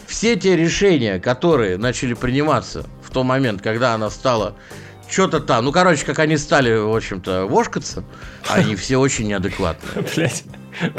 все 0.08 0.38
те 0.38 0.56
решения, 0.56 1.20
которые 1.20 1.78
начали 1.78 2.14
приниматься 2.14 2.86
в 3.04 3.12
тот 3.12 3.26
момент, 3.26 3.62
когда 3.62 3.94
она 3.94 4.10
стала 4.10 4.56
что-то 5.10 5.40
там, 5.40 5.66
ну, 5.66 5.72
короче, 5.72 6.06
как 6.06 6.20
они 6.20 6.38
стали, 6.38 6.76
в 6.76 6.96
общем-то, 6.96 7.46
вошкаться, 7.46 8.04
они 8.50 8.76
все 8.76 8.98
очень 8.98 9.28
неадекватные. 9.28 10.06
Блять, 10.16 10.44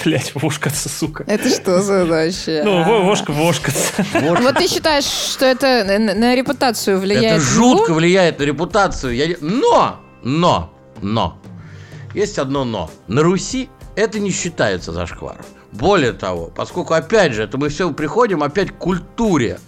блять, 0.05 0.33
вошкаться, 0.35 0.88
сука. 0.88 1.25
Это 1.27 1.49
что 1.49 1.83
за 1.83 2.05
вообще? 2.07 2.62
Ну, 2.64 2.85
во- 2.85 3.03
вошка, 3.03 3.33
вошкаться. 3.33 3.92
Вот 4.40 4.57
ты 4.57 4.69
считаешь, 4.69 5.05
что 5.05 5.45
это 5.47 5.85
на, 5.99 6.35
репутацию 6.35 6.99
влияет? 6.99 7.38
Это 7.38 7.40
жутко 7.40 7.92
влияет 7.92 8.38
на 8.38 8.45
репутацию. 8.45 9.37
Но, 9.40 10.01
но, 10.23 10.73
но. 11.03 11.38
Есть 12.14 12.38
одно 12.38 12.64
но. 12.64 12.90
На 13.09 13.23
Руси 13.23 13.69
это 13.97 14.19
не 14.19 14.31
считается 14.31 14.92
зашкваром. 14.92 15.45
Более 15.73 16.12
того, 16.12 16.47
поскольку, 16.47 16.95
опять 16.95 17.35
же, 17.35 17.42
это 17.42 17.59
мы 17.59 17.69
все 17.69 17.92
приходим 17.92 18.42
опять 18.42 18.71
к 18.71 18.79
культуре. 18.79 19.59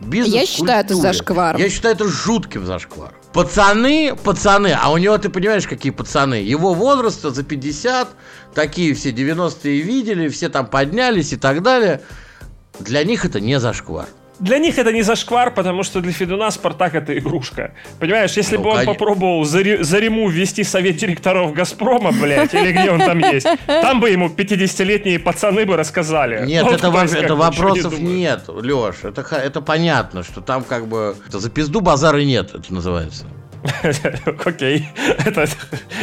Бизнес 0.00 0.32
Я 0.34 0.46
считаю 0.46 0.84
это 0.84 0.94
зашкваром. 0.94 1.60
Я 1.60 1.68
считаю 1.68 1.94
это 1.96 2.04
жутким 2.08 2.64
зашкваром. 2.64 3.17
Пацаны, 3.32 4.16
пацаны, 4.24 4.76
а 4.80 4.90
у 4.90 4.96
него, 4.96 5.16
ты 5.18 5.28
понимаешь, 5.28 5.66
какие 5.66 5.92
пацаны? 5.92 6.34
Его 6.34 6.72
возраста 6.74 7.30
за 7.30 7.42
50, 7.42 8.08
такие 8.54 8.94
все 8.94 9.10
90-е 9.10 9.80
видели, 9.82 10.28
все 10.28 10.48
там 10.48 10.66
поднялись 10.66 11.32
и 11.32 11.36
так 11.36 11.62
далее. 11.62 12.00
Для 12.80 13.04
них 13.04 13.24
это 13.24 13.38
не 13.40 13.60
зашквар. 13.60 14.06
Для 14.38 14.58
них 14.58 14.78
это 14.78 14.92
не 14.92 15.02
зашквар, 15.02 15.52
потому 15.52 15.82
что 15.82 16.00
для 16.00 16.12
Федуна 16.12 16.50
Спартак 16.50 16.94
это 16.94 17.16
игрушка. 17.18 17.74
Понимаешь, 17.98 18.32
если 18.36 18.56
Ну, 18.56 18.62
бы 18.62 18.68
он 18.70 18.74
конечно. 18.76 18.94
попробовал 18.94 19.44
за, 19.44 19.60
Ри- 19.60 19.82
за 19.82 19.98
Риму 19.98 20.28
ввести 20.28 20.64
совет 20.64 20.96
директоров 20.96 21.52
Газпрома, 21.52 22.12
блядь, 22.12 22.54
или 22.54 22.72
где 22.72 22.90
он 22.90 23.00
там 23.00 23.18
есть, 23.18 23.46
там 23.66 24.00
бы 24.00 24.10
ему 24.10 24.28
50-летние 24.28 25.18
пацаны 25.18 25.66
бы 25.66 25.76
рассказали. 25.76 26.46
Нет, 26.46 26.62
Вот 26.64 26.74
это, 26.74 26.78
кто 26.88 26.90
во- 26.92 27.04
из 27.04 27.10
как 27.12 27.22
это 27.24 27.32
не 27.34 27.38
вопросов 27.38 27.94
думает. 27.96 28.00
нет, 28.16 28.42
Леш. 28.48 28.94
Это, 29.02 29.22
это 29.36 29.60
понятно, 29.60 30.22
что 30.22 30.40
там 30.40 30.62
как 30.64 30.86
бы 30.86 31.16
за 31.28 31.50
пизду 31.50 31.80
базара 31.80 32.18
нет, 32.18 32.54
это 32.54 32.72
называется. 32.72 33.26
Окей, 34.44 34.86
это 35.24 35.46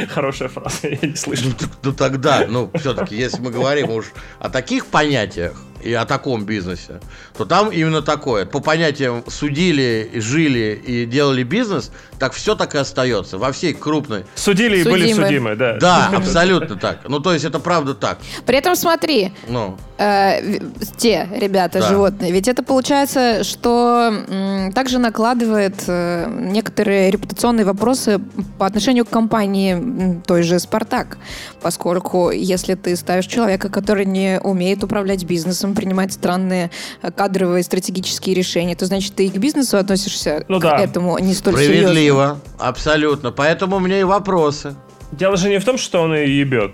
хорошая 0.10 0.50
фраза, 0.50 0.90
я 0.90 0.98
не 1.02 1.16
слышу. 1.16 1.46
Ну, 1.48 1.68
ну 1.84 1.94
тогда, 1.94 2.46
ну 2.48 2.70
все-таки, 2.76 3.16
если 3.16 3.42
мы 3.42 3.50
говорим 3.52 3.90
уж 3.92 4.08
о 4.40 4.50
таких 4.50 4.88
понятиях 4.88 5.54
и 5.86 5.94
о 5.94 6.06
таком 6.06 6.46
бизнесе, 6.46 7.00
то 7.38 7.46
там 7.46 7.70
именно 7.70 8.02
такое. 8.02 8.46
По 8.46 8.60
понятиям 8.60 9.24
судили, 9.28 10.10
жили 10.16 10.82
и 10.86 11.06
делали 11.06 11.44
бизнес, 11.44 11.92
так 12.20 12.34
все 12.34 12.56
так 12.56 12.74
и 12.76 12.78
остается. 12.80 13.38
Во 13.38 13.52
всей 13.52 13.74
крупной. 13.74 14.26
Судили 14.36 14.80
и 14.80 14.84
были 14.84 15.08
Судимы. 15.12 15.28
судимы, 15.28 15.56
да. 15.56 15.78
Да, 15.80 16.10
абсолютно 16.16 16.76
так. 16.76 17.00
Ну, 17.08 17.20
то 17.20 17.34
есть 17.34 17.46
это 17.46 17.60
правда 17.60 17.94
так. 17.94 18.18
При 18.46 18.58
этом 18.58 18.76
смотри, 18.76 19.32
Ну, 19.48 19.78
э, 20.00 20.60
те 20.98 21.30
ребята, 21.36 21.80
Да. 21.80 21.90
животные, 21.90 22.32
ведь 22.32 22.48
это 22.48 22.64
получается, 22.64 23.44
что 23.44 24.24
м, 24.28 24.72
также 24.74 24.98
накладывает 24.98 25.76
э, 25.88 26.28
некоторые 26.52 27.12
репутационные 27.12 27.66
вопросы 27.66 28.20
по 28.58 28.66
отношению 28.66 29.06
к 29.06 29.10
компании 29.10 29.74
м, 29.74 30.22
той 30.22 30.42
же 30.42 30.58
«Спартак», 30.60 31.18
поскольку 31.62 32.32
если 32.32 32.74
ты 32.76 32.96
ставишь 32.96 33.28
человека, 33.28 33.70
который 33.70 34.06
не 34.06 34.40
умеет 34.42 34.84
управлять 34.84 35.24
бизнесом, 35.26 35.75
принимать 35.76 36.14
странные 36.14 36.72
э, 37.02 37.12
кадровые 37.12 37.64
стратегические 37.64 38.36
решения, 38.36 38.76
то 38.76 38.86
значит 38.86 39.16
ты 39.16 39.26
и 39.28 39.30
к 39.30 39.38
бизнесу 39.38 39.78
относишься 39.78 40.46
Ну 40.48 40.60
к 40.60 40.64
да. 40.64 40.78
этому 40.80 41.18
не 41.20 41.34
столь 41.34 41.58
серьезно. 41.58 41.82
справедливо, 41.90 42.40
абсолютно. 42.60 43.32
Поэтому 43.32 43.76
у 43.76 43.80
меня 43.80 44.00
и 44.00 44.04
вопросы. 44.04 44.76
Дело 45.12 45.38
же 45.38 45.50
не 45.50 45.60
в 45.60 45.66
том, 45.66 45.78
что 45.78 46.02
он 46.02 46.14
ее 46.16 46.40
ебет. 46.40 46.72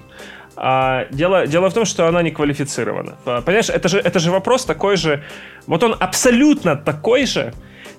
А 0.56 1.06
дело, 1.12 1.48
дело 1.48 1.70
в 1.70 1.74
том, 1.74 1.86
что 1.86 2.08
она 2.08 2.22
не 2.22 2.32
квалифицирована. 2.32 3.16
А, 3.26 3.42
Понимаешь, 3.42 3.70
это 3.70 3.90
же, 3.90 4.00
это 4.00 4.20
же 4.20 4.32
вопрос 4.32 4.66
такой 4.66 4.96
же. 4.98 5.24
Вот 5.66 5.84
он 5.84 5.96
абсолютно 6.00 6.76
такой 6.76 7.26
же, 7.26 7.54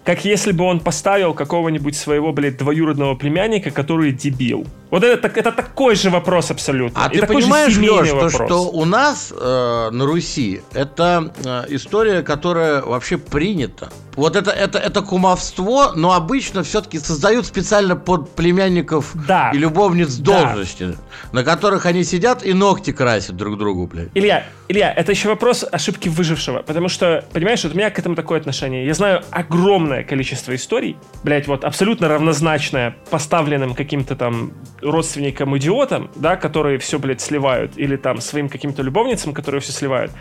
как 0.05 0.25
если 0.25 0.53
бы 0.53 0.65
он 0.65 0.81
поставил 0.81 1.35
какого-нибудь 1.35 1.97
своего, 1.97 2.33
блядь, 2.33 2.59
двоюродного 2.59 3.15
племянника, 3.15 3.71
который 3.71 4.13
дебил. 4.13 4.67
Вот 4.93 5.05
это, 5.05 5.27
это 5.27 5.53
такой 5.53 5.95
же 5.97 6.11
вопрос 6.11 6.51
абсолютно. 6.51 7.03
А 7.03 7.09
И 7.09 7.19
ты 7.19 7.27
понимаешь, 7.27 7.75
Леш, 7.79 8.11
то, 8.11 8.29
что 8.29 8.69
у 8.69 8.85
нас 8.85 9.33
э, 9.35 9.89
на 9.91 10.05
Руси 10.05 10.61
это 10.75 11.33
э, 11.43 11.65
история, 11.75 12.21
которая 12.21 12.83
вообще 12.83 13.17
принята. 13.17 13.89
Вот 14.17 14.37
это, 14.37 14.51
это, 14.51 14.79
это 14.79 15.01
кумовство, 15.01 15.93
но 15.97 16.13
обычно 16.13 16.63
все-таки 16.63 16.99
создают 16.99 17.47
специально 17.47 17.97
под 17.97 18.35
племянников 18.35 19.13
Да. 19.27 19.51
и 19.55 19.57
любовниц 19.57 20.17
Да. 20.17 20.43
должности, 20.43 20.99
на 21.33 21.43
которых 21.43 21.87
они 21.87 22.05
сидят 22.05 22.45
и 22.45 22.53
ногти 22.53 22.93
красят 22.93 23.35
друг 23.37 23.57
другу, 23.57 23.87
блядь. 23.87 24.11
Илья, 24.13 24.45
Илья, 24.69 24.93
это 24.93 25.13
еще 25.13 25.29
вопрос 25.29 25.65
ошибки 25.73 26.11
выжившего. 26.11 26.61
Потому 26.61 26.89
что, 26.91 27.25
понимаешь, 27.33 27.65
вот 27.65 27.73
у 27.73 27.77
меня 27.77 27.89
к 27.89 27.99
этому 27.99 28.15
такое 28.15 28.39
отношение. 28.39 28.85
Я 28.85 28.93
знаю 28.93 29.23
огромное 29.31 30.05
количество 30.05 30.55
историй, 30.55 30.99
блядь, 31.25 31.47
вот 31.47 31.65
абсолютно 31.65 32.09
равнозначное 32.09 32.95
поставленным 33.11 33.75
каким-то 33.75 34.15
там 34.17 34.53
родственникам-идиотам, 34.83 36.11
да, 36.17 36.37
которые 36.37 36.79
все, 36.79 36.99
блядь, 36.99 37.21
сливают, 37.21 37.73
или 37.77 37.97
там 37.97 38.21
своим 38.21 38.49
каким-то 38.49 38.83
любовницам, 38.83 39.33
которые 39.33 39.61
все 39.61 39.73
сливают. 39.73 40.13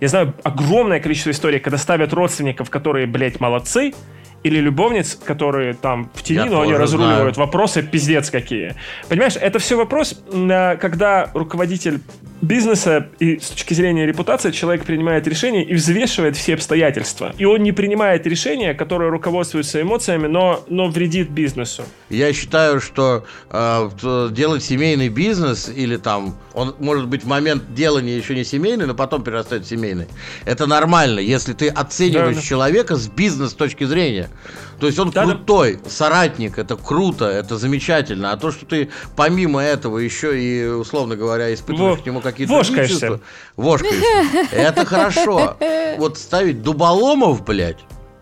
Я 0.00 0.08
знаю 0.08 0.34
огромное 0.42 1.00
количество 1.00 1.30
историй, 1.30 1.58
когда 1.58 1.78
ставят 1.78 2.12
родственников, 2.12 2.70
которые, 2.70 3.06
блядь, 3.06 3.40
молодцы, 3.40 3.92
или 4.42 4.58
любовниц, 4.58 5.18
которые 5.22 5.74
там 5.74 6.10
в 6.14 6.22
тени, 6.22 6.38
Я 6.38 6.44
но 6.46 6.62
они 6.62 6.74
разруливают 6.74 7.34
знаю. 7.34 7.46
вопросы 7.46 7.82
пиздец 7.82 8.30
какие. 8.30 8.74
Понимаешь, 9.08 9.36
это 9.40 9.58
все 9.58 9.76
вопрос, 9.76 10.18
э, 10.32 10.76
когда 10.76 11.30
руководитель 11.34 12.00
бизнеса 12.40 13.08
и 13.18 13.38
с 13.38 13.48
точки 13.50 13.74
зрения 13.74 14.06
репутации 14.06 14.50
человек 14.50 14.84
принимает 14.84 15.26
решение 15.26 15.62
и 15.62 15.74
взвешивает 15.74 16.36
все 16.36 16.54
обстоятельства. 16.54 17.34
И 17.36 17.44
он 17.44 17.62
не 17.62 17.72
принимает 17.72 18.26
решения, 18.26 18.72
которые 18.72 19.10
руководствуются 19.10 19.82
эмоциями, 19.82 20.26
но, 20.26 20.64
но 20.68 20.88
вредит 20.88 21.30
бизнесу. 21.30 21.82
Я 22.08 22.32
считаю, 22.32 22.80
что 22.80 23.24
э, 23.50 23.90
т- 24.00 24.28
делать 24.34 24.62
семейный 24.62 25.10
бизнес 25.10 25.68
или 25.68 25.96
там, 25.96 26.34
он 26.54 26.74
может 26.78 27.08
быть 27.08 27.24
в 27.24 27.28
момент 27.28 27.74
делания 27.74 28.16
еще 28.16 28.34
не 28.34 28.44
семейный, 28.44 28.86
но 28.86 28.94
потом 28.94 29.22
перерастает 29.22 29.64
в 29.64 29.68
семейный. 29.68 30.06
Это 30.46 30.66
нормально, 30.66 31.20
если 31.20 31.52
ты 31.52 31.68
оцениваешь 31.68 32.36
да. 32.36 32.42
человека 32.42 32.96
с 32.96 33.06
бизнес 33.08 33.52
точки 33.52 33.84
зрения. 33.84 34.29
То 34.78 34.86
есть 34.86 34.98
он 34.98 35.10
Да, 35.10 35.26
да. 35.26 35.32
крутой, 35.34 35.78
соратник, 35.86 36.58
это 36.58 36.76
круто, 36.76 37.26
это 37.26 37.58
замечательно. 37.58 38.32
А 38.32 38.36
то, 38.36 38.50
что 38.50 38.64
ты 38.64 38.88
помимо 39.14 39.60
этого 39.62 39.98
еще 39.98 40.40
и, 40.40 40.66
условно 40.66 41.16
говоря, 41.16 41.52
испытываешь 41.52 41.96
Во- 41.98 42.02
к 42.02 42.06
нему 42.06 42.20
какие-то 42.20 42.52
вошкаешься. 42.54 42.92
чувства, 42.92 43.20
вошкаешься. 43.56 44.48
Это 44.52 44.84
хорошо. 44.86 45.56
Вот 45.98 46.16
ставить 46.18 46.62
дуболомов, 46.62 47.44
блядь, 47.44 47.78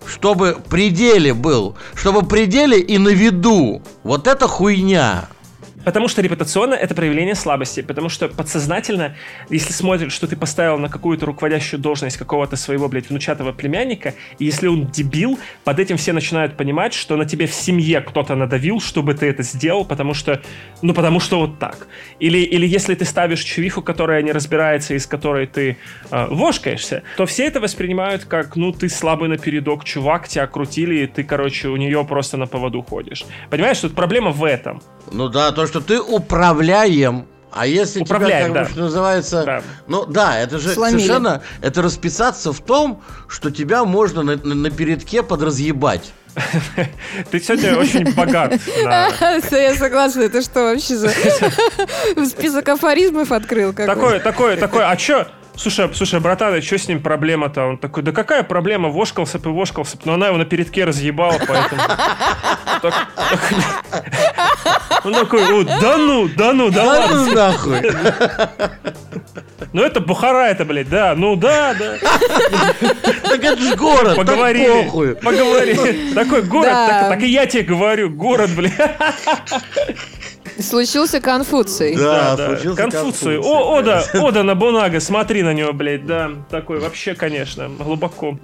чтобы 0.06 0.56
пределе 0.68 1.32
был, 1.34 1.76
чтобы 1.94 2.22
пределе 2.26 2.80
и 2.80 2.98
на 2.98 3.10
виду. 3.10 3.82
Вот 4.02 4.26
это 4.26 4.48
хуйня. 4.48 5.28
Потому 5.84 6.08
что 6.08 6.22
репутационно 6.22 6.74
это 6.74 6.94
проявление 6.94 7.34
слабости. 7.34 7.80
Потому 7.80 8.08
что 8.08 8.28
подсознательно, 8.28 9.16
если 9.50 9.72
смотришь, 9.72 10.12
что 10.12 10.26
ты 10.26 10.36
поставил 10.36 10.78
на 10.78 10.88
какую-то 10.88 11.26
руководящую 11.26 11.80
должность 11.80 12.16
какого-то 12.16 12.56
своего, 12.56 12.88
блядь, 12.88 13.08
внучатого 13.08 13.52
племянника, 13.52 14.14
и 14.38 14.44
если 14.44 14.66
он 14.66 14.86
дебил, 14.86 15.38
под 15.64 15.78
этим 15.78 15.96
все 15.96 16.12
начинают 16.12 16.56
понимать, 16.56 16.94
что 16.94 17.16
на 17.16 17.24
тебе 17.24 17.46
в 17.46 17.54
семье 17.54 18.00
кто-то 18.00 18.34
надавил, 18.34 18.80
чтобы 18.80 19.14
ты 19.14 19.26
это 19.26 19.42
сделал, 19.42 19.84
потому 19.84 20.14
что, 20.14 20.40
ну, 20.82 20.94
потому 20.94 21.20
что 21.20 21.40
вот 21.40 21.58
так. 21.58 21.86
Или, 22.20 22.38
или 22.38 22.66
если 22.66 22.94
ты 22.94 23.04
ставишь 23.04 23.42
чувиху, 23.42 23.82
которая 23.82 24.22
не 24.22 24.32
разбирается, 24.32 24.94
и 24.94 24.98
с 24.98 25.06
которой 25.06 25.46
ты 25.46 25.76
э, 26.10 26.26
вошкаешься, 26.30 27.02
то 27.16 27.26
все 27.26 27.46
это 27.46 27.60
воспринимают 27.60 28.24
как, 28.24 28.56
ну, 28.56 28.72
ты 28.72 28.88
слабый 28.88 29.28
напередок 29.28 29.84
чувак, 29.84 30.28
тебя 30.28 30.46
крутили, 30.46 31.04
и 31.04 31.06
ты, 31.06 31.24
короче, 31.24 31.68
у 31.68 31.76
нее 31.76 32.04
просто 32.04 32.36
на 32.36 32.46
поводу 32.46 32.82
ходишь. 32.82 33.24
Понимаешь, 33.50 33.78
тут 33.78 33.94
проблема 33.94 34.30
в 34.30 34.44
этом. 34.44 34.82
Ну 35.12 35.28
да, 35.28 35.52
то, 35.52 35.66
что 35.66 35.77
ты 35.80 36.00
управляем. 36.00 37.26
А 37.50 37.66
если 37.66 38.00
Управляем, 38.02 38.50
тебя, 38.52 38.54
как 38.60 38.62
да. 38.62 38.64
бы, 38.64 38.70
что 38.70 38.80
называется, 38.82 39.42
Да. 39.44 39.62
ну 39.86 40.04
да, 40.04 40.38
это 40.38 40.58
же 40.58 40.74
Сломили. 40.74 40.98
совершенно, 41.00 41.42
это 41.62 41.80
расписаться 41.80 42.52
в 42.52 42.60
том, 42.60 43.02
что 43.26 43.50
тебя 43.50 43.84
можно 43.84 44.22
на, 44.22 44.36
на- 44.36 44.54
на 44.54 44.70
передке 44.70 45.22
подразъебать. 45.22 46.12
Ты 47.30 47.40
сегодня 47.40 47.74
очень 47.76 48.14
богат 48.14 48.52
на 48.84 49.08
Я 49.50 49.74
согласна, 49.74 50.20
это 50.22 50.42
что 50.42 50.60
вообще 50.64 50.96
за 50.96 51.08
список 52.28 52.68
афоризмов 52.68 53.32
открыл? 53.32 53.72
какой? 53.72 53.86
Такой, 53.94 54.20
такой, 54.20 54.56
такой, 54.56 54.84
а 54.84 54.94
чё? 54.96 55.26
Слушай, 55.58 55.90
слушай, 55.92 56.20
братан, 56.20 56.54
а 56.54 56.62
что 56.62 56.78
с 56.78 56.86
ним 56.86 57.02
проблема-то? 57.02 57.64
Он 57.64 57.78
такой, 57.78 58.04
да 58.04 58.12
какая 58.12 58.44
проблема? 58.44 58.90
Вошкался 58.90 59.40
бы, 59.40 59.52
вошкался 59.52 59.96
бы. 59.96 60.02
Но 60.04 60.14
она 60.14 60.28
его 60.28 60.36
на 60.36 60.44
передке 60.44 60.84
разъебала, 60.84 61.36
поэтому... 61.46 61.82
Он 65.04 65.14
такой, 65.14 65.42
«О, 65.44 65.64
да 65.64 65.96
ну, 65.96 66.28
да 66.28 66.52
ну, 66.52 66.70
да 66.70 66.76
Да 66.76 66.84
ладно. 66.84 67.24
ну 67.24 67.32
нахуй. 67.34 67.80
Ну 69.72 69.82
это 69.82 70.00
Бухара 70.00 70.46
это, 70.48 70.64
блядь, 70.64 70.88
да, 70.88 71.14
ну 71.16 71.36
да, 71.36 71.74
да. 71.74 71.98
Так 73.22 73.44
это 73.44 73.60
же 73.60 73.76
город, 73.76 74.16
так 74.16 74.16
Поговорили, 74.16 74.84
похуй. 74.84 75.14
поговорили. 75.16 76.14
Такой 76.14 76.42
город, 76.42 76.70
Да. 76.72 76.88
так, 76.88 77.08
так 77.10 77.22
и 77.22 77.26
я 77.28 77.46
тебе 77.46 77.62
говорю, 77.64 78.10
город, 78.10 78.50
блядь. 78.56 78.72
Случился 80.60 81.20
Конфуций. 81.20 81.96
Да, 81.96 82.36
Да, 82.36 82.46
случился 82.48 82.82
Конфуций. 82.82 83.36
конфуций. 83.36 83.38
О, 83.38 83.78
Ода, 83.78 84.04
Ода 84.14 84.42
на 84.42 84.54
Бунага, 84.54 85.00
смотри 85.00 85.42
на 85.42 85.52
него, 85.54 85.72
блядь, 85.72 86.06
да. 86.06 86.30
Такой 86.50 86.80
вообще, 86.80 87.14
конечно, 87.14 87.68
глубоко. 87.68 88.38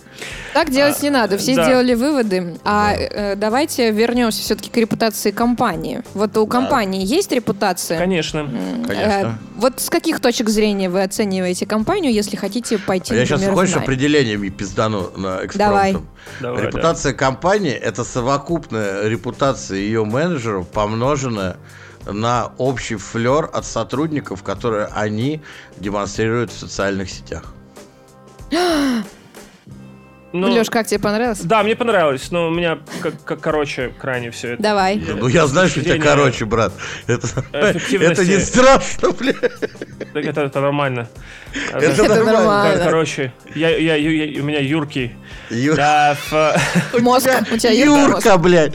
Так 0.52 0.70
делать 0.70 1.02
не 1.02 1.10
надо. 1.10 1.36
Все 1.38 1.56
да. 1.56 1.64
сделали 1.64 1.94
выводы. 1.94 2.56
А 2.64 2.94
э, 2.94 3.34
давайте 3.36 3.90
вернемся 3.90 4.40
все-таки 4.42 4.70
к 4.70 4.76
репутации 4.76 5.30
компании. 5.32 6.02
Вот 6.14 6.36
у 6.36 6.46
компании 6.46 7.04
есть 7.04 7.32
репутация? 7.32 7.98
Конечно. 7.98 8.38
М, 8.38 8.84
Конечно. 8.86 9.38
э, 9.40 9.60
Вот 9.60 9.80
с 9.80 9.90
каких 9.90 10.20
точек 10.20 10.48
зрения 10.48 10.88
вы 10.88 11.02
оцениваете 11.02 11.66
компанию, 11.66 12.12
если 12.12 12.36
хотите 12.36 12.78
пойти, 12.78 13.12
А 13.12 13.16
Я 13.16 13.24
сейчас 13.24 13.40
например, 13.40 13.54
хочешь 13.60 13.76
определениями 13.76 14.48
пиздану 14.50 15.10
на 15.16 15.40
Давай. 15.54 15.92
экспромтом? 15.92 16.08
Давай, 16.40 16.62
да. 16.62 16.66
Репутация 16.68 17.12
компании– 17.12 17.72
это 17.82 18.04
совокупная 18.04 19.08
репутация 19.08 19.78
ее 19.78 20.04
менеджеров, 20.04 20.68
помноженная 20.68 21.56
на 22.06 22.52
общий 22.58 22.96
флер 22.96 23.48
от 23.52 23.64
сотрудников, 23.66 24.42
которые 24.42 24.86
они 24.94 25.40
демонстрируют 25.78 26.50
в 26.52 26.58
социальных 26.58 27.10
сетях. 27.10 27.44
Ну, 30.36 30.48
Леш, 30.52 30.68
как 30.68 30.84
тебе 30.88 30.98
понравилось? 30.98 31.38
Да, 31.42 31.62
мне 31.62 31.76
понравилось, 31.76 32.32
но 32.32 32.48
у 32.48 32.50
меня 32.50 32.80
как, 33.00 33.22
как 33.22 33.40
короче 33.40 33.92
крайне 34.00 34.32
все 34.32 34.54
это. 34.54 34.62
Давай. 34.64 34.96
Ну 34.96 35.28
я 35.28 35.46
знаю, 35.46 35.68
что 35.68 35.78
у 35.78 35.82
тебя 35.84 35.96
короче, 36.00 36.44
брат. 36.44 36.72
Это, 37.06 37.28
это 37.52 38.24
не 38.24 38.40
страшно, 38.40 39.10
бля. 39.12 39.32
Так 39.32 40.24
это, 40.24 40.40
это 40.40 40.60
нормально. 40.60 41.08
Это 41.72 41.86
Это 41.86 42.02
нормально. 42.08 42.32
нормально. 42.32 42.84
Короче, 42.84 43.32
я, 43.54 43.76
я, 43.76 43.94
я- 43.94 44.42
у 44.42 44.44
меня 44.44 44.58
юркий. 44.58 45.14
Ю- 45.50 45.76
Да, 45.76 46.16
в- 46.28 47.00
Мозг. 47.00 47.28
У 47.52 47.56
тебя 47.56 47.70
есть 47.70 47.86
мозг? 47.86 48.24
Юрка, 48.26 48.36
блядь. 48.36 48.74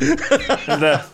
да. 0.79 1.05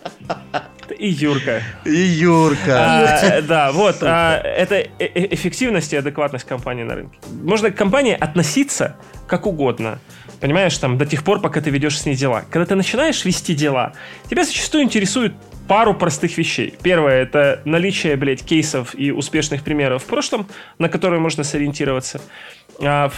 И 0.91 1.07
Юрка. 1.09 1.61
И 1.85 1.95
Юрка. 1.95 2.75
А, 2.77 3.41
да, 3.41 3.71
вот. 3.71 3.97
а, 4.01 4.37
это 4.37 4.75
э- 4.75 4.89
э- 4.99 5.33
эффективность 5.33 5.93
и 5.93 5.97
адекватность 5.97 6.45
компании 6.45 6.83
на 6.83 6.95
рынке. 6.95 7.17
Можно 7.43 7.71
к 7.71 7.75
компании 7.75 8.17
относиться 8.19 8.95
как 9.27 9.45
угодно. 9.45 9.99
Понимаешь, 10.39 10.77
там, 10.77 10.97
до 10.97 11.05
тех 11.05 11.23
пор, 11.23 11.41
пока 11.41 11.61
ты 11.61 11.69
ведешь 11.69 11.99
с 11.99 12.05
ней 12.05 12.15
дела. 12.15 12.43
Когда 12.49 12.65
ты 12.65 12.75
начинаешь 12.75 13.23
вести 13.25 13.55
дела, 13.55 13.93
тебя 14.29 14.43
зачастую 14.43 14.83
интересует 14.83 15.33
пару 15.67 15.93
простых 15.93 16.37
вещей. 16.37 16.75
Первое— 16.81 17.21
это 17.23 17.61
наличие, 17.65 18.15
блядь, 18.15 18.43
кейсов 18.43 18.93
и 18.93 19.11
успешных 19.11 19.63
примеров 19.63 20.03
в 20.03 20.05
прошлом, 20.05 20.47
на 20.77 20.89
которые 20.89 21.19
можно 21.19 21.43
сориентироваться. 21.43 22.21
А, 22.81 23.09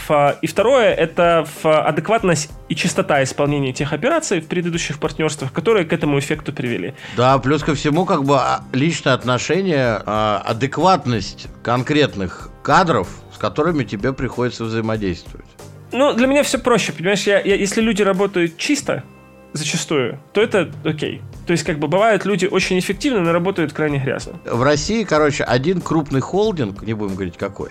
и 0.41 0.47
второе— 0.47 0.93
это 0.95 1.45
адекватность 1.63 2.49
и 2.69 2.75
чистота 2.75 3.23
исполнения 3.23 3.73
тех 3.73 3.93
операций 3.93 4.39
в 4.41 4.47
предыдущих 4.47 4.99
партнерствах, 4.99 5.51
которые 5.51 5.85
к 5.85 5.93
этому 5.93 6.19
эффекту 6.19 6.53
привели. 6.53 6.93
Да, 7.15 7.37
плюс 7.39 7.63
ко 7.63 7.73
всему, 7.75 8.05
как 8.05 8.23
бы 8.23 8.37
а, 8.37 8.61
личное 8.73 9.13
отношение, 9.13 10.01
а, 10.05 10.41
адекватность 10.45 11.47
конкретных 11.63 12.49
кадров, 12.63 13.07
с 13.33 13.37
которыми 13.37 13.83
тебе 13.83 14.13
приходится 14.13 14.63
взаимодействовать. 14.65 15.45
Ну, 15.91 16.13
для 16.13 16.27
меня 16.27 16.43
все 16.43 16.57
проще, 16.59 16.91
понимаешь, 16.91 17.23
я, 17.23 17.39
я- 17.39 17.55
если 17.55 17.81
люди 17.81 18.01
работают 18.01 18.57
чисто, 18.57 19.03
зачастую, 19.57 20.19
то 20.33 20.41
это 20.41 20.71
окей. 20.83 21.21
То 21.45 21.51
есть, 21.51 21.63
как 21.63 21.79
бы 21.79 21.87
бывают 21.87 22.25
люди 22.25 22.45
очень 22.45 22.79
эффективны, 22.79 23.19
но 23.19 23.31
работают 23.31 23.73
крайне 23.73 23.99
грязно. 23.99 24.39
В 24.45 24.61
России, 24.61 25.03
короче, 25.03 25.43
один 25.43 25.81
крупный 25.81 26.21
холдинг, 26.21 26.83
не 26.83 26.93
будем 26.93 27.15
говорить 27.15 27.37
какой, 27.37 27.69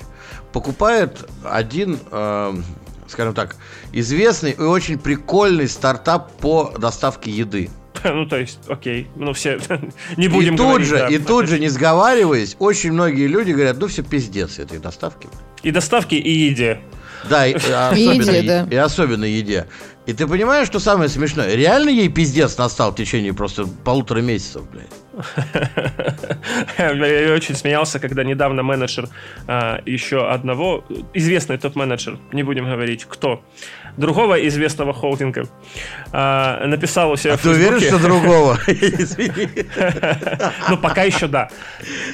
покупает 0.52 1.28
один, 1.44 1.98
эм, 2.10 2.64
скажем 3.08 3.34
так, 3.34 3.56
известный 3.92 4.52
и 4.52 4.60
очень 4.60 4.98
прикольный 4.98 5.68
стартап 5.68 6.32
по 6.38 6.74
доставке 6.78 7.30
еды. 7.30 7.70
Ну, 8.04 8.26
то 8.26 8.38
есть, 8.38 8.58
окей, 8.68 9.08
ну 9.16 9.32
все, 9.32 9.58
не 10.16 10.28
будем 10.28 10.54
и 10.54 10.56
тут 10.56 10.66
говорить, 10.66 10.88
же, 10.88 10.98
да. 10.98 11.08
и 11.08 11.18
тут 11.18 11.48
же, 11.48 11.58
не 11.58 11.68
сговариваясь, 11.68 12.56
очень 12.58 12.92
многие 12.92 13.26
люди 13.26 13.52
говорят, 13.52 13.78
ну 13.78 13.88
все 13.88 14.02
пиздец 14.02 14.58
этой 14.58 14.78
доставки. 14.78 15.28
И 15.62 15.70
доставки, 15.70 16.14
и 16.14 16.30
еде. 16.30 16.80
Да, 17.28 17.46
и, 17.46 17.54
особенно, 17.54 18.30
еде, 18.30 18.40
и- 18.40 18.46
да. 18.46 18.66
и 18.70 18.76
особенно 18.76 19.24
еде. 19.24 19.66
И 20.06 20.12
ты 20.12 20.28
понимаешь, 20.28 20.68
что 20.68 20.78
самое 20.78 21.08
смешное? 21.08 21.56
Реально 21.56 21.90
ей 21.90 22.08
пиздец 22.08 22.56
настал 22.58 22.92
в 22.92 22.94
течение 22.94 23.34
просто 23.34 23.66
полутора 23.84 24.20
месяцев, 24.20 24.62
блядь. 24.70 24.86
Я 26.78 27.34
очень 27.34 27.56
смеялся, 27.56 27.98
когда 27.98 28.22
недавно 28.22 28.62
менеджер 28.62 29.08
а, 29.48 29.80
еще 29.84 30.30
одного, 30.30 30.84
известный 31.12 31.58
топ-менеджер, 31.58 32.18
не 32.32 32.44
будем 32.44 32.70
говорить 32.70 33.04
кто, 33.08 33.42
другого 33.96 34.46
известного 34.46 34.92
холдинга, 34.92 35.48
а, 36.12 36.64
написал 36.66 37.10
у 37.10 37.16
себя 37.16 37.34
А 37.34 37.36
в 37.36 37.42
ты 37.42 37.48
уверен, 37.48 37.80
что 37.80 37.98
другого? 37.98 38.58
Извини. 38.68 39.48
Ну, 40.68 40.76
пока 40.78 41.02
еще 41.02 41.26
да. 41.26 41.48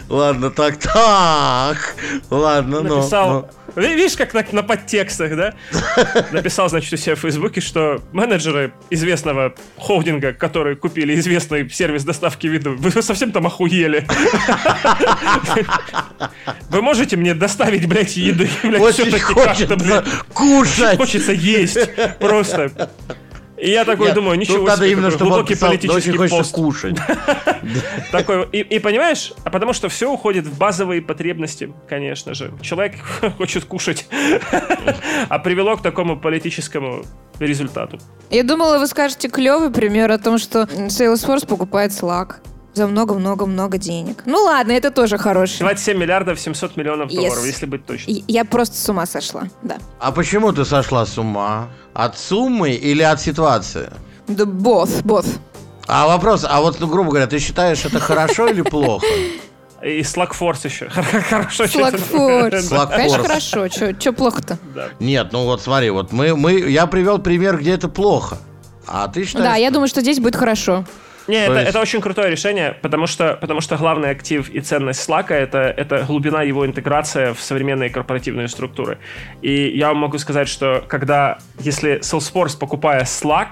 Ладно, 0.08 0.50
так, 0.50 0.78
так. 0.78 1.94
Ладно, 2.30 2.80
ну. 2.80 2.96
написал... 2.96 3.50
Ви- 3.76 3.94
Видишь, 3.94 4.16
как 4.16 4.34
на, 4.34 4.44
на 4.52 4.62
подтекстах, 4.62 5.36
да? 5.36 5.54
Написал, 6.32 6.68
значит, 6.68 6.92
у 6.92 6.96
себя 6.96 7.14
в 7.14 7.20
Фейсбуке, 7.20 7.60
что 7.60 8.02
менеджеры 8.12 8.72
известного 8.90 9.54
холдинга, 9.76 10.32
которые 10.32 10.76
купили 10.76 11.14
известный 11.16 11.68
сервис 11.70 12.04
доставки 12.04 12.46
виду, 12.46 12.74
вы 12.76 12.90
совсем 13.02 13.32
там 13.32 13.46
охуели. 13.46 14.06
Вы 16.70 16.82
можете 16.82 17.16
мне 17.16 17.34
доставить, 17.34 17.86
блядь, 17.86 18.16
еды, 18.16 18.48
блядь, 18.62 18.80
Очень 18.80 19.10
хочется 19.10 19.34
как-то, 19.34 19.76
блядь. 19.76 20.04
кушать. 20.34 20.96
Хочется 20.98 21.32
есть. 21.32 21.78
Просто. 22.18 22.90
И 23.62 23.70
я 23.70 23.84
такой 23.84 24.06
Нет, 24.06 24.16
думаю, 24.16 24.36
ничего 24.36 24.66
надо 24.66 24.78
себе, 24.78 24.90
именно, 24.90 25.06
какой 25.06 25.16
чтобы 25.18 25.30
он 25.30 25.36
глубокий 25.36 25.54
писал, 25.54 25.68
«Да 25.68 25.76
политический 25.76 26.18
очень 26.18 26.36
пост. 26.36 26.52
кушать. 26.52 26.96
Такой, 28.10 28.48
и, 28.50 28.58
и 28.58 28.78
понимаешь, 28.80 29.32
а 29.44 29.50
потому 29.50 29.72
что 29.72 29.88
все 29.88 30.10
уходит 30.10 30.46
в 30.46 30.58
базовые 30.58 31.00
потребности, 31.00 31.72
конечно 31.88 32.34
же. 32.34 32.52
Человек 32.60 32.96
хочет 33.38 33.64
кушать, 33.64 34.08
а 35.28 35.38
привело 35.38 35.76
к 35.76 35.82
такому 35.82 36.18
политическому 36.18 37.04
результату. 37.38 38.00
Я 38.30 38.42
думала, 38.42 38.78
вы 38.80 38.88
скажете 38.88 39.28
клевый 39.28 39.70
пример 39.70 40.10
о 40.10 40.18
том, 40.18 40.38
что 40.38 40.62
Salesforce 40.62 41.46
покупает 41.46 41.92
Slack 41.92 42.38
за 42.74 42.86
много-много-много 42.86 43.78
денег. 43.78 44.22
Ну 44.26 44.38
ладно, 44.44 44.72
это 44.72 44.90
тоже 44.90 45.18
хороший. 45.18 45.60
27 45.60 45.98
миллиардов 45.98 46.40
700 46.40 46.76
миллионов 46.76 47.10
Yes. 47.10 47.16
долларов, 47.16 47.44
если 47.44 47.66
быть 47.66 47.84
точным. 47.86 48.24
Я 48.28 48.44
просто 48.44 48.76
с 48.76 48.88
ума 48.88 49.06
сошла, 49.06 49.44
да. 49.62 49.76
А 50.00 50.12
почему 50.12 50.52
ты 50.52 50.64
сошла 50.64 51.04
с 51.06 51.18
ума? 51.18 51.68
От 51.94 52.18
суммы 52.18 52.70
или 52.70 53.02
от 53.02 53.20
ситуации? 53.20 53.90
Да 54.28 54.44
both, 54.44 55.02
both. 55.02 55.26
А 55.86 56.06
вопрос, 56.06 56.46
а 56.48 56.60
вот, 56.60 56.80
ну, 56.80 56.86
грубо 56.86 57.10
говоря, 57.10 57.26
ты 57.26 57.38
считаешь 57.38 57.84
это 57.84 57.98
хорошо 58.00 58.48
или 58.48 58.62
плохо? 58.62 59.06
И 59.82 60.00
Slackforce 60.02 60.60
еще. 60.64 60.88
Хорошо. 60.88 61.64
Slackforce. 61.64 62.50
Slackforce. 62.70 62.88
Конечно, 62.96 63.22
хорошо. 63.22 63.68
Че 63.68 64.12
плохо-то? 64.12 64.58
Нет, 65.00 65.32
ну 65.32 65.44
вот 65.44 65.60
смотри, 65.60 65.90
вот 65.90 66.12
мы, 66.12 66.36
мы, 66.36 66.52
я 66.52 66.86
привел 66.86 67.18
пример, 67.18 67.58
где 67.58 67.72
это 67.72 67.88
плохо. 67.88 68.38
А 68.86 69.08
ты 69.08 69.24
считаешь? 69.24 69.44
Да, 69.44 69.56
я 69.56 69.70
думаю, 69.72 69.88
что 69.88 70.00
здесь 70.00 70.20
будет 70.20 70.36
хорошо. 70.36 70.84
Не, 71.28 71.46
То 71.46 71.52
это, 71.52 71.60
есть- 71.60 71.70
это 71.70 71.80
очень 71.80 72.00
крутое 72.00 72.30
решение, 72.30 72.76
потому 72.82 73.06
что, 73.06 73.38
потому 73.40 73.60
что 73.60 73.76
главный 73.76 74.10
актив 74.10 74.48
и 74.50 74.60
ценность 74.60 75.08
Slack 75.08 75.32
это, 75.32 75.58
это 75.58 76.04
глубина 76.06 76.42
его 76.42 76.66
интеграция 76.66 77.34
в 77.34 77.40
современные 77.40 77.90
корпоративные 77.90 78.48
структуры. 78.48 78.98
И 79.40 79.76
я 79.76 79.88
вам 79.88 79.98
могу 79.98 80.18
сказать, 80.18 80.48
что 80.48 80.84
когда, 80.88 81.38
если 81.60 82.00
Salesforce, 82.00 82.58
покупая 82.58 83.02
Slack, 83.02 83.48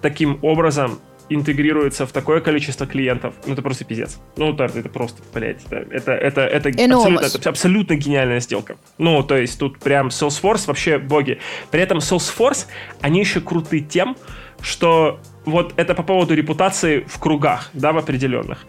таким 0.00 0.38
образом 0.42 1.00
интегрируется 1.30 2.06
в 2.06 2.12
такое 2.12 2.40
количество 2.40 2.86
клиентов, 2.86 3.34
ну 3.46 3.52
это 3.52 3.62
просто 3.62 3.84
пиздец. 3.84 4.18
Ну 4.36 4.52
да, 4.52 4.66
это 4.66 4.88
просто, 4.88 5.20
блядь, 5.34 5.62
это, 5.70 6.12
это, 6.12 6.12
это, 6.12 6.40
это 6.40 6.68
абсолютно, 6.94 7.26
это 7.26 7.50
абсолютно 7.50 7.94
гениальная 7.96 8.40
сделка. 8.40 8.76
Ну, 8.96 9.22
то 9.22 9.36
есть 9.36 9.58
тут 9.58 9.78
прям 9.78 10.08
Salesforce 10.08 10.66
вообще 10.66 10.98
боги. 10.98 11.38
При 11.70 11.80
этом 11.82 11.98
Salesforce, 11.98 12.66
они 13.00 13.20
еще 13.20 13.40
круты 13.40 13.80
тем, 13.80 14.16
что 14.60 15.20
вот 15.50 15.74
это 15.76 15.94
по 15.94 16.02
поводу 16.02 16.34
репутации 16.34 17.04
в 17.08 17.18
кругах, 17.18 17.70
да, 17.72 17.92
в 17.92 17.98
определенных. 17.98 18.66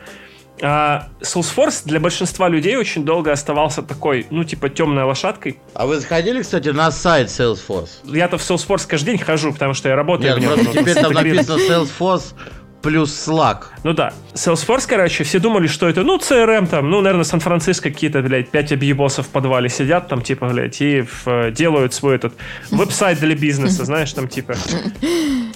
А, 0.62 1.08
Salesforce 1.22 1.84
для 1.86 2.00
большинства 2.00 2.50
людей 2.50 2.76
очень 2.76 3.06
долго 3.06 3.32
оставался 3.32 3.82
такой, 3.82 4.28
ну, 4.30 4.44
типа, 4.44 4.70
темной 4.70 5.04
лошадкой. 5.04 5.60
А 5.74 5.86
вы 5.86 6.00
заходили, 6.00 6.42
кстати, 6.42 6.70
на 6.70 6.92
сайт 6.92 7.28
Salesforce? 7.28 7.90
Я-то 8.04 8.38
в 8.38 8.42
Salesforce 8.42 8.86
каждый 8.88 9.12
день 9.12 9.20
хожу, 9.20 9.54
потому 9.54 9.74
что 9.74 9.90
я 9.90 9.96
работаю 9.96 10.32
Нет, 10.32 10.38
в 10.38 10.42
нем. 10.42 10.54
просто 10.54 10.74
ну, 10.74 10.82
теперь 10.82 10.96
там 11.02 11.14
написано 11.14 11.58
Salesforce 11.58 12.34
плюс 12.82 13.12
Slack. 13.28 13.64
Ну 13.84 13.94
да. 13.94 14.14
Salesforce, 14.34 14.86
короче, 14.88 15.24
все 15.24 15.40
думали, 15.40 15.68
что 15.68 15.88
это, 15.90 16.04
ну, 16.04 16.18
CRM 16.18 16.68
там, 16.68 16.90
ну, 16.90 17.02
наверное, 17.02 17.24
Сан-Франциско 17.26 17.90
какие-то, 17.92 18.22
блядь, 18.22 18.50
пять 18.50 18.72
объебосов 18.72 19.28
в 19.28 19.30
подвале 19.30 19.70
сидят 19.70 20.08
там, 20.08 20.22
типа, 20.22 20.48
блядь, 20.50 20.80
и 20.82 21.02
в- 21.26 21.52
делают 21.52 21.94
свой 21.94 22.16
этот 22.16 22.34
веб-сайт 22.72 23.20
для 23.20 23.36
бизнеса, 23.36 23.86
знаешь, 23.86 24.12
там, 24.14 24.28
типа. 24.28 24.56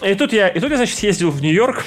И 0.05 0.15
тут 0.15 0.33
я, 0.33 0.49
и 0.49 0.59
тут 0.59 0.69
я, 0.71 0.77
значит, 0.77 0.97
съездил 0.97 1.31
в 1.31 1.41
Нью-Йорк, 1.41 1.83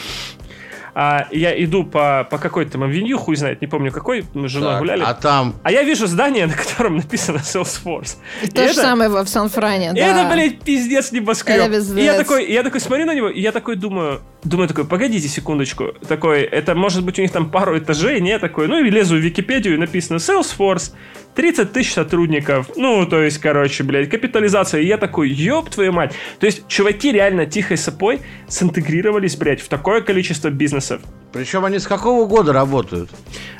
а 0.98 1.28
я 1.30 1.62
иду 1.62 1.84
по, 1.84 2.26
по 2.30 2.38
какой-то 2.38 2.72
там 2.72 2.84
авеню, 2.84 3.18
хуй 3.18 3.36
знает, 3.36 3.60
не 3.60 3.66
помню 3.66 3.92
какой, 3.92 4.24
мы 4.32 4.48
с 4.48 4.52
женой 4.52 4.70
Так, 4.70 4.78
гуляли. 4.78 5.02
а 5.04 5.12
там 5.12 5.54
А 5.62 5.70
я 5.70 5.82
вижу 5.82 6.06
здание, 6.06 6.46
на 6.46 6.54
котором 6.54 6.96
написано 6.96 7.36
Salesforce. 7.36 8.16
И 8.42 8.46
То 8.48 8.62
же 8.62 8.70
это- 8.70 8.80
самое 8.80 9.10
в 9.10 9.26
Сан-Фране, 9.28 9.90
и 9.90 9.94
да. 9.94 10.00
это, 10.22 10.32
блядь, 10.34 10.60
пиздец 10.60 11.12
небоскреб. 11.12 11.58
Это 11.58 11.68
пиздец. 11.76 11.98
И 11.98 12.02
я 12.02 12.14
такой, 12.14 12.44
и 12.46 12.52
я 12.54 12.62
такой 12.62 12.80
смотрю 12.80 13.04
на 13.04 13.14
него, 13.14 13.28
и 13.28 13.38
я 13.42 13.52
такой 13.52 13.76
думаю, 13.76 14.22
думаю 14.42 14.68
такой, 14.68 14.86
погодите 14.86 15.28
секундочку, 15.28 15.88
такой, 16.08 16.40
это 16.44 16.74
может 16.74 17.04
быть 17.04 17.18
у 17.18 17.22
них 17.22 17.30
там 17.30 17.50
пару 17.50 17.76
этажей, 17.78 18.18
не 18.22 18.38
такой, 18.38 18.66
ну 18.66 18.82
и 18.82 18.88
лезу 18.88 19.16
в 19.16 19.18
Википедию, 19.18 19.74
и 19.74 19.76
написано 19.76 20.16
Salesforce, 20.16 20.92
30 21.36 21.72
тысяч 21.72 21.92
сотрудников, 21.92 22.70
ну, 22.76 23.06
то 23.06 23.22
есть, 23.22 23.38
короче, 23.38 23.84
блядь, 23.84 24.08
капитализация, 24.08 24.80
и 24.80 24.86
я 24.86 24.96
такой, 24.96 25.28
ёб 25.28 25.68
твою 25.70 25.92
мать. 25.92 26.14
То 26.40 26.46
есть, 26.46 26.66
чуваки 26.66 27.12
реально 27.12 27.44
тихой 27.46 27.76
сапой 27.76 28.20
синтегрировались, 28.48 29.36
блядь, 29.36 29.60
в 29.60 29.68
такое 29.68 30.00
количество 30.00 30.48
бизнесов. 30.48 31.02
Причем 31.32 31.64
они 31.64 31.78
с 31.78 31.86
какого 31.86 32.26
года 32.26 32.52
работают? 32.52 33.10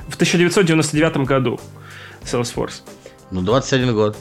В 0.09 0.15
1999 0.15 1.19
году 1.19 1.61
Salesforce. 2.25 2.83
Ну, 3.31 3.43
21 3.43 3.95
год. 3.95 4.17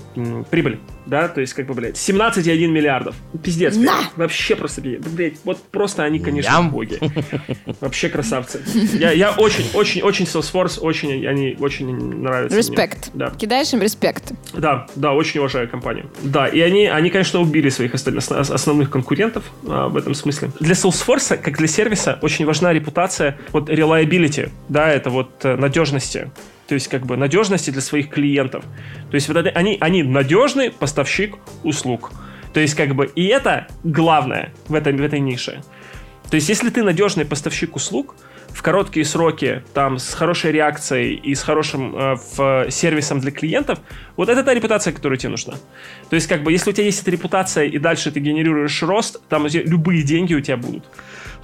прибыль, 0.49 0.79
да, 1.05 1.27
то 1.27 1.39
есть, 1.39 1.53
как 1.53 1.67
бы, 1.67 1.73
блядь, 1.75 1.95
17,1 1.95 2.67
миллиардов. 2.67 3.15
Пиздец, 3.43 3.75
блядь. 3.77 3.85
На! 3.85 3.97
Вообще 4.15 4.55
просто, 4.55 4.81
блядь, 4.81 5.35
вот 5.43 5.61
просто 5.71 6.03
они, 6.03 6.19
конечно, 6.19 6.49
Ям. 6.49 6.71
боги. 6.71 6.99
Вообще 7.81 8.09
красавцы. 8.09 8.61
Я, 8.93 9.11
я 9.11 9.31
очень, 9.31 9.65
очень, 9.73 10.01
очень 10.01 10.25
Salesforce, 10.25 10.79
очень, 10.79 11.25
они 11.27 11.55
очень 11.59 11.93
нравятся 12.21 12.55
мне. 12.57 12.67
Респект. 12.67 13.11
Да. 13.13 13.29
Кидаешь 13.29 13.71
им 13.73 13.81
респект. 13.81 14.31
Да, 14.53 14.87
да, 14.95 15.13
очень 15.13 15.39
уважаю 15.39 15.69
компанию. 15.69 16.09
Да, 16.23 16.47
и 16.47 16.59
они, 16.61 16.87
они 16.87 17.09
конечно, 17.11 17.39
убили 17.41 17.69
своих 17.69 17.93
остальных, 17.93 18.23
ос- 18.31 18.49
основных 18.49 18.89
конкурентов 18.89 19.43
а, 19.67 19.87
в 19.87 19.97
этом 19.97 20.15
смысле. 20.15 20.51
Для 20.59 20.73
Salesforce, 20.73 21.37
как 21.37 21.57
для 21.57 21.67
сервиса, 21.67 22.17
очень 22.21 22.45
важна 22.45 22.73
репутация, 22.73 23.37
вот 23.51 23.69
reliability, 23.69 24.49
да, 24.69 24.89
это 24.89 25.09
вот 25.11 25.43
э, 25.43 25.55
надежности. 25.55 26.31
То 26.67 26.73
есть, 26.73 26.87
как 26.87 27.05
бы, 27.05 27.17
надежности 27.17 27.69
для 27.69 27.81
своих 27.81 28.09
клиентов. 28.09 28.63
То 29.09 29.15
есть, 29.15 29.27
вот 29.27 29.37
это, 29.37 29.49
они, 29.49 29.77
они 29.79 30.03
надежный 30.03 30.71
поставщик 30.71 31.37
услуг. 31.63 32.11
То 32.53 32.59
есть, 32.59 32.75
как 32.75 32.95
бы, 32.95 33.05
и 33.15 33.25
это 33.25 33.67
главное 33.83 34.51
в 34.67 34.73
этой, 34.73 34.93
в 34.93 35.01
этой 35.01 35.19
нише. 35.19 35.61
То 36.29 36.35
есть, 36.35 36.49
если 36.49 36.69
ты 36.69 36.83
надежный 36.83 37.25
поставщик 37.25 37.75
услуг, 37.75 38.15
в 38.55 38.61
короткие 38.61 39.05
сроки, 39.05 39.63
там, 39.73 39.99
с 39.99 40.13
хорошей 40.13 40.53
реакцией 40.53 41.15
и 41.15 41.35
с 41.35 41.43
хорошим 41.43 41.93
э, 41.93 42.15
в, 42.37 42.71
сервисом 42.71 43.19
для 43.19 43.31
клиентов, 43.31 43.79
вот 44.15 44.29
это 44.29 44.43
та 44.43 44.53
репутация, 44.53 44.93
которая 44.93 45.19
тебе 45.19 45.31
нужна. 45.31 45.55
То 46.09 46.15
есть, 46.15 46.27
как 46.27 46.41
бы, 46.41 46.53
если 46.53 46.69
у 46.69 46.73
тебя 46.73 46.85
есть 46.85 47.01
эта 47.01 47.11
репутация, 47.11 47.65
и 47.65 47.77
дальше 47.77 48.11
ты 48.11 48.21
генерируешь 48.21 48.81
рост, 48.81 49.21
там 49.27 49.45
любые 49.47 50.03
деньги 50.03 50.33
у 50.33 50.39
тебя 50.39 50.55
будут. 50.55 50.85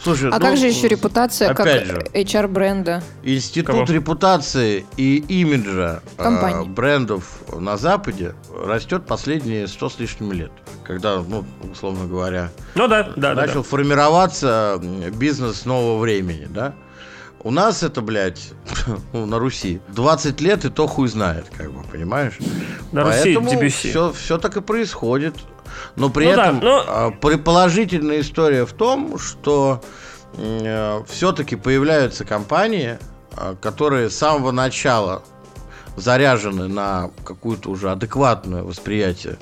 Слушай, 0.03 0.29
А 0.29 0.39
ну, 0.39 0.39
как 0.39 0.57
же 0.57 0.67
еще 0.67 0.87
репутация 0.87 1.53
как 1.53 1.67
же. 1.67 2.05
HR-бренда? 2.13 3.03
Институт 3.23 3.75
Кого? 3.75 3.85
репутации 3.93 4.85
и 4.97 5.17
имиджа 5.27 6.01
э, 6.17 6.63
брендов 6.65 7.41
на 7.55 7.77
Западе 7.77 8.33
растет 8.65 9.05
последние 9.05 9.67
сто 9.67 9.89
с 9.89 9.99
лишним 9.99 10.31
лет. 10.31 10.51
Когда, 10.83 11.17
ну, 11.21 11.45
условно 11.71 12.07
говоря, 12.07 12.49
Ну 12.73 12.87
да, 12.87 13.03
да, 13.15 13.35
да. 13.35 13.41
начал 13.41 13.61
да. 13.61 13.69
формироваться 13.69 14.79
м, 14.81 15.11
бизнес 15.11 15.65
нового 15.65 15.99
времени, 15.99 16.47
да? 16.49 16.73
У 17.43 17.51
нас 17.51 17.81
это, 17.83 18.01
блядь, 18.01 18.51
ну, 19.13 19.25
на 19.25 19.39
Руси 19.39 19.81
20 19.89 20.41
лет 20.41 20.65
и 20.65 20.69
то 20.69 20.87
хуй 20.87 21.07
знает, 21.07 21.45
как 21.55 21.71
бы, 21.71 21.83
понимаешь? 21.83 22.37
На 22.91 23.03
Руси 23.03 23.35
Поэтому 23.35 23.49
дебюси. 23.49 23.89
все, 23.89 24.11
все 24.13 24.37
так 24.37 24.57
и 24.57 24.61
происходит. 24.61 25.35
Но 25.95 26.09
при 26.09 26.25
Ну 26.25 26.35
да, 26.35 26.43
этом 26.47 26.59
но- 26.59 26.83
а, 26.87 27.11
при- 27.11 27.35
положительная 27.37 28.21
история 28.21 28.65
в 28.65 28.73
том, 28.73 29.17
что 29.17 29.81
все-таки 31.07 31.55
появляются 31.55 32.23
компании, 32.25 32.97
а, 33.35 33.55
которые 33.55 34.09
с 34.09 34.15
самого 34.17 34.51
начала 34.51 35.23
заряжены 35.97 36.67
на 36.67 37.09
какую-то 37.25 37.69
уже 37.69 37.91
адекватное 37.91 38.63
восприятие 38.63 39.37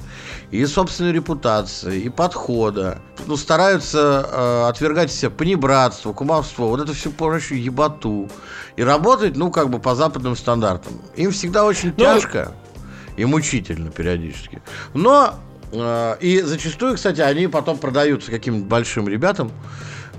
и 0.52 0.66
собственной 0.66 1.12
репутации, 1.12 2.02
и 2.02 2.10
подхода. 2.10 3.00
Ну, 3.28 3.38
стараются 3.38 4.28
э, 4.32 4.68
отвергать 4.70 5.12
все 5.12 5.30
понебратство, 5.30 6.12
кумовство, 6.14 6.68
вот 6.68 6.82
это 6.82 6.94
всю 6.94 7.12
прочую 7.12 7.62
ебату. 7.62 8.30
И 8.76 8.84
работать, 8.84 9.36
ну, 9.36 9.52
как 9.52 9.70
бы 9.70 9.80
по 9.80 9.94
западным 9.94 10.36
стандартам. 10.36 10.94
Им 11.16 11.32
всегда 11.32 11.66
очень 11.66 11.90
Ну, 11.90 12.04
тяжко 12.04 12.52
и 13.16 13.26
мучительно 13.26 13.92
периодически. 13.92 14.62
Но 14.94 15.36
э, 15.72 16.16
и 16.22 16.42
зачастую, 16.42 16.96
кстати, 16.96 17.22
они 17.22 17.48
потом 17.48 17.78
продаются 17.78 18.32
каким-нибудь 18.32 18.68
большим 18.68 19.08
ребятам. 19.08 19.52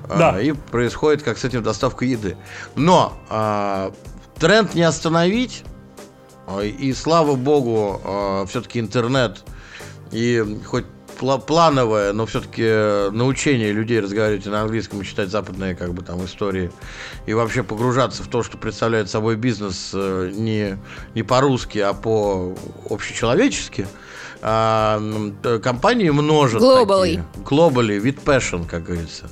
э, 0.08 0.16
Да. 0.18 0.40
И 0.40 0.52
происходит, 0.52 1.22
как 1.22 1.38
с 1.38 1.44
этим 1.44 1.62
доставка 1.62 2.04
еды. 2.04 2.36
Но 2.76 3.14
э, 3.30 3.90
тренд 4.38 4.74
не 4.74 4.82
остановить. 4.82 5.64
Э, 6.58 6.66
И 6.68 6.92
слава 6.92 7.34
богу, 7.36 8.00
все-таки 8.46 8.80
интернет 8.80 9.44
и 10.12 10.44
хоть 10.66 10.86
пла- 11.20 11.40
плановое, 11.40 12.12
но 12.12 12.26
все-таки 12.26 13.10
научение 13.10 13.72
людей 13.72 14.00
разговаривать 14.00 14.46
на 14.46 14.62
английском 14.62 15.00
и 15.00 15.04
читать 15.04 15.28
западные 15.28 15.74
как 15.74 15.92
бы 15.92 16.02
там 16.02 16.24
истории. 16.24 16.70
И 17.26 17.34
вообще 17.34 17.62
погружаться 17.62 18.22
в 18.22 18.28
то, 18.28 18.42
что 18.42 18.56
представляет 18.58 19.10
собой 19.10 19.36
бизнес 19.36 19.90
э, 19.92 20.32
не, 20.34 20.78
не 21.14 21.22
по-русски, 21.22 21.78
а 21.78 21.92
по 21.92 22.56
общечеловечески, 22.88 23.86
а, 24.42 24.98
э, 25.44 25.58
компании 25.58 26.10
множат 26.10 26.62
Globally. 26.62 27.16
такие. 27.16 27.24
Globally, 27.44 28.00
with 28.02 28.22
passion, 28.24 28.66
как 28.66 28.84
говорится. 28.84 29.24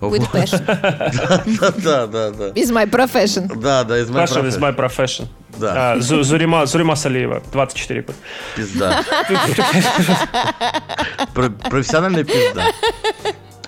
With 0.00 0.20
Вот. 0.20 0.34
passion. 0.34 0.60
Да, 1.60 1.70
да, 1.76 2.06
да, 2.06 2.30
да. 2.30 2.48
Is 2.50 2.70
my 2.72 2.86
profession. 2.90 3.46
Да, 3.60 3.84
да, 3.84 3.98
из 3.98 4.08
Passion 4.10 4.46
is 4.48 4.58
my 4.58 4.74
profession. 4.76 5.26
Да, 5.58 5.92
А, 5.92 5.96
Зу- 5.98 6.22
Зурима, 6.22 6.66
Зурима 6.66 6.96
Салиева, 6.96 7.42
24 7.52 8.02
года. 8.02 8.14
пизда. 8.56 9.04
Про- 11.34 11.50
Профессиональная 11.50 12.24
пизда. 12.24 12.64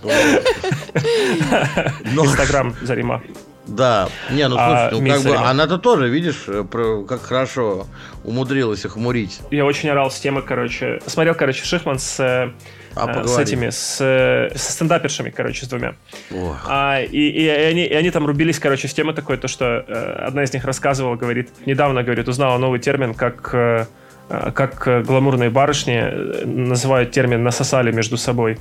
Инстаграм 2.05 2.75
Зарима. 2.83 3.23
Да, 3.67 4.09
не, 4.31 4.49
ну 4.49 4.57
А, 4.59 4.91
слушай, 4.91 5.01
ну 5.01 5.05
Мисс 5.05 5.23
как 5.23 5.33
бы 5.33 5.37
она-то 5.37 5.79
тоже, 5.79 6.09
видишь, 6.09 6.47
про- 6.71 7.05
как 7.05 7.23
хорошо 7.23 7.87
умудрилась 8.25 8.85
их 8.85 8.97
мурить. 8.97 9.41
Я 9.51 9.65
очень 9.65 9.89
орал 9.89 10.11
с 10.11 10.19
темы, 10.19 10.43
короче. 10.43 11.01
Смотрел, 11.07 11.35
короче, 11.35 11.65
Шихман 11.65 11.99
с, 12.01 12.19
э, 12.21 12.51
А 12.97 13.21
э, 13.21 13.25
с 13.27 13.39
этими, 13.39 13.71
с, 13.71 13.99
э, 14.01 14.51
со 14.57 14.73
стендапершами, 14.73 15.31
короче, 15.31 15.65
с 15.65 15.69
двумя. 15.69 15.95
А, 16.67 17.01
и, 17.01 17.07
и, 17.17 17.45
и 17.45 17.49
они, 17.49 17.85
и 17.85 17.95
они 17.95 18.11
там 18.11 18.27
рубились, 18.27 18.59
короче, 18.59 18.89
с 18.89 18.95
темы 18.95 19.13
такой, 19.15 19.37
то, 19.37 19.47
что 19.47 19.85
э, 19.87 20.25
одна 20.27 20.43
из 20.43 20.53
них 20.53 20.65
рассказывала, 20.65 21.15
говорит, 21.15 21.51
недавно, 21.65 22.03
говорит, 22.03 22.29
узнала 22.29 22.59
новый 22.59 22.81
термин, 22.81 23.15
как, 23.15 23.51
э, 23.55 23.87
как 24.29 25.05
гламурные 25.07 25.51
барышни 25.51 26.45
называют 26.45 27.13
термин 27.13 27.45
«насосали 27.45 27.93
между 27.93 28.17
собой». 28.17 28.59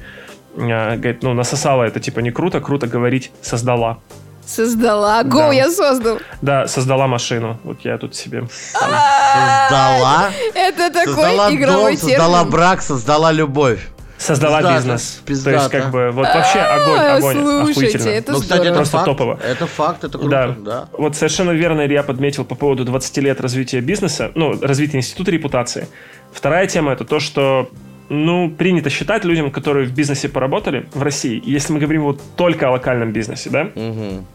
Говорит, 0.55 1.23
ну, 1.23 1.33
насосала 1.33 1.83
это 1.85 1.99
типа 2.01 2.19
не 2.19 2.29
круто, 2.29 2.59
круто 2.59 2.85
говорить 2.85 3.31
«создала». 3.41 3.99
Создала. 4.45 5.23
Го, 5.23 5.37
Да. 5.39 5.51
я 5.53 5.69
создал. 5.71 6.19
Да, 6.41 6.67
создала 6.67 7.07
машину. 7.07 7.59
Вот 7.63 7.77
я 7.83 7.97
тут 7.97 8.15
себе... 8.15 8.43
Создала, 8.73 10.29
Это 10.53 10.89
такой 10.91 11.13
создала 11.13 11.53
игровой 11.53 11.91
дом, 11.97 12.09
создала 12.09 12.37
термин. 12.39 12.51
брак, 12.51 12.81
создала 12.81 13.31
любовь. 13.31 13.79
Создала 14.17 14.57
Пиздато, 14.59 14.75
бизнес. 14.77 15.21
пиздато. 15.25 15.57
То 15.57 15.63
есть, 15.63 15.71
как 15.71 15.91
бы, 15.91 16.11
вот 16.11 16.27
вообще 16.27 16.59
огонь, 16.59 16.99
А, 16.99 17.15
огонь, 17.15 17.33
Слушайте, 17.33 17.71
охуительно. 17.97 18.09
это 18.09 18.31
Ну, 18.33 18.39
кстати, 18.41 18.61
это. 18.67 18.75
Просто 18.75 18.97
факт. 18.97 19.05
топово. 19.05 19.39
Это 19.43 19.65
факт, 19.65 20.03
это 20.03 20.17
Да. 20.19 20.43
круто, 20.43 20.59
да. 20.61 20.85
Вот 20.95 21.15
совершенно 21.15 21.51
верно 21.51 21.85
Илья 21.87 22.03
подметил 22.03 22.45
по 22.45 22.53
поводу 22.53 22.85
20 22.85 23.17
лет 23.21 23.41
развития 23.41 23.81
бизнеса, 23.81 24.31
ну, 24.35 24.59
развития 24.61 24.97
института 24.97 25.31
репутации. 25.31 25.87
Вторая 26.31 26.67
тема 26.67 26.91
это 26.93 27.03
то, 27.03 27.19
что 27.19 27.69
ну, 28.13 28.49
принято 28.49 28.89
считать 28.89 29.23
людям, 29.23 29.51
которые 29.51 29.85
в 29.87 29.93
бизнесе 29.93 30.27
поработали 30.27 30.85
в 30.93 31.01
России, 31.01 31.41
если 31.45 31.71
мы 31.73 31.79
говорим 31.79 32.03
вот 32.03 32.19
только 32.35 32.67
о 32.67 32.71
локальном 32.71 33.13
бизнесе, 33.13 33.49
да, 33.49 33.69
Мгм. 33.73 34.25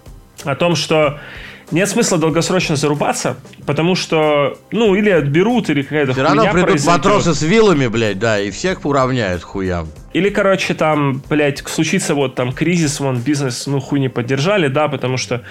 о 0.45 0.55
том, 0.55 0.75
что 0.77 1.19
нет 1.73 1.89
смысла 1.89 2.17
долгосрочно 2.17 2.77
зарубаться, 2.77 3.37
потому 3.67 3.95
что, 3.97 4.57
ну, 4.71 4.95
или 4.95 5.11
отберут, 5.11 5.69
или 5.69 5.83
какая-то 5.83 6.13
Все 6.13 6.23
равно 6.23 6.43
придут 6.53 6.63
произойдет. 6.71 7.05
матросы 7.05 7.35
с 7.35 7.43
вилами, 7.43 7.89
блядь, 7.89 8.19
да, 8.19 8.41
и 8.41 8.51
всех 8.51 8.85
уравняют 8.87 9.43
хуям. 9.43 9.89
Или, 10.15 10.31
короче, 10.31 10.73
там, 10.75 11.21
блядь, 11.29 11.59
случится 11.69 12.15
вот 12.15 12.35
там 12.37 12.53
кризис, 12.53 13.01
вон, 13.01 13.19
бизнес, 13.19 13.67
ну, 13.67 13.81
хуй 13.81 14.01
не 14.01 14.09
поддержали, 14.09 14.69
да, 14.69 14.89
потому 14.89 15.17
что... 15.19 15.43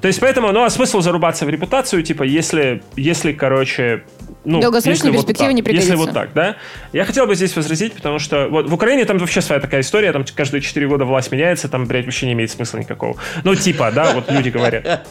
То 0.00 0.08
есть, 0.08 0.18
поэтому, 0.20 0.50
ну, 0.52 0.64
а 0.64 0.70
смысл 0.70 1.00
зарубаться 1.00 1.44
в 1.46 1.50
репутацию, 1.50 2.02
типа, 2.02 2.24
если, 2.24 2.82
если 2.96 3.32
короче, 3.32 4.02
ну, 4.44 4.60
Долгосрочной 4.60 4.92
если 4.92 5.08
вот 5.08 5.12
перспективе 5.26 5.48
так, 5.48 5.54
не 5.56 5.62
пригодится. 5.62 5.92
Если 5.92 6.04
вот 6.06 6.14
так, 6.14 6.32
да. 6.32 6.56
Я 6.92 7.04
хотел 7.04 7.26
бы 7.26 7.34
здесь 7.34 7.54
возразить, 7.56 7.92
потому 7.94 8.18
что 8.18 8.48
вот 8.48 8.68
в 8.68 8.74
Украине 8.74 9.04
там 9.04 9.18
вообще 9.18 9.40
своя 9.40 9.60
такая 9.60 9.80
история, 9.82 10.12
там 10.12 10.24
каждые 10.34 10.60
4 10.60 10.86
года 10.88 11.04
власть 11.04 11.30
меняется, 11.32 11.68
там, 11.68 11.86
блядь, 11.86 12.04
вообще 12.04 12.26
не 12.26 12.32
имеет 12.32 12.50
смысла 12.50 12.78
никакого. 12.78 13.16
Ну, 13.44 13.54
типа, 13.54 13.90
да, 13.92 14.12
вот 14.12 14.30
люди 14.30 14.48
говорят. 14.48 15.06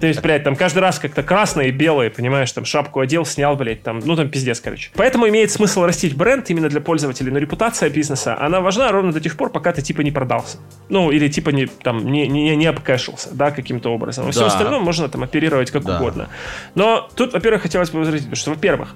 То 0.00 0.06
есть, 0.06 0.20
блядь, 0.22 0.44
там 0.44 0.56
каждый 0.56 0.80
раз 0.80 0.98
как-то 0.98 1.22
красное 1.22 1.66
и 1.66 1.70
белое, 1.70 2.10
понимаешь, 2.10 2.50
там 2.52 2.64
шапку 2.64 3.00
одел, 3.00 3.24
снял, 3.24 3.56
блядь, 3.56 3.82
там, 3.82 4.00
ну, 4.04 4.16
там 4.16 4.28
пиздец, 4.28 4.60
короче. 4.60 4.90
Поэтому 4.94 5.28
имеет 5.28 5.50
смысл 5.50 5.84
растить 5.84 6.16
бренд 6.16 6.48
именно 6.50 6.68
для 6.68 6.80
пользователей, 6.80 7.30
но 7.30 7.38
репутация 7.38 7.90
бизнеса, 7.90 8.36
она 8.40 8.60
важна 8.60 8.90
ровно 8.92 9.12
до 9.12 9.20
тех 9.20 9.36
пор, 9.36 9.50
пока 9.50 9.72
ты, 9.72 9.82
типа, 9.82 10.02
не 10.02 10.10
продался. 10.10 10.58
Ну, 10.88 11.10
или, 11.10 11.28
типа, 11.28 11.50
не, 11.50 11.66
там, 11.66 12.06
не, 12.10 12.28
не, 12.28 12.56
не 12.56 12.66
обкэшился, 12.66 13.30
да, 13.32 13.50
каким-то 13.50 13.92
образом. 13.92 14.28
А 14.28 14.30
все 14.30 14.40
Да. 14.40 14.46
остальное 14.46 14.80
можно 14.80 15.08
там 15.08 15.22
оперировать 15.22 15.70
как 15.70 15.84
Да. 15.84 15.96
угодно. 15.96 16.28
Но 16.74 17.08
тут, 17.14 17.32
во-первых, 17.32 17.62
хотелось 17.62 17.90
бы 17.90 18.00
возразить, 18.00 18.36
что, 18.36 18.49
во-первых, 18.50 18.94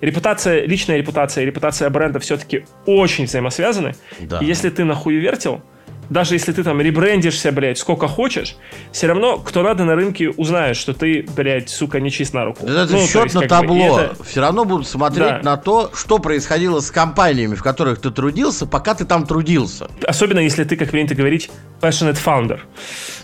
репутация, 0.00 0.66
личная 0.66 0.96
репутация 0.96 1.42
и 1.42 1.46
репутация 1.46 1.88
бренда 1.90 2.18
все-таки 2.18 2.64
очень 2.86 3.24
взаимосвязаны. 3.24 3.94
Да. 4.20 4.38
И 4.40 4.44
если 4.44 4.70
ты 4.70 4.84
нахуй 4.84 5.16
вертел, 5.16 5.62
даже 6.10 6.34
если 6.34 6.52
ты 6.52 6.62
там 6.62 6.80
ребрендишься, 6.80 7.52
блядь, 7.52 7.78
сколько 7.78 8.08
хочешь, 8.08 8.56
все 8.92 9.06
равно 9.06 9.38
кто 9.38 9.62
надо 9.62 9.84
на 9.84 9.94
рынке 9.94 10.30
узнает, 10.30 10.76
что 10.76 10.92
ты, 10.94 11.26
блядь, 11.36 11.68
сука, 11.68 12.00
не 12.00 12.10
чист 12.10 12.34
на 12.34 12.44
руку. 12.44 12.66
Это 12.66 12.86
Ну, 12.92 13.06
счет 13.06 13.24
есть, 13.24 13.34
на 13.34 13.42
табло. 13.48 14.00
это- 14.00 14.24
Все 14.24 14.40
равно 14.40 14.64
будут 14.64 14.86
смотреть 14.88 15.28
Да. 15.28 15.40
на 15.42 15.56
то, 15.56 15.90
что 15.94 16.18
происходило 16.18 16.80
с 16.80 16.90
компаниями, 16.90 17.54
в 17.54 17.62
которых 17.62 18.00
ты 18.00 18.10
трудился, 18.10 18.66
пока 18.66 18.94
ты 18.94 19.04
там 19.04 19.26
трудился. 19.26 19.88
Особенно 20.06 20.40
если 20.40 20.64
ты, 20.64 20.76
как 20.76 20.90
принято 20.90 21.14
говорить, 21.14 21.50
passionate 21.80 22.18
founder. 22.24 22.60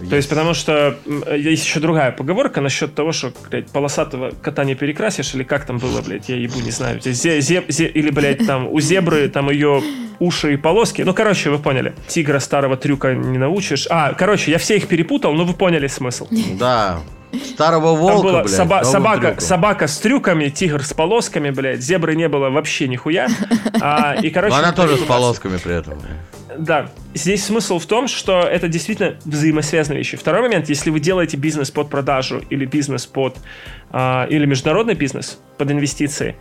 То 0.08 0.16
есть, 0.16 0.28
потому 0.28 0.54
что 0.54 0.96
есть 1.36 1.64
еще 1.64 1.80
другая 1.80 2.12
поговорка 2.12 2.60
насчет 2.60 2.94
того, 2.94 3.12
что, 3.12 3.32
блядь, 3.50 3.68
полосатого 3.70 4.32
кота 4.42 4.64
не 4.64 4.74
перекрасишь, 4.74 5.34
или 5.34 5.42
как 5.44 5.64
там 5.66 5.78
было, 5.78 6.02
блядь, 6.02 6.28
я 6.28 6.36
ебу, 6.36 6.60
не 6.60 6.70
знаю. 6.70 6.98
Зе- 7.00 7.38
зе- 7.38 7.66
зе- 7.68 7.88
или, 7.90 8.10
блядь, 8.10 8.46
там 8.46 8.66
у 8.68 8.80
зебры 8.80 9.28
там 9.28 9.50
ее 9.50 9.82
уши 10.18 10.54
и 10.54 10.56
полоски. 10.56 11.02
Ну, 11.02 11.14
короче, 11.14 11.50
вы 11.50 11.58
поняли. 11.58 11.94
Тигра 12.08 12.38
старого 12.38 12.71
трюка 12.76 13.14
не 13.14 13.38
научишь. 13.38 13.86
А, 13.90 14.14
короче, 14.14 14.50
я 14.50 14.58
все 14.58 14.76
их 14.76 14.88
перепутал, 14.88 15.32
но 15.34 15.44
вы 15.44 15.54
поняли 15.54 15.86
смысл. 15.86 16.26
Да. 16.58 17.00
Старого 17.54 17.92
Там 17.92 18.00
волка, 18.00 18.22
была 18.28 18.42
блядь, 18.42 18.52
соба- 18.54 18.84
собака, 18.84 19.20
трюком. 19.20 19.40
собака 19.40 19.86
с 19.86 19.98
трюками, 19.98 20.48
тигр 20.50 20.82
с 20.84 20.92
полосками, 20.92 21.48
блядь, 21.48 21.80
зебры 21.80 22.14
не 22.14 22.28
было 22.28 22.50
вообще 22.50 22.88
нихуя. 22.88 23.26
А, 23.80 24.14
и, 24.20 24.28
короче, 24.28 24.54
Но 24.54 24.58
она 24.62 24.72
тоже 24.72 24.98
с 24.98 25.00
полосками 25.00 25.56
при 25.56 25.74
этом. 25.74 25.98
Да, 26.58 26.90
здесь 27.14 27.46
смысл 27.46 27.78
в 27.78 27.86
том, 27.86 28.06
что 28.06 28.40
это 28.42 28.68
действительно 28.68 29.16
взаимосвязанные 29.24 29.98
вещи. 29.98 30.18
Второй 30.18 30.42
момент, 30.42 30.68
если 30.68 30.90
вы 30.90 31.00
делаете 31.00 31.38
бизнес 31.38 31.70
под 31.70 31.88
продажу 31.88 32.42
или 32.50 32.66
бизнес 32.66 33.06
под 33.06 33.38
а, 33.90 34.26
или 34.28 34.44
международный 34.44 34.94
бизнес 34.94 35.38
под 35.56 35.70
инвестиции, 35.70 36.36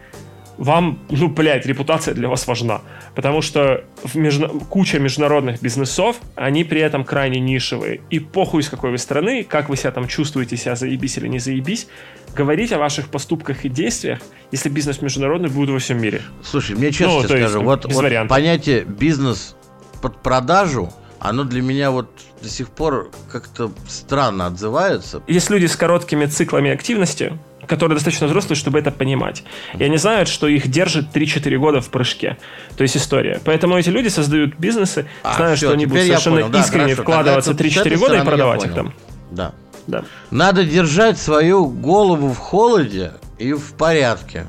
вам, 0.57 0.99
ну, 1.09 1.27
блядь, 1.27 1.65
репутация 1.65 2.13
для 2.13 2.27
вас 2.29 2.45
важна. 2.47 2.81
Потому 3.15 3.41
что 3.41 3.83
в 4.03 4.15
межна- 4.15 4.63
куча 4.69 4.99
международных 4.99 5.61
бизнесов, 5.61 6.17
они 6.35 6.63
при 6.63 6.81
этом 6.81 7.03
крайне 7.03 7.39
нишевые. 7.39 8.01
И 8.09 8.19
похуй, 8.19 8.61
из 8.61 8.69
какой 8.69 8.91
вы 8.91 8.97
страны, 8.97 9.43
как 9.43 9.69
вы 9.69 9.77
себя 9.77 9.91
там 9.91 10.07
чувствуете, 10.07 10.57
себя 10.57 10.75
заебись 10.75 11.17
или 11.17 11.27
не 11.27 11.39
заебись, 11.39 11.87
говорить 12.35 12.71
о 12.73 12.77
ваших 12.79 13.07
поступках 13.09 13.65
и 13.65 13.69
действиях, 13.69 14.19
если 14.51 14.69
бизнес 14.69 15.01
международный, 15.01 15.49
будет 15.49 15.69
во 15.69 15.79
всем 15.79 16.01
мире. 16.01 16.21
Слушай, 16.43 16.75
мне 16.75 16.91
честно 16.91 17.21
Ну, 17.21 17.27
то 17.27 17.35
есть, 17.35 17.49
скажу, 17.49 17.65
вот, 17.65 17.85
вот 17.85 17.93
вариантов. 18.03 18.29
понятие 18.29 18.83
бизнес 18.83 19.55
под 20.01 20.21
продажу, 20.21 20.91
оно 21.19 21.43
для 21.43 21.61
меня 21.61 21.91
вот 21.91 22.09
до 22.41 22.49
сих 22.49 22.69
пор 22.69 23.11
как-то 23.31 23.71
странно 23.87 24.47
отзывается. 24.47 25.21
Есть 25.27 25.49
люди 25.49 25.67
с 25.67 25.75
короткими 25.75 26.25
циклами 26.25 26.71
активности, 26.71 27.37
которые 27.67 27.95
достаточно 27.95 28.27
взрослые, 28.27 28.57
чтобы 28.57 28.79
это 28.79 28.91
понимать. 28.91 29.43
И 29.77 29.83
они 29.83 29.97
знают, 29.97 30.27
что 30.27 30.47
их 30.47 30.67
держит 30.67 31.15
3-4 31.15 31.57
года 31.57 31.81
в 31.81 31.89
прыжке. 31.89 32.37
То 32.77 32.83
есть 32.83 32.97
история. 32.97 33.39
Поэтому 33.45 33.77
эти 33.77 33.89
люди 33.89 34.07
создают 34.07 34.57
бизнесы, 34.57 35.07
А, 35.23 35.35
зная, 35.35 35.55
всё, 35.55 35.67
что 35.67 35.73
они 35.73 35.85
будут 35.85 36.03
совершенно 36.03 36.35
понял. 36.37 36.49
Да, 36.49 36.59
искренне 36.59 36.95
хорошо. 36.95 37.01
вкладываться 37.03 37.53
Тогда 37.53 37.65
это 37.65 37.73
с 37.73 37.77
3-4 37.77 37.87
этой 37.87 37.97
года 37.97 38.17
и 38.17 38.25
продавать 38.25 38.65
их 38.65 38.73
там. 38.73 38.93
Да. 39.31 39.53
Да. 39.87 40.03
Надо 40.29 40.63
держать 40.63 41.17
свою 41.17 41.65
голову 41.67 42.29
в 42.29 42.37
холоде 42.37 43.13
и 43.39 43.53
в 43.53 43.73
порядке. 43.73 44.45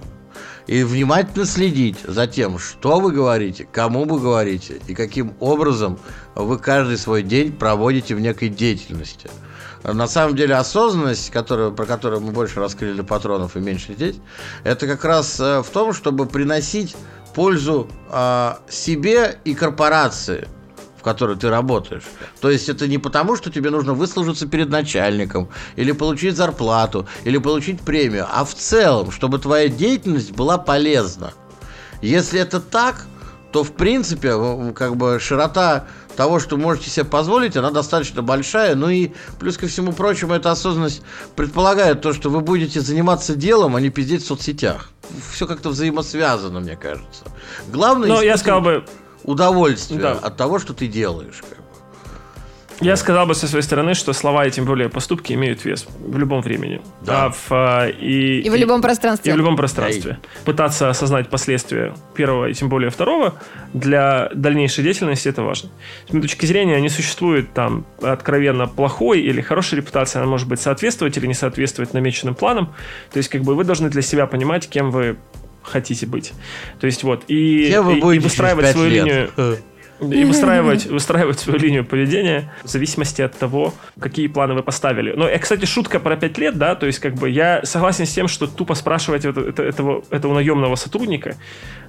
И 0.67 0.85
внимательно 0.85 1.45
следить 1.45 1.99
за 2.05 2.27
тем, 2.27 2.59
что 2.59 3.01
вы 3.01 3.13
говорите, 3.13 3.67
кому 3.71 4.05
вы 4.05 4.21
говорите 4.21 4.81
и 4.87 4.95
каким 4.95 5.35
образом 5.41 5.99
вы 6.35 6.59
каждый 6.59 6.99
свой 6.99 7.23
день 7.23 7.53
проводите 7.53 8.15
в 8.15 8.21
некой 8.21 8.49
деятельности. 8.49 9.29
На 9.85 10.07
самом 10.07 10.37
деле 10.37 10.55
осознанность, 10.55 11.30
которую, 11.30 11.72
про 11.72 11.87
которую 11.87 12.20
мы 12.20 12.33
больше 12.33 12.61
раскрыли 12.61 13.03
патронов 13.03 13.57
и 13.57 13.61
меньше 13.61 13.95
здесь, 13.95 14.16
это 14.64 14.87
как 14.87 15.05
раз 15.05 15.41
э, 15.41 15.62
в 15.62 15.68
том, 15.70 15.93
чтобы 15.93 16.26
приносить 16.26 16.97
пользу 17.35 17.89
э, 18.11 18.55
себе 18.68 19.39
и 19.45 19.55
корпорации 19.55 20.49
в 21.03 21.05
которой 21.05 21.37
ты 21.37 21.51
работаешь. 21.51 22.05
То 22.41 22.49
есть 22.49 22.68
это 22.68 22.87
не 22.87 22.97
потому, 22.97 23.35
что 23.35 23.51
тебе 23.51 23.70
нужно 23.70 23.93
выслужиться 23.93 24.47
перед 24.47 24.68
начальником, 24.68 25.49
или 25.74 25.91
получить 25.91 26.37
зарплату, 26.37 27.09
или 27.24 27.39
получить 27.39 27.80
премию, 27.80 28.28
а 28.33 28.45
в 28.45 28.55
целом, 28.55 29.11
чтобы 29.11 29.41
твоя 29.41 29.66
деятельность 29.66 30.30
была 30.30 30.59
полезна. 30.59 31.33
Если 32.03 32.39
это 32.39 32.61
так, 32.61 33.05
то 33.51 33.64
в 33.64 33.72
принципе, 33.72 34.72
как 34.74 34.95
бы 34.95 35.18
широта 35.18 35.87
того, 36.17 36.39
что 36.41 36.57
можете 36.57 36.91
себе 36.91 37.05
позволить, 37.05 37.57
она 37.57 37.71
достаточно 37.71 38.23
большая. 38.23 38.75
Ну 38.75 38.89
и 38.89 39.13
плюс 39.39 39.57
ко 39.57 39.67
всему 39.67 39.93
прочему, 39.93 40.35
эта 40.35 40.51
осознанность 40.51 41.03
предполагает 41.37 42.01
то, 42.01 42.13
что 42.13 42.31
вы 42.31 42.41
будете 42.41 42.81
заниматься 42.81 43.35
делом, 43.35 43.77
а 43.77 43.81
не 43.81 43.91
пиздеть 43.91 44.23
в 44.23 44.27
соцсетях. 44.27 44.91
Все 45.33 45.47
как-то 45.47 45.71
взаимосвязано, 45.71 46.61
мне 46.61 46.77
кажется. 46.77 47.25
Главное 47.69 48.09
Но 48.09 48.23
я 48.23 48.37
сказал 48.37 48.61
бы, 48.61 48.85
удовольствие 49.25 50.01
Да. 50.01 50.13
от 50.13 50.37
того, 50.37 50.59
что 50.59 50.73
ты 50.75 50.87
делаешь. 50.87 51.43
Как. 51.49 51.59
Я 52.81 52.97
сказал 52.97 53.27
бы 53.27 53.35
со 53.35 53.47
своей 53.47 53.62
стороны, 53.62 53.95
что 53.95 54.12
слова 54.12 54.45
и 54.47 54.51
тем 54.51 54.64
более 54.64 54.89
поступки 54.89 55.33
имеют 55.35 55.64
вес 55.64 55.87
в 56.01 56.18
любом 56.18 56.41
времени. 56.43 56.81
Да. 57.03 57.27
А 57.27 57.31
в, 57.31 57.47
а, 57.51 57.87
и, 57.89 58.41
И 58.41 58.51
в 58.51 58.55
любом 58.57 58.81
И 58.81 58.83
пространстве. 58.83 59.33
в 59.33 59.37
любом 59.37 59.57
пространстве. 59.57 60.18
Пытаться 60.45 60.91
осознать 60.91 61.29
последствия 61.31 61.95
первого 62.14 62.47
и 62.49 62.55
тем 62.55 62.68
более 62.68 62.91
второго 62.91 63.35
для 63.73 64.31
дальнейшей 64.35 64.83
деятельности 64.85 65.29
это 65.29 65.43
важно. 65.43 65.70
С 66.09 66.12
моей 66.12 66.23
точки 66.23 66.45
зрения 66.47 66.81
не 66.81 66.89
существует 66.89 67.53
там 67.53 67.85
откровенно 68.01 68.66
плохой 68.66 69.20
или 69.20 69.41
хорошей 69.41 69.77
репутации. 69.77 70.18
Она 70.18 70.27
может 70.29 70.49
быть 70.49 70.61
соответствовать 70.61 71.16
или 71.16 71.27
не 71.27 71.35
соответствовать 71.35 71.95
намеченным 71.95 72.35
планам. 72.35 72.75
То 73.12 73.18
есть 73.18 73.29
как 73.29 73.43
бы 73.43 73.55
вы 73.55 73.64
должны 73.64 73.91
для 73.91 74.03
себя 74.03 74.27
понимать, 74.27 74.68
кем 74.68 74.91
вы 74.91 75.16
хотите 75.62 76.07
быть. 76.07 76.33
То 76.81 76.87
есть 76.87 77.05
вот. 77.05 77.23
И, 77.29 77.68
и- 77.68 77.70
и 77.73 78.18
выстраивать 78.18 78.70
свою 78.73 78.91
пять 78.91 78.99
линию 78.99 79.31
лет? 79.37 79.59
и 80.11 80.24
выстраивать, 80.24 80.86
выстраивать 80.86 81.38
свою 81.38 81.59
линию 81.59 81.84
поведения 81.84 82.53
в 82.64 82.68
зависимости 82.68 83.22
от 83.22 83.38
того, 83.38 83.74
какие 84.00 84.26
планы 84.26 84.55
вы 84.55 84.62
поставили. 84.62 85.12
Но, 85.12 85.28
э, 85.28 85.38
кстати, 85.38 85.64
шутка 85.64 86.00
про 86.00 86.16
5 86.16 86.38
лет, 86.38 86.59
да, 86.59 86.74
то 86.74 86.86
есть 86.86 86.98
как 86.98 87.14
бы 87.14 87.30
я 87.30 87.61
согласен 87.64 88.07
с 88.07 88.12
тем, 88.12 88.28
что 88.28 88.46
тупо 88.46 88.74
спрашивать 88.74 89.24
это- 89.24 89.40
это- 89.40 89.62
этого, 89.62 90.03
этого 90.11 90.34
наемного 90.34 90.76
сотрудника, 90.76 91.36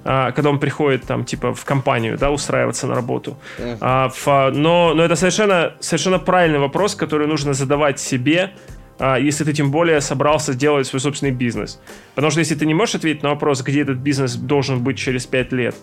а, 0.04 0.32
когда 0.32 0.50
он 0.50 0.58
приходит 0.58 1.04
там 1.04 1.24
типа 1.24 1.54
в 1.54 1.64
компанию, 1.64 2.18
да, 2.18 2.30
устраиваться 2.30 2.86
на 2.86 2.94
работу. 2.94 3.36
А, 3.80 4.10
но, 4.50 4.94
но 4.94 5.02
это 5.02 5.16
совершенно, 5.16 5.72
совершенно 5.80 6.18
правильный 6.18 6.58
вопрос, 6.58 6.94
который 6.94 7.26
нужно 7.26 7.54
задавать 7.54 7.98
себе, 8.00 8.50
если 8.98 9.44
ты 9.44 9.52
тем 9.52 9.70
более 9.70 10.00
собрался 10.00 10.52
сделать 10.52 10.86
свой 10.86 11.00
собственный 11.00 11.32
бизнес. 11.32 11.80
Потому 12.14 12.30
что 12.30 12.40
если 12.40 12.54
ты 12.54 12.66
не 12.66 12.74
можешь 12.74 12.94
ответить 12.94 13.22
на 13.22 13.30
вопрос, 13.30 13.62
где 13.62 13.82
этот 13.82 13.98
бизнес 13.98 14.36
должен 14.36 14.82
быть 14.82 14.98
через 14.98 15.26
5 15.26 15.52
лет, 15.52 15.74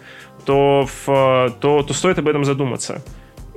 то, 0.45 0.87
в, 1.05 1.53
то, 1.59 1.83
то 1.83 1.93
стоит 1.93 2.19
об 2.19 2.27
этом 2.27 2.45
задуматься. 2.45 3.01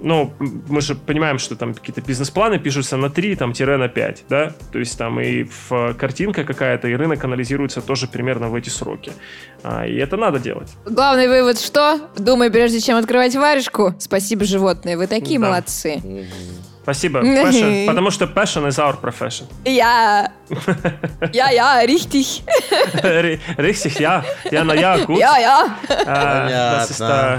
Ну, 0.03 0.33
мы 0.69 0.81
же 0.83 0.97
понимаем, 0.97 1.39
что 1.39 1.57
там 1.57 1.73
какие-то 1.73 2.03
бизнес-планы 2.03 2.59
пишутся 2.59 2.97
на 2.97 3.09
3, 3.09 3.37
там, 3.37 3.53
тире 3.53 3.79
на 3.79 3.89
5, 3.89 4.25
да? 4.29 4.53
То 4.73 4.79
есть 4.79 4.99
там 4.99 5.19
и 5.21 5.45
в 5.45 5.95
картинка 5.95 6.45
какая-то, 6.45 6.89
и 6.89 6.95
рынок 6.95 7.25
анализируется 7.25 7.81
тоже 7.81 8.07
примерно 8.07 8.49
в 8.49 8.55
эти 8.55 8.69
сроки. 8.69 9.13
А, 9.63 9.87
и 9.87 9.95
это 9.95 10.17
надо 10.19 10.39
делать. 10.41 10.69
Главный 10.85 11.29
вывод 11.29 11.59
что? 11.59 12.01
Думай, 12.19 12.51
прежде 12.51 12.81
чем 12.81 12.97
открывать 12.99 13.35
варежку. 13.35 13.95
Спасибо, 13.99 14.45
животные. 14.45 14.99
Вы 14.99 15.07
такие 15.07 15.39
Да. 15.39 15.47
молодцы. 15.47 16.03
Спасибо. 16.85 17.21
Passion, 17.23 17.87
потому 17.87 18.11
что 18.11 18.27
passion 18.27 18.67
is 18.69 18.79
our 18.79 18.95
profession. 19.01 19.47
Я. 19.65 20.29
Я, 21.33 21.49
я, 21.51 21.87
richtig. 21.87 22.45
Richtig, 23.57 23.99
ja. 24.01 24.23
Ja, 24.51 24.65
na 24.65 24.75
ja, 24.75 24.99
gut. 24.99 25.19
Я, 25.19 25.39
я. 25.39 25.67
Äh, 25.89 26.51
das 26.79 26.91
ist, 26.91 27.01
äh, 27.01 27.39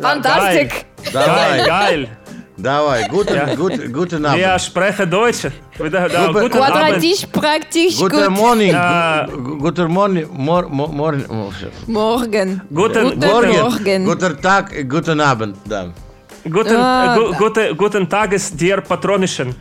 Фантастик. 0.00 0.70
Geil, 0.70 1.12
Давай, 1.12 1.64
geil. 1.66 2.08
давай, 2.56 3.08
guten, 3.08 3.34
Ja. 3.36 3.54
guten, 3.54 3.92
guten 3.92 4.22
Wir 4.22 4.30
Abend. 4.54 4.60
sprechen 4.62 5.08
Deutsch. 5.10 5.44
Да, 5.78 6.06
Губы- 6.08 6.40
guten 6.42 6.58
Abend. 6.58 6.72
Quadratisch 6.72 7.26
praktisch 7.30 7.96
Guten 7.98 8.26
gut. 8.26 8.30
morning, 8.36 8.72
Ja. 8.72 9.26
gu- 9.26 9.58
guten 9.58 9.88
morning, 9.90 10.26
mor, 10.32 10.68
mor, 10.68 11.14
oh, 11.28 11.52
shit. 11.52 11.70
Morgen. 11.86 12.60
Guten- 12.72 13.04
Guten 13.10 13.20
Morgen, 13.30 13.60
Morgen. 13.60 14.04
guten 14.04 14.40
Tag, 14.42 14.72
äh, 14.72 14.82
guten 14.84 15.20
Abend, 15.20 15.56
да. 15.64 15.92
Guten, 16.50 16.76
ah, 16.76 17.16
äh, 17.16 17.18
gu, 17.18 17.32
gute, 17.34 17.74
guten 17.74 18.08
Tages, 18.08 18.54
dir 18.54 18.80
Patronischen. 18.82 19.54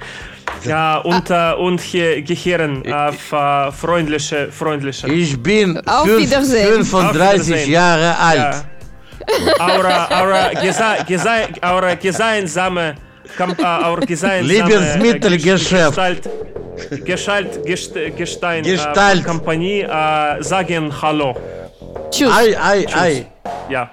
Ja, 0.65 0.97
und, 0.97 1.31
ah. 1.31 1.53
und 1.53 1.79
hier 1.79 2.21
Gehirn 2.21 2.83
auf 2.91 3.31
äh, 3.31 3.71
freundliche, 3.71 4.51
freundliche. 4.51 5.07
Ich 5.07 5.41
bin 5.41 5.81
35 5.85 7.67
Jahre 7.67 8.17
alt. 8.17 8.37
Ja. 8.37 8.63
Aura, 9.59 10.07
aura, 10.21 10.49
gemeinsame, 11.05 11.53
aura 11.61 11.95
gemeinsame 11.95 12.95
äh, 13.37 14.41
Lebensmittelgeschäft. 14.41 16.29
Gest, 17.05 17.93
Gestein, 18.17 18.63
Gestalt. 18.63 19.21
Äh, 19.21 19.23
Kompanie 19.23 19.81
äh, 19.81 20.43
sagen 20.43 20.91
Hallo. 21.01 21.35
Tschüss. 22.11 22.31
Ei, 22.35 22.57
ei, 22.57 22.85
ei. 22.93 23.25
Ja. 23.69 23.89